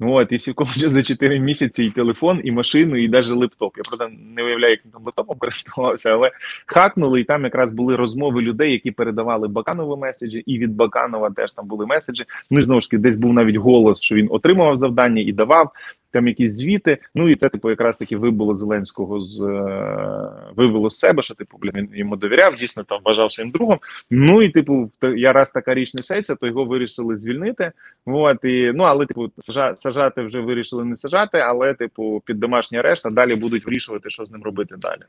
От, 0.00 0.32
і 0.32 0.36
всі 0.36 0.54
вже 0.58 0.88
за 0.88 1.02
4 1.02 1.40
місяці 1.40 1.84
і 1.84 1.90
телефон, 1.90 2.40
і 2.44 2.52
машину, 2.52 2.96
і 2.96 3.08
навіть 3.08 3.28
лептоп. 3.28 3.76
Я 3.76 3.82
правда 3.82 4.16
не 4.36 4.44
уявляю, 4.44 4.78
він 4.84 4.92
там 4.92 5.02
лептопом 5.04 5.38
користувався, 5.38 6.10
але 6.10 6.30
хакнули, 6.66 7.20
і 7.20 7.24
там 7.24 7.44
якраз 7.44 7.70
були 7.70 7.96
розмови 7.96 8.42
людей, 8.42 8.72
які 8.72 8.90
передавали 8.90 9.48
Баканову 9.48 9.96
меседжі, 9.96 10.42
і 10.46 10.58
від 10.58 10.74
Баканова 10.74 11.30
теж 11.30 11.52
там 11.52 11.66
були 11.66 11.86
меседжі. 11.86 12.24
Ну 12.50 12.60
і 12.60 12.62
знову 12.62 12.80
ж 12.80 12.90
таки, 12.90 12.98
десь 12.98 13.16
був 13.16 13.32
навіть 13.32 13.56
голос, 13.56 14.00
що 14.00 14.14
він 14.14 14.28
отримував 14.30 14.76
завдання 14.76 15.22
і 15.22 15.32
давав 15.32 15.72
там 16.12 16.28
якісь 16.28 16.52
звіти. 16.52 16.98
Ну 17.14 17.28
і 17.28 17.34
це 17.34 17.48
типу 17.48 17.70
якраз 17.70 17.96
таки 17.96 18.16
вибило 18.16 18.56
Зеленського 18.56 19.20
з 19.20 19.40
е, 19.40 20.52
вивело 20.56 20.90
з 20.90 20.98
себе, 20.98 21.22
що 21.22 21.34
типу 21.34 21.58
він 21.62 21.88
йому 21.92 22.16
довіряв, 22.16 22.54
дійсно 22.54 22.84
там 22.84 23.00
вважав 23.04 23.32
своїм 23.32 23.50
другом. 23.50 23.78
Ну 24.10 24.42
і 24.42 24.48
типу, 24.48 24.90
я 25.16 25.32
раз 25.32 25.50
така 25.50 25.74
річ 25.74 25.94
несеться, 25.94 26.34
то 26.34 26.46
його 26.46 26.64
вирішили 26.64 27.16
звільнити. 27.16 27.72
От 28.06 28.44
і 28.44 28.72
ну 28.74 28.84
але 28.84 29.06
типу 29.06 29.30
сажа, 29.38 29.76
сажати 29.76 30.22
вже 30.22 30.40
вирішили 30.40 30.84
не 30.84 30.96
сажати, 30.96 31.38
але 31.38 31.74
типу 31.74 32.22
під 32.26 32.40
домашній 32.40 32.78
арешт, 32.78 33.06
а 33.06 33.10
далі 33.10 33.34
будуть 33.34 33.66
вирішувати, 33.66 34.10
що 34.10 34.24
з 34.24 34.32
ним 34.32 34.42
робити 34.42 34.74
далі. 34.78 35.02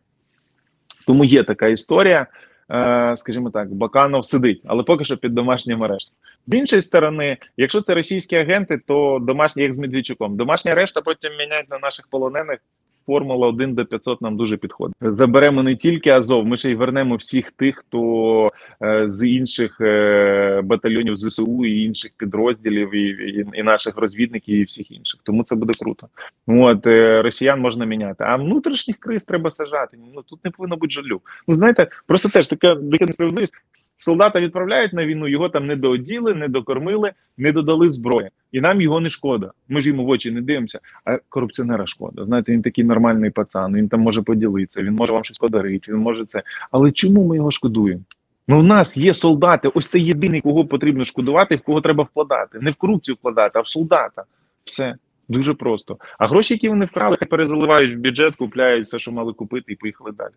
Тому 1.08 1.26
є 1.26 1.44
така 1.44 1.68
історія. 1.68 2.28
Е, 2.72 3.14
скажімо 3.18 3.50
так, 3.50 3.74
Баканов 3.74 4.26
сидить, 4.26 4.62
але 4.66 4.84
поки 4.84 5.04
що 5.04 5.18
під 5.18 5.34
домашнім 5.34 5.84
арештом. 5.84 6.16
З 6.46 6.54
іншої 6.54 6.82
сторони, 6.82 7.38
якщо 7.58 7.82
це 7.82 7.94
російські 7.94 8.36
агенти, 8.36 8.82
то 8.88 9.20
домашні, 9.22 9.64
як 9.64 9.74
з 9.74 9.78
Медведчуком, 9.78 10.38
домашня 10.38 10.72
арешта 10.72 11.02
потім 11.02 11.32
міняють 11.40 11.70
на 11.70 11.80
наших 11.80 12.08
полонених. 12.08 12.60
Формула 13.06 13.48
1 13.48 13.76
до 13.76 13.86
500 13.86 14.22
нам 14.22 14.38
дуже 14.38 14.58
підходить. 14.58 14.96
Заберемо 15.02 15.64
не 15.64 15.76
тільки 15.76 16.10
Азов, 16.10 16.46
ми 16.46 16.58
ще 16.58 16.72
й 16.72 16.76
вернемо 16.76 17.16
всіх 17.16 17.52
тих, 17.52 17.78
хто 17.78 18.50
е, 18.84 19.10
з 19.10 19.28
інших 19.28 19.82
е, 19.82 20.62
батальйонів 20.64 21.16
ЗСУ 21.16 21.66
і 21.66 21.84
інших 21.84 22.12
підрозділів, 22.18 22.96
і, 22.96 23.08
і, 23.10 23.46
і 23.54 23.64
наших 23.64 23.98
розвідників, 23.98 24.58
і 24.58 24.64
всіх 24.64 24.92
інших. 24.92 25.20
Тому 25.24 25.44
це 25.44 25.56
буде 25.56 25.74
круто. 25.80 26.08
От 26.48 26.88
е, 26.88 27.22
росіян 27.22 27.60
можна 27.62 27.86
міняти, 27.86 28.24
а 28.28 28.36
внутрішніх 28.36 28.98
криз 28.98 29.24
треба 29.24 29.50
сажати. 29.50 29.98
Ну 30.16 30.22
тут 30.22 30.46
не 30.46 30.52
повинно 30.52 30.78
бути 30.78 30.92
жалю. 30.92 31.22
Ну 31.48 31.54
знаєте, 31.54 31.88
просто 32.08 32.30
теж 32.30 32.48
така 32.48 32.76
дика 32.76 33.06
несправедливість. 33.06 33.54
Солдата 33.98 34.40
відправляють 34.40 34.94
на 34.94 35.06
війну, 35.06 35.28
його 35.28 35.50
там 35.50 35.68
не 35.68 35.76
дооділи, 35.76 36.34
не 36.34 36.48
докормили, 36.48 37.12
не 37.38 37.52
додали 37.52 37.90
зброї, 37.90 38.30
і 38.52 38.62
нам 38.62 38.82
його 38.82 39.00
не 39.00 39.10
шкода. 39.10 39.52
Ми 39.70 39.82
ж 39.82 39.90
йому 39.90 40.06
в 40.06 40.10
очі 40.10 40.32
не 40.32 40.42
дивимося. 40.42 40.80
А 41.06 41.18
корупціонера 41.30 41.88
шкода. 41.88 42.26
Знаєте, 42.26 42.52
він 42.52 42.62
такий 42.62 42.84
нормальний 42.84 43.30
пацан. 43.30 43.76
Він 43.76 43.90
там 43.90 44.00
може 44.00 44.22
поділитися, 44.22 44.82
він 44.82 44.94
може 44.94 45.14
вам 45.14 45.24
щось 45.24 45.38
подарити, 45.38 45.92
він 45.92 46.00
може 46.00 46.26
це. 46.26 46.44
Але 46.72 46.92
чому 46.92 47.28
ми 47.28 47.36
його 47.36 47.52
шкодуємо? 47.52 48.02
Ну, 48.48 48.60
в 48.60 48.64
нас 48.64 48.98
є 48.98 49.14
солдати. 49.14 49.68
Ось 49.68 49.90
це 49.90 50.00
єдиний, 50.00 50.42
кого 50.42 50.66
потрібно 50.66 51.04
шкодувати, 51.04 51.56
в 51.56 51.62
кого 51.62 51.82
треба 51.82 52.04
вкладати. 52.04 52.60
Не 52.62 52.72
в 52.72 52.76
корупцію 52.76 53.16
вкладати, 53.16 53.60
а 53.60 53.62
в 53.62 53.68
солдата. 53.68 54.24
Все 54.66 54.96
дуже 55.30 55.54
просто. 55.54 55.98
А 56.20 56.28
гроші, 56.28 56.54
які 56.54 56.70
вони 56.70 56.86
вкрали, 56.86 57.16
перезаливають 57.16 57.98
в 57.98 58.00
бюджет, 58.00 58.36
купляють 58.36 58.88
все, 58.88 59.00
що 59.00 59.12
мали 59.12 59.34
купити, 59.34 59.74
і 59.74 59.76
поїхали 59.76 60.12
далі. 60.12 60.34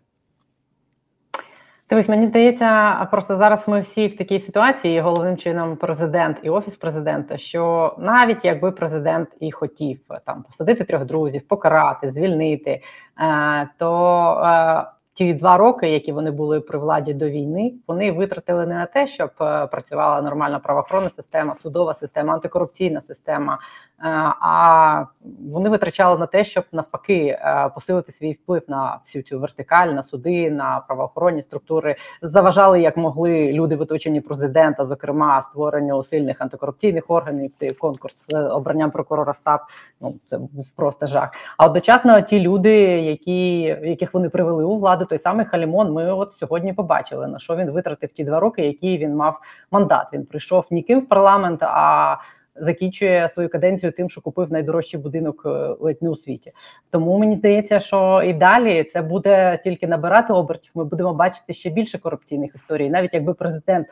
Дивись, 1.95 2.09
мені 2.09 2.27
здається, 2.27 2.95
просто 3.11 3.37
зараз 3.37 3.69
ми 3.69 3.81
всі 3.81 4.07
в 4.09 4.17
такій 4.17 4.41
ситуації, 4.41 5.01
головним 5.01 5.37
чином 5.37 5.77
президент 5.77 6.37
і 6.43 6.51
офіс 6.51 6.77
президента, 6.77 7.37
що 7.37 7.95
навіть 7.99 8.45
якби 8.45 8.71
президент 8.71 9.29
і 9.41 9.53
хотів 9.53 10.01
е, 10.11 10.21
там 10.27 10.43
посадити 10.43 10.85
трьох 10.85 11.05
друзів, 11.05 11.49
покарати, 11.49 12.11
звільнити, 12.11 12.71
е, 12.71 13.69
то 13.79 14.43
е, 14.45 14.85
ті 15.13 15.35
два 15.35 15.57
роки, 15.57 15.89
які 15.89 16.13
вони 16.13 16.31
були 16.31 16.61
при 16.61 16.79
владі 16.79 17.15
до 17.15 17.29
війни, 17.29 17.75
вони 17.89 18.13
витратили 18.13 18.67
не 18.67 18.75
на 18.75 18.87
те, 18.87 19.07
щоб 19.07 19.31
працювала 19.71 20.23
нормальна 20.23 20.59
правоохоронна 20.59 21.11
система, 21.11 21.55
судова 21.55 21.95
система, 21.95 22.35
антикорупційна 22.35 23.01
система. 23.01 23.59
Е, 24.01 24.07
А 24.41 25.05
вони 25.53 25.69
витрачали 25.69 26.19
на 26.19 26.27
те, 26.27 26.45
щоб 26.45 26.65
навпаки 26.73 27.27
е, 27.27 27.71
посилити 27.75 28.13
свій 28.13 28.33
вплив 28.33 28.63
на 28.69 28.99
всю 29.05 29.23
цю 29.23 29.41
вертикаль, 29.41 29.89
на 29.89 30.03
суди, 30.03 30.51
на 30.51 30.81
правоохоронні 30.81 31.43
структури. 31.43 31.97
Заважали 32.23 32.81
як 32.81 32.97
могли 32.97 33.53
люди 33.53 33.77
в 33.77 33.81
оточенні 33.81 34.21
президента, 34.21 34.87
зокрема 34.87 35.43
створенню 35.43 36.05
сильних 36.05 36.41
антикорупційних 36.41 37.05
органів. 37.09 37.53
Конкурс 37.81 38.27
з 38.29 38.49
обранням 38.49 38.91
прокурора 38.91 39.35
САП. 39.35 39.61
Ну 40.01 40.15
це 40.27 40.39
був 40.39 40.71
просто 40.77 41.07
жах. 41.07 41.31
А 41.59 41.67
одночасно 41.67 42.21
ті 42.21 42.41
люди, 42.41 42.75
які 43.01 43.61
яких 43.61 44.15
вони 44.15 44.29
привели 44.29 44.65
у 44.65 44.77
владу, 44.77 45.05
той 45.05 45.19
самий 45.19 45.47
Халімон. 45.47 45.93
Ми 45.93 46.13
от 46.13 46.33
сьогодні 46.33 46.73
побачили 46.73 47.27
на 47.27 47.39
що 47.39 47.57
він 47.57 47.71
витратив 47.71 48.13
ті 48.13 48.25
два 48.25 48.41
роки, 48.41 48.67
які 48.67 48.99
він 48.99 49.17
мав 49.17 49.41
мандат. 49.71 50.07
Він 50.13 50.27
прийшов 50.27 50.67
ніким 50.71 51.01
в 51.01 51.09
парламент, 51.09 51.63
а 51.63 52.17
закінчує 52.57 53.29
свою 53.29 53.49
каденцію 53.49 53.93
тим, 53.93 54.11
що 54.11 54.21
купив 54.21 54.53
найдорожчий 54.53 55.01
будинок 55.01 55.43
е, 55.47 55.49
ледь 55.81 56.03
не 56.03 56.11
у 56.11 56.17
світі. 56.17 56.53
Тому 56.91 57.19
мені 57.19 57.35
здається, 57.35 57.81
що 57.81 58.23
і 58.27 58.33
далі 58.33 58.85
це 58.85 59.03
буде 59.03 59.61
тільки 59.65 59.87
набирати 59.87 60.33
обертів. 60.33 60.73
Ми 60.75 60.85
будемо 60.85 61.15
бачити 61.15 61.53
ще 61.53 61.71
більше 61.71 61.99
корупційних 61.99 62.55
історій. 62.55 62.91
Навіть 62.91 63.15
якби 63.15 63.35
президент 63.35 63.87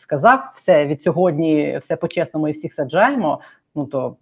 сказав 0.00 0.52
все 0.54 0.86
від 0.86 1.02
сьогодні, 1.02 1.78
все 1.82 1.96
по-чесному 1.96 2.48
і 2.48 2.52
всіх 2.52 2.74
саджаємо. 2.74 3.40
Ну 3.74 3.86
то 3.86 4.16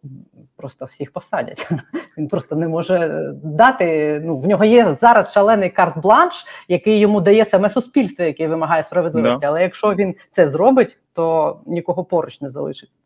просто 0.57 0.85
всіх 0.85 1.13
посадять. 1.13 1.69
Він 2.19 2.29
просто 2.29 2.57
не 2.57 2.69
може 2.69 3.31
дати. 3.43 4.21
Ну 4.25 4.37
в 4.37 4.47
нього 4.47 4.65
є 4.65 4.97
зараз 5.01 5.33
шалений 5.33 5.71
карт-бланш, 5.71 6.47
який 6.69 6.99
йому 6.99 7.21
дає 7.21 7.45
саме 7.45 7.71
суспільство, 7.71 8.25
яке 8.25 8.49
вимагає 8.49 8.83
справедливості. 8.83 9.39
Да. 9.41 9.47
Але 9.47 9.63
якщо 9.63 9.95
він 9.95 10.15
це 10.33 10.49
зробить, 10.49 10.99
то 11.13 11.57
нікого 11.67 12.05
поруч 12.05 12.41
не 12.41 12.49
залишиться. 12.49 13.01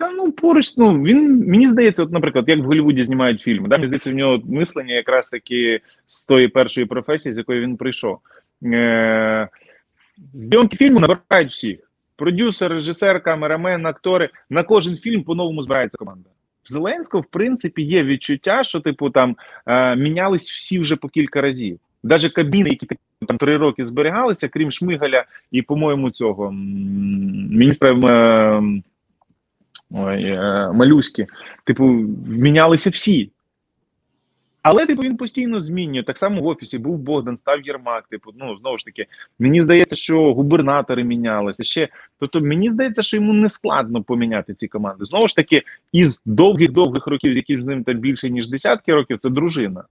Та 0.00 0.10
ну 0.10 0.32
поруч, 0.32 0.76
ну 0.76 1.02
він 1.02 1.48
мені 1.48 1.66
здається, 1.66 2.02
от, 2.02 2.12
наприклад, 2.12 2.44
як 2.48 2.58
в 2.58 2.62
Голлівуді 2.62 3.04
знімають 3.04 3.40
фільми. 3.40 3.68
Да? 3.68 3.76
Мені 3.76 3.86
здається, 3.86 4.10
в 4.10 4.14
нього 4.14 4.42
мислення 4.44 4.94
якраз 4.94 5.28
таки 5.28 5.80
з 6.06 6.26
тої 6.26 6.48
першої 6.48 6.86
професії, 6.86 7.32
з 7.32 7.38
якої 7.38 7.60
він 7.60 7.76
прийшов. 7.76 8.18
Е- 8.64 9.48
Зйомки 10.34 10.76
фільму 10.76 11.00
набирають 11.00 11.50
всіх: 11.50 11.90
продюсер, 12.16 12.72
режисер, 12.72 13.22
камерамен, 13.22 13.86
актори. 13.86 14.28
На 14.50 14.62
кожен 14.62 14.96
фільм 14.96 15.22
по-новому 15.22 15.62
збирається 15.62 15.98
команда. 15.98 16.28
В 16.62 16.72
Зеленського, 16.72 17.20
в 17.20 17.26
принципі, 17.26 17.82
є 17.82 18.04
відчуття, 18.04 18.64
що 18.64 18.80
типу 18.80 19.10
там 19.10 19.36
е- 19.66 19.96
мінялись 19.96 20.50
всі 20.50 20.78
вже 20.78 20.96
по 20.96 21.08
кілька 21.08 21.40
разів. 21.40 21.78
Навіть 22.02 22.32
кабміни, 22.32 22.70
які 22.70 22.86
там 23.28 23.38
три 23.38 23.56
роки 23.56 23.84
зберігалися, 23.84 24.48
крім 24.48 24.70
Шмигаля 24.70 25.24
і, 25.50 25.62
по-моєму, 25.62 26.10
цього 26.10 26.52
міністра. 26.52 27.92
Е- 27.92 28.82
Ой, 29.90 30.24
е, 30.24 30.70
малюськи, 30.72 31.26
типу, 31.64 31.84
мінялися 32.26 32.90
всі. 32.90 33.30
Але, 34.62 34.86
типу, 34.86 35.02
він 35.02 35.16
постійно 35.16 35.60
змінює. 35.60 36.02
Так 36.02 36.18
само 36.18 36.40
в 36.40 36.46
офісі 36.46 36.78
був 36.78 36.98
Богдан, 36.98 37.36
став 37.36 37.66
Єрмак. 37.66 38.06
Типу, 38.08 38.30
ну 38.38 38.56
знову 38.56 38.78
ж 38.78 38.84
таки, 38.84 39.06
мені 39.38 39.62
здається, 39.62 39.96
що 39.96 40.34
губернатори 40.34 41.04
мінялися 41.04 41.64
ще. 41.64 41.88
Тобто, 42.18 42.40
мені 42.40 42.70
здається, 42.70 43.02
що 43.02 43.16
йому 43.16 43.32
не 43.32 43.48
складно 43.48 44.02
поміняти 44.02 44.54
ці 44.54 44.68
команди. 44.68 45.04
Знову 45.04 45.26
ж 45.26 45.36
таки, 45.36 45.62
із 45.92 46.22
довгих-довгих 46.26 47.06
років, 47.06 47.34
з 47.34 47.36
яких 47.36 47.62
з 47.62 47.66
ним 47.66 47.84
там 47.84 47.94
більше 47.94 48.30
ніж 48.30 48.48
десятки 48.48 48.94
років, 48.94 49.18
це 49.18 49.30
дружина. 49.30 49.84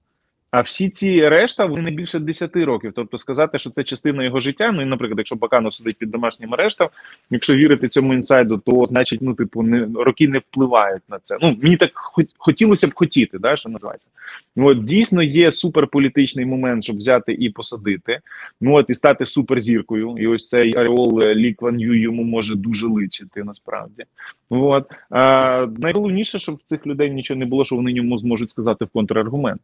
А 0.52 0.62
всі 0.62 0.90
ці 0.90 1.30
решта 1.30 1.66
вони 1.66 1.82
не 1.82 1.92
більше 1.92 2.20
10 2.20 2.56
років. 2.56 2.92
Тобто 2.96 3.18
сказати, 3.18 3.60
що 3.60 3.70
це 3.70 3.84
частина 3.84 4.24
його 4.24 4.40
життя. 4.40 4.72
Ну 4.72 4.82
і, 4.82 4.86
наприклад, 4.86 5.18
якщо 5.18 5.36
Баканов 5.36 5.74
сидить 5.74 5.98
під 5.98 6.12
домашнім 6.12 6.54
арештом, 6.54 6.90
якщо 7.30 7.56
вірити 7.56 7.90
цьому 7.90 8.14
інсайду, 8.14 8.58
то 8.58 8.86
значить, 8.86 9.22
ну, 9.22 9.34
типу, 9.34 9.64
не 9.64 9.88
роки 9.96 10.28
не 10.28 10.40
впливають 10.40 11.04
на 11.10 11.20
це. 11.20 11.38
Ну 11.42 11.58
мені 11.62 11.78
так 11.78 11.92
хот- 12.18 12.34
хотілося 12.38 12.88
б 12.88 12.94
хотіти, 12.94 13.40
да, 13.40 13.56
що 13.56 13.70
називається. 13.70 14.08
Ну, 14.56 14.68
от 14.68 14.86
дійсно 14.86 15.24
є 15.24 15.52
суперполітичний 15.52 16.46
момент, 16.46 16.84
щоб 16.84 16.98
взяти 16.98 17.34
і 17.34 17.50
посадити. 17.50 18.20
Ну 18.62 18.76
от 18.76 18.90
і 18.90 18.94
стати 18.94 19.26
суперзіркою. 19.26 20.16
І 20.18 20.28
ось 20.28 20.50
цей 20.50 20.78
Аріол 20.78 21.22
е, 21.22 21.36
Лі 21.36 21.54
Кван 21.54 21.80
Ю 21.80 21.94
йому 21.94 22.24
може 22.24 22.56
дуже 22.56 22.88
личити 22.88 23.44
насправді. 23.44 24.04
От 24.50 24.92
а, 25.10 25.68
найголовніше, 25.78 26.40
щоб 26.40 26.64
цих 26.64 26.88
людей 26.88 27.12
нічого 27.12 27.40
не 27.40 27.46
було, 27.46 27.66
що 27.66 27.76
вони 27.76 27.92
йому 27.92 28.18
зможуть 28.18 28.50
сказати 28.50 28.86
в 28.86 28.88
контраргумент. 28.88 29.62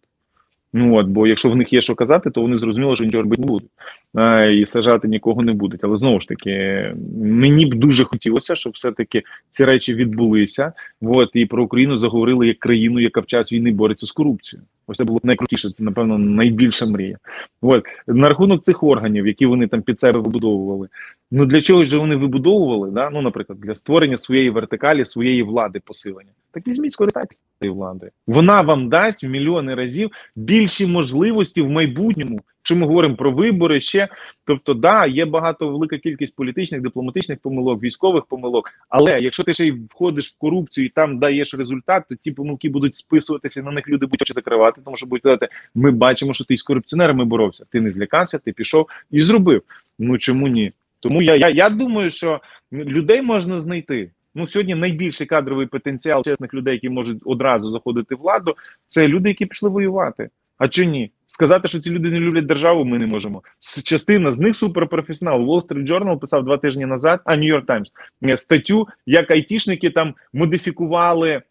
Ну 0.78 0.96
от, 0.96 1.08
бо 1.08 1.28
якщо 1.28 1.50
в 1.50 1.56
них 1.56 1.74
є 1.74 1.82
що 1.82 1.96
казати, 1.96 2.30
то 2.30 2.42
вони 2.42 2.58
зрозуміли, 2.58 2.96
що 2.96 3.06
нічого 3.06 3.24
робити 3.24 3.42
не 3.42 3.48
будуть 3.48 3.70
а, 4.14 4.44
і 4.44 4.66
сажати 4.66 5.08
нікого 5.08 5.42
не 5.42 5.54
будуть. 5.54 5.84
Але 5.84 5.98
знову 5.98 6.20
ж 6.20 6.28
таки, 6.28 6.94
мені 7.22 7.66
б 7.66 7.74
дуже 7.74 8.04
хотілося, 8.04 8.56
щоб 8.56 8.74
все-таки 8.74 9.24
ці 9.50 9.66
речі 9.66 9.94
відбулися. 9.94 10.74
От 11.02 11.30
і 11.34 11.46
про 11.46 11.64
Україну 11.64 11.98
заговорили 11.98 12.48
як 12.48 12.60
країну, 12.60 13.00
яка 13.00 13.22
в 13.22 13.26
час 13.26 13.54
війни 13.54 13.72
бореться 13.72 14.06
з 14.06 14.12
корупцією. 14.12 14.66
Ось 14.88 14.98
це 14.98 15.04
було 15.04 15.20
найкрутіше. 15.24 15.72
Це 15.72 15.84
напевно 15.84 16.18
найбільша 16.18 16.86
мрія. 16.86 17.18
От 17.62 17.86
на 18.08 18.30
рахунок 18.30 18.64
цих 18.64 18.84
органів, 18.84 19.28
які 19.28 19.46
вони 19.46 19.68
там 19.68 19.82
під 19.82 20.00
себе 20.00 20.20
вибудовували. 20.20 20.88
Ну 21.32 21.46
для 21.46 21.62
чого 21.62 21.84
ж 21.84 21.98
вони 21.98 22.16
вибудовували? 22.16 22.92
Да? 22.92 23.10
Ну, 23.10 23.22
наприклад, 23.22 23.60
для 23.62 23.76
створення 23.76 24.18
своєї 24.18 24.50
вертикалі, 24.50 25.06
своєї 25.06 25.44
влади 25.44 25.82
посилення. 25.86 26.30
Так 26.56 26.68
візьміть, 26.68 26.92
скористайтеся 26.92 27.42
цією 27.60 27.76
владою. 27.76 28.12
Вона 28.28 28.62
вам 28.62 28.90
дасть 28.90 29.24
в 29.24 29.28
мільйони 29.28 29.76
разів 29.76 30.12
більші 30.36 30.88
можливості 30.88 31.62
в 31.62 31.70
майбутньому. 31.70 32.40
Чи 32.64 32.76
ми 32.76 32.88
говоримо 32.88 33.16
про 33.16 33.32
вибори 33.32 33.82
ще? 33.82 34.08
Тобто, 34.46 34.74
да, 34.74 35.06
є 35.06 35.26
багато 35.26 35.70
велика 35.70 35.98
кількість 35.98 36.36
політичних, 36.36 36.82
дипломатичних 36.82 37.40
помилок, 37.40 37.84
військових 37.84 38.26
помилок. 38.26 38.72
Але 38.90 39.20
якщо 39.20 39.44
ти 39.44 39.54
ще 39.54 39.66
й 39.66 39.72
входиш 39.72 40.32
в 40.32 40.38
корупцію 40.38 40.86
і 40.86 40.90
там 40.90 41.20
даєш 41.20 41.54
результат, 41.54 42.04
то 42.10 42.16
ті 42.16 42.32
помилки 42.32 42.70
будуть 42.70 42.94
списуватися 42.94 43.64
на 43.64 43.72
них. 43.72 43.88
Люди 43.88 44.06
будуть 44.06 44.34
закривати, 44.34 44.82
тому 44.86 44.98
що 44.98 45.06
будуть 45.06 45.24
казати, 45.24 45.48
ми 45.76 45.92
бачимо, 45.92 46.34
що 46.34 46.46
ти 46.46 46.58
з 46.58 46.64
корупціонерами 46.64 47.26
боровся. 47.26 47.66
Ти 47.70 47.82
не 47.82 47.92
злякався, 47.92 48.38
ти 48.38 48.52
пішов 48.52 48.88
і 49.12 49.22
зробив. 49.22 49.62
Ну 50.00 50.18
чому 50.18 50.48
ні? 50.48 50.72
Тому 51.00 51.22
я, 51.22 51.36
я, 51.36 51.50
я 51.50 51.70
думаю, 51.70 52.10
що 52.10 52.42
людей 52.74 53.22
можна 53.22 53.60
знайти. 53.60 54.10
Ну 54.36 54.48
сьогодні 54.48 54.76
найбільший 54.76 55.28
кадровий 55.28 55.68
потенціал 55.68 56.24
чесних 56.24 56.54
людей, 56.54 56.74
які 56.74 56.90
можуть 56.90 57.22
одразу 57.26 57.72
заходити 57.72 58.16
в 58.16 58.18
владу, 58.18 58.56
це 58.88 59.08
люди, 59.08 59.30
які 59.30 59.46
пішли 59.46 59.70
воювати. 59.70 60.30
А 60.58 60.68
чи 60.68 60.86
ні? 60.86 61.12
Сказати, 61.28 61.68
що 61.68 61.80
ці 61.80 61.90
люди 61.90 62.12
не 62.12 62.20
люблять 62.20 62.46
державу, 62.46 62.86
ми 62.86 63.00
не 63.00 63.08
можемо. 63.08 63.44
Частина 63.84 64.32
з 64.32 64.40
них 64.40 64.56
суперпрофесіонал. 64.56 65.42
Wall 65.42 65.68
Street 65.68 65.88
Journal 65.88 66.20
писав 66.20 66.46
два 66.46 66.58
тижні 66.58 66.86
назад, 66.86 67.22
а 67.26 67.36
New 67.36 67.56
York 67.56 67.66
Times, 67.66 67.86
е, 68.24 68.38
статтю, 68.38 68.88
як 69.06 69.32
айтішники 69.32 69.90
там 69.90 70.14
модифікували 70.34 71.42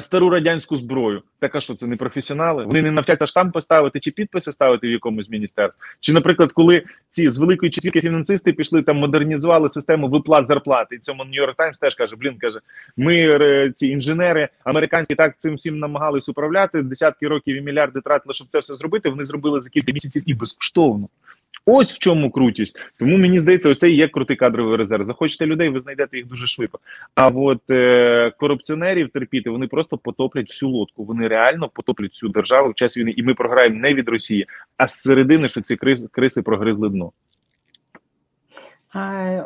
стару 0.00 0.30
радянську 0.30 0.76
зброю. 0.76 1.22
Так 1.38 1.54
а 1.54 1.60
що 1.60 1.74
це 1.74 1.86
не 1.86 1.96
професіонали? 1.96 2.64
Вони 2.64 2.82
не 2.82 2.90
навчаться 2.90 3.26
штамп 3.26 3.52
поставити 3.52 4.00
чи 4.00 4.10
підписи 4.10 4.52
ставити 4.52 4.88
в 4.88 4.90
якомусь 4.90 5.30
міністерстві. 5.30 5.80
Чи, 6.00 6.12
наприклад, 6.12 6.52
коли 6.52 6.82
ці 7.10 7.28
з 7.28 7.38
великої 7.38 7.70
четвірки 7.70 8.00
фінансисти 8.00 8.52
пішли 8.52 8.82
там, 8.82 8.96
модернізували 8.96 9.70
систему 9.70 10.08
виплат 10.08 10.46
зарплати, 10.46 10.94
і 10.94 10.98
цьому 10.98 11.24
York 11.24 11.56
Times 11.56 11.80
теж 11.80 11.94
каже: 11.94 12.16
Блін, 12.16 12.38
каже, 12.38 12.60
ми 12.96 13.16
е, 13.16 13.72
ці 13.74 13.86
інженери 13.86 14.48
американські 14.64 15.14
так 15.14 15.34
цим 15.38 15.54
всім 15.54 15.78
намагались 15.78 16.28
управляти. 16.28 16.82
Десятки 16.82 17.28
років 17.28 17.56
і 17.56 17.60
мільярди 17.60 18.00
тратили, 18.00 18.34
щоб 18.34 18.46
це 18.46 18.58
все 18.58 18.74
зробити. 18.74 19.08
Вони 19.08 19.24
зробили 19.24 19.60
за 19.60 19.70
кілька 19.70 19.92
місяців 19.92 20.22
і 20.26 20.34
безкоштовно. 20.34 21.08
Ось 21.70 21.92
в 21.92 21.98
чому 21.98 22.30
крутість. 22.30 22.76
Тому 22.98 23.16
мені 23.16 23.38
здається, 23.38 23.70
оце 23.70 23.90
і 23.90 23.96
є 23.96 24.08
крутий 24.08 24.36
кадровий 24.36 24.76
резерв. 24.76 25.02
Захочете 25.02 25.46
людей, 25.46 25.68
ви 25.68 25.80
знайдете 25.80 26.16
їх 26.16 26.26
дуже 26.26 26.46
швидко. 26.46 26.78
А 27.14 27.26
от 27.26 27.70
е, 27.70 28.32
корупціонерів 28.38 29.08
терпіти 29.08 29.50
вони 29.50 29.66
просто 29.66 29.98
потоплять 29.98 30.48
всю 30.48 30.70
лодку. 30.70 31.04
Вони 31.04 31.28
реально 31.28 31.68
потоплять 31.68 32.12
всю 32.12 32.30
державу 32.30 32.70
в 32.70 32.74
час 32.74 32.96
війни, 32.96 33.14
і 33.16 33.22
ми 33.22 33.34
програємо 33.34 33.80
не 33.80 33.94
від 33.94 34.08
Росії, 34.08 34.46
а 34.76 34.88
з 34.88 34.94
середини, 34.94 35.48
що 35.48 35.60
ці 35.60 35.76
крис, 35.76 36.04
криси 36.12 36.42
прогризли 36.42 36.88
дно. 36.88 37.12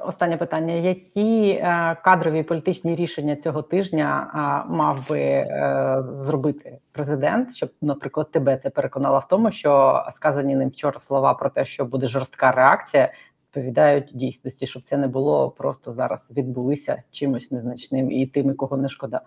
Останнє 0.05 0.37
питання: 0.37 0.75
які 0.75 1.49
е, 1.49 1.97
кадрові 2.05 2.43
політичні 2.43 2.97
рішення 2.97 3.37
цього 3.37 3.63
тижня 3.63 4.31
мав 4.69 5.09
би 5.09 5.19
е, 5.21 5.97
зробити 6.21 6.79
президент, 6.93 7.55
щоб, 7.55 7.71
наприклад, 7.83 8.31
тебе 8.31 8.57
це 8.57 8.71
переконало 8.71 9.19
в 9.19 9.29
тому, 9.29 9.53
що 9.53 10.03
сказані 10.13 10.57
ним 10.57 10.69
вчора 10.69 10.99
слова 10.99 11.35
про 11.35 11.51
те, 11.51 11.65
що 11.65 11.85
буде 11.85 12.07
жорстка 12.07 12.53
реакція, 12.53 13.13
відповідають 13.47 14.11
дійсності, 14.15 14.67
щоб 14.67 14.83
це 14.83 14.97
не 14.97 15.09
було 15.09 15.51
просто 15.51 15.93
зараз 15.93 16.31
відбулися 16.37 17.03
чимось 17.11 17.51
незначним 17.51 18.11
і 18.11 18.27
тими, 18.27 18.55
кого 18.55 18.77
не 18.77 18.89
шкода. 18.89 19.21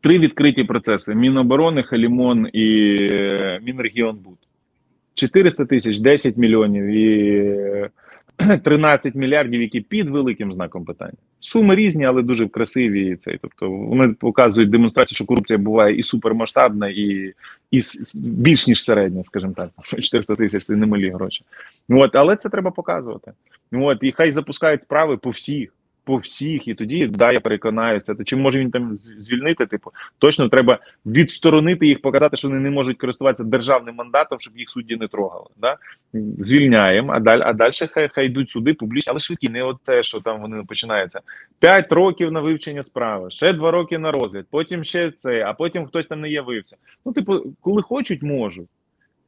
Три 0.00 0.18
відкриті 0.18 0.64
процеси: 0.64 1.14
Міноборони, 1.14 1.82
Халімон 1.82 2.48
і 2.52 2.96
е, 3.10 3.60
Мінрегіонбуд. 3.62 4.38
400 5.14 5.64
тисяч, 5.64 5.98
10 5.98 6.36
мільйонів 6.36 6.84
і 6.84 7.90
13 8.64 9.14
мільярдів, 9.14 9.62
які 9.62 9.80
під 9.80 10.08
великим 10.08 10.52
знаком 10.52 10.84
питання. 10.84 11.16
Суми 11.40 11.74
різні, 11.74 12.04
але 12.04 12.22
дуже 12.22 12.48
красиві. 12.48 13.16
Цей. 13.16 13.38
Тобто 13.42 13.70
вони 13.70 14.08
показують 14.08 14.70
демонстрацію, 14.70 15.16
що 15.16 15.26
корупція 15.26 15.58
буває 15.58 15.96
і 15.96 16.02
супермасштабна, 16.02 16.88
і, 16.88 17.34
і 17.70 17.80
більш 18.14 18.66
ніж 18.66 18.84
середня, 18.84 19.24
скажімо 19.24 19.52
так. 19.56 19.70
400 20.00 20.34
тисяч 20.36 20.64
це 20.64 20.76
немалі 20.76 21.10
гроші. 21.10 21.44
От, 21.88 22.16
але 22.16 22.36
це 22.36 22.48
треба 22.48 22.70
показувати. 22.70 23.32
От, 23.72 23.98
і 24.02 24.12
хай 24.12 24.32
запускають 24.32 24.82
справи 24.82 25.16
по 25.16 25.30
всіх. 25.30 25.72
По 26.04 26.16
всіх, 26.16 26.68
і 26.68 26.74
тоді 26.74 27.06
да, 27.06 27.32
я 27.32 27.40
переконаюся. 27.40 28.16
Чи 28.24 28.36
може 28.36 28.58
він 28.58 28.70
там 28.70 28.98
звільнити? 28.98 29.66
Типу, 29.66 29.90
точно 30.18 30.48
треба 30.48 30.78
відсторонити 31.06 31.86
їх, 31.86 32.02
показати, 32.02 32.36
що 32.36 32.48
вони 32.48 32.60
не 32.60 32.70
можуть 32.70 32.98
користуватися 32.98 33.44
державним 33.44 33.94
мандатом, 33.94 34.38
щоб 34.38 34.58
їх 34.58 34.70
судді 34.70 34.96
не 34.96 35.08
трогали. 35.08 35.46
Да? 35.56 35.76
Звільняємо, 36.38 37.12
а 37.12 37.20
далі, 37.20 37.42
а 37.44 37.52
далі 37.52 37.72
хай, 37.90 38.08
хай 38.12 38.26
йдуть 38.26 38.50
суди 38.50 38.74
публічні, 38.74 39.10
але 39.10 39.20
швидкі, 39.20 39.48
не 39.48 39.62
оце, 39.62 40.02
що 40.02 40.20
там 40.20 40.40
вони 40.40 40.64
починаються. 40.64 41.20
П'ять 41.58 41.92
років 41.92 42.32
на 42.32 42.40
вивчення 42.40 42.82
справи, 42.82 43.30
ще 43.30 43.52
два 43.52 43.70
роки 43.70 43.98
на 43.98 44.12
розгляд, 44.12 44.46
потім 44.50 44.84
ще 44.84 45.10
це, 45.10 45.44
а 45.44 45.52
потім 45.52 45.86
хтось 45.86 46.06
там 46.06 46.20
не 46.20 46.30
явився. 46.30 46.76
Ну, 47.06 47.12
типу, 47.12 47.54
коли 47.60 47.82
хочуть, 47.82 48.22
можуть. 48.22 48.68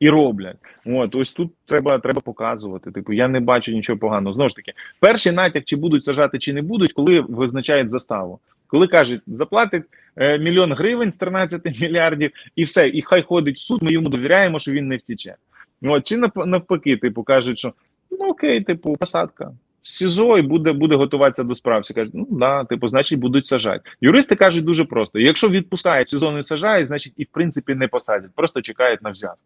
І 0.03 0.11
роблять. 0.11 0.57
От 0.87 1.15
ось 1.15 1.33
тут 1.33 1.53
треба 1.67 1.99
треба 1.99 2.21
показувати. 2.21 2.91
Типу, 2.91 3.13
я 3.13 3.29
не 3.29 3.41
бачу 3.41 3.73
нічого 3.73 3.99
поганого. 3.99 4.33
Знову 4.33 4.49
ж 4.49 4.57
таки, 4.57 4.73
перший 5.01 5.33
натяк, 5.33 5.65
чи 5.65 5.77
будуть 5.77 6.05
сажати, 6.05 6.39
чи 6.39 6.53
не 6.53 6.63
будуть, 6.63 6.93
коли 6.93 7.21
визначають 7.21 7.91
заставу. 7.91 8.39
Коли 8.67 8.87
кажуть, 8.87 9.23
заплатить 9.27 9.83
е, 10.17 10.39
мільйон 10.39 10.73
гривень 10.73 11.13
з 11.13 11.17
13 11.17 11.65
мільярдів, 11.81 12.31
і 12.57 12.65
все, 12.65 12.89
і 12.89 13.03
хай 13.03 13.23
ходить 13.23 13.57
в 13.57 13.61
суд, 13.61 13.83
ми 13.83 13.93
йому 13.93 14.09
довіряємо, 14.09 14.59
що 14.59 14.73
він 14.73 14.89
не 14.89 14.97
втіче. 14.97 15.35
От, 15.83 16.07
чи 16.07 16.17
навпаки, 16.47 16.97
типу, 16.97 17.23
кажуть, 17.23 17.59
що 17.59 17.73
ну 18.11 18.29
окей, 18.29 18.61
типу, 18.61 18.97
посадка. 19.01 19.53
СІЗО 19.83 20.39
і 20.39 20.43
буде, 20.43 20.73
буде 20.73 20.95
готуватися 20.97 21.45
до 21.45 21.55
справ. 21.55 21.81
Всі 21.83 21.95
кажуть, 21.95 22.15
ну 22.15 22.27
да, 22.31 22.65
типу, 22.65 22.89
значить, 22.89 23.19
будуть 23.19 23.47
сажати. 23.47 23.91
Юристи 24.01 24.37
кажуть 24.37 24.65
дуже 24.65 24.85
просто: 24.85 25.19
якщо 25.19 25.49
відпускають 25.49 26.09
в 26.09 26.11
СІЗО 26.11 26.33
не 26.33 26.43
сажають, 26.43 26.87
значить 26.87 27.13
і 27.17 27.25
в 27.25 27.29
принципі 27.33 27.75
не 27.75 27.89
посадять, 27.89 28.31
просто 28.35 28.63
чекають 28.63 29.03
на 29.03 29.11
взятку. 29.11 29.45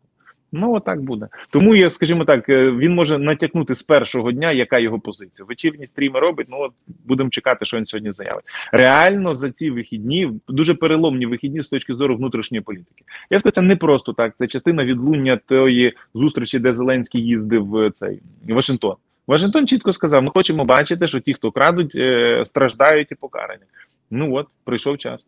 Ну, 0.56 0.74
отак 0.74 1.00
буде. 1.00 1.28
Тому 1.50 1.74
я, 1.74 1.90
скажімо 1.90 2.24
так, 2.24 2.48
е, 2.48 2.70
він 2.70 2.94
може 2.94 3.18
натякнути 3.18 3.74
з 3.74 3.82
першого 3.82 4.32
дня, 4.32 4.52
яка 4.52 4.78
його 4.78 5.00
позиція. 5.00 5.46
Вечірні 5.46 5.86
стріми 5.86 6.20
робить. 6.20 6.46
Ну 6.50 6.56
от 6.60 6.72
будемо 7.04 7.30
чекати, 7.30 7.64
що 7.64 7.76
він 7.76 7.86
сьогодні 7.86 8.12
заявить. 8.12 8.44
Реально 8.72 9.34
за 9.34 9.50
ці 9.50 9.70
вихідні 9.70 10.30
дуже 10.48 10.74
переломні 10.74 11.26
вихідні 11.26 11.62
з 11.62 11.68
точки 11.68 11.94
зору 11.94 12.16
внутрішньої 12.16 12.60
політики. 12.60 13.04
Я 13.30 13.38
скажу, 13.38 13.52
це 13.52 13.62
не 13.62 13.76
просто 13.76 14.12
так. 14.12 14.34
Це 14.38 14.46
частина 14.46 14.84
відлуння 14.84 15.36
тої 15.46 15.92
зустрічі, 16.14 16.58
де 16.58 16.72
Зеленський 16.72 17.22
їздив 17.22 17.66
в 17.66 17.90
цей 17.90 18.22
Вашингтон. 18.48 18.94
Вашингтон 19.26 19.66
чітко 19.66 19.92
сказав: 19.92 20.22
ми 20.22 20.30
хочемо 20.34 20.64
бачити, 20.64 21.08
що 21.08 21.20
ті, 21.20 21.34
хто 21.34 21.50
крадуть, 21.50 21.92
е, 21.94 22.42
страждають 22.44 23.12
і 23.12 23.14
покарані. 23.14 23.62
Ну 24.10 24.34
от 24.34 24.46
прийшов 24.64 24.98
час. 24.98 25.26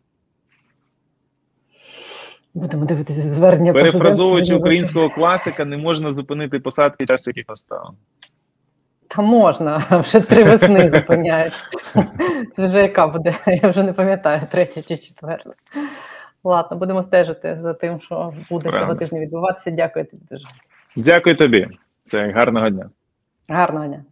Будемо 2.59 2.85
дивитися 2.85 3.21
звернення 3.21 3.73
Перефразовуючи 3.73 4.55
українського 4.55 5.09
класика, 5.09 5.65
не 5.65 5.77
можна 5.77 6.11
зупинити 6.11 6.59
посадки 6.59 7.05
час, 7.05 7.27
яких 7.27 7.49
настав. 7.49 7.93
Та 9.07 9.21
можна, 9.21 9.83
вже 9.91 10.19
три 10.19 10.43
весни 10.43 10.89
зупиняють. 10.89 11.53
Це 12.51 12.67
вже 12.67 12.81
яка 12.81 13.07
буде? 13.07 13.35
Я 13.63 13.69
вже 13.69 13.83
не 13.83 13.93
пам'ятаю, 13.93 14.41
третя 14.51 14.81
чи 14.81 14.97
четверта. 14.97 15.49
Ладно, 16.43 16.77
будемо 16.77 17.03
стежити 17.03 17.59
за 17.61 17.73
тим, 17.73 18.01
що 18.01 18.33
буде 18.49 18.71
цього 18.71 18.95
тижня 18.95 19.19
відбуватися. 19.19 19.71
Дякую 19.71 20.05
тобі 20.05 20.23
дуже. 20.31 20.45
Дякую 20.95 21.35
тобі. 21.35 21.67
Це 22.03 22.31
гарного 22.31 22.69
дня. 22.69 22.89
Гарного 23.47 23.85
дня. 23.85 24.03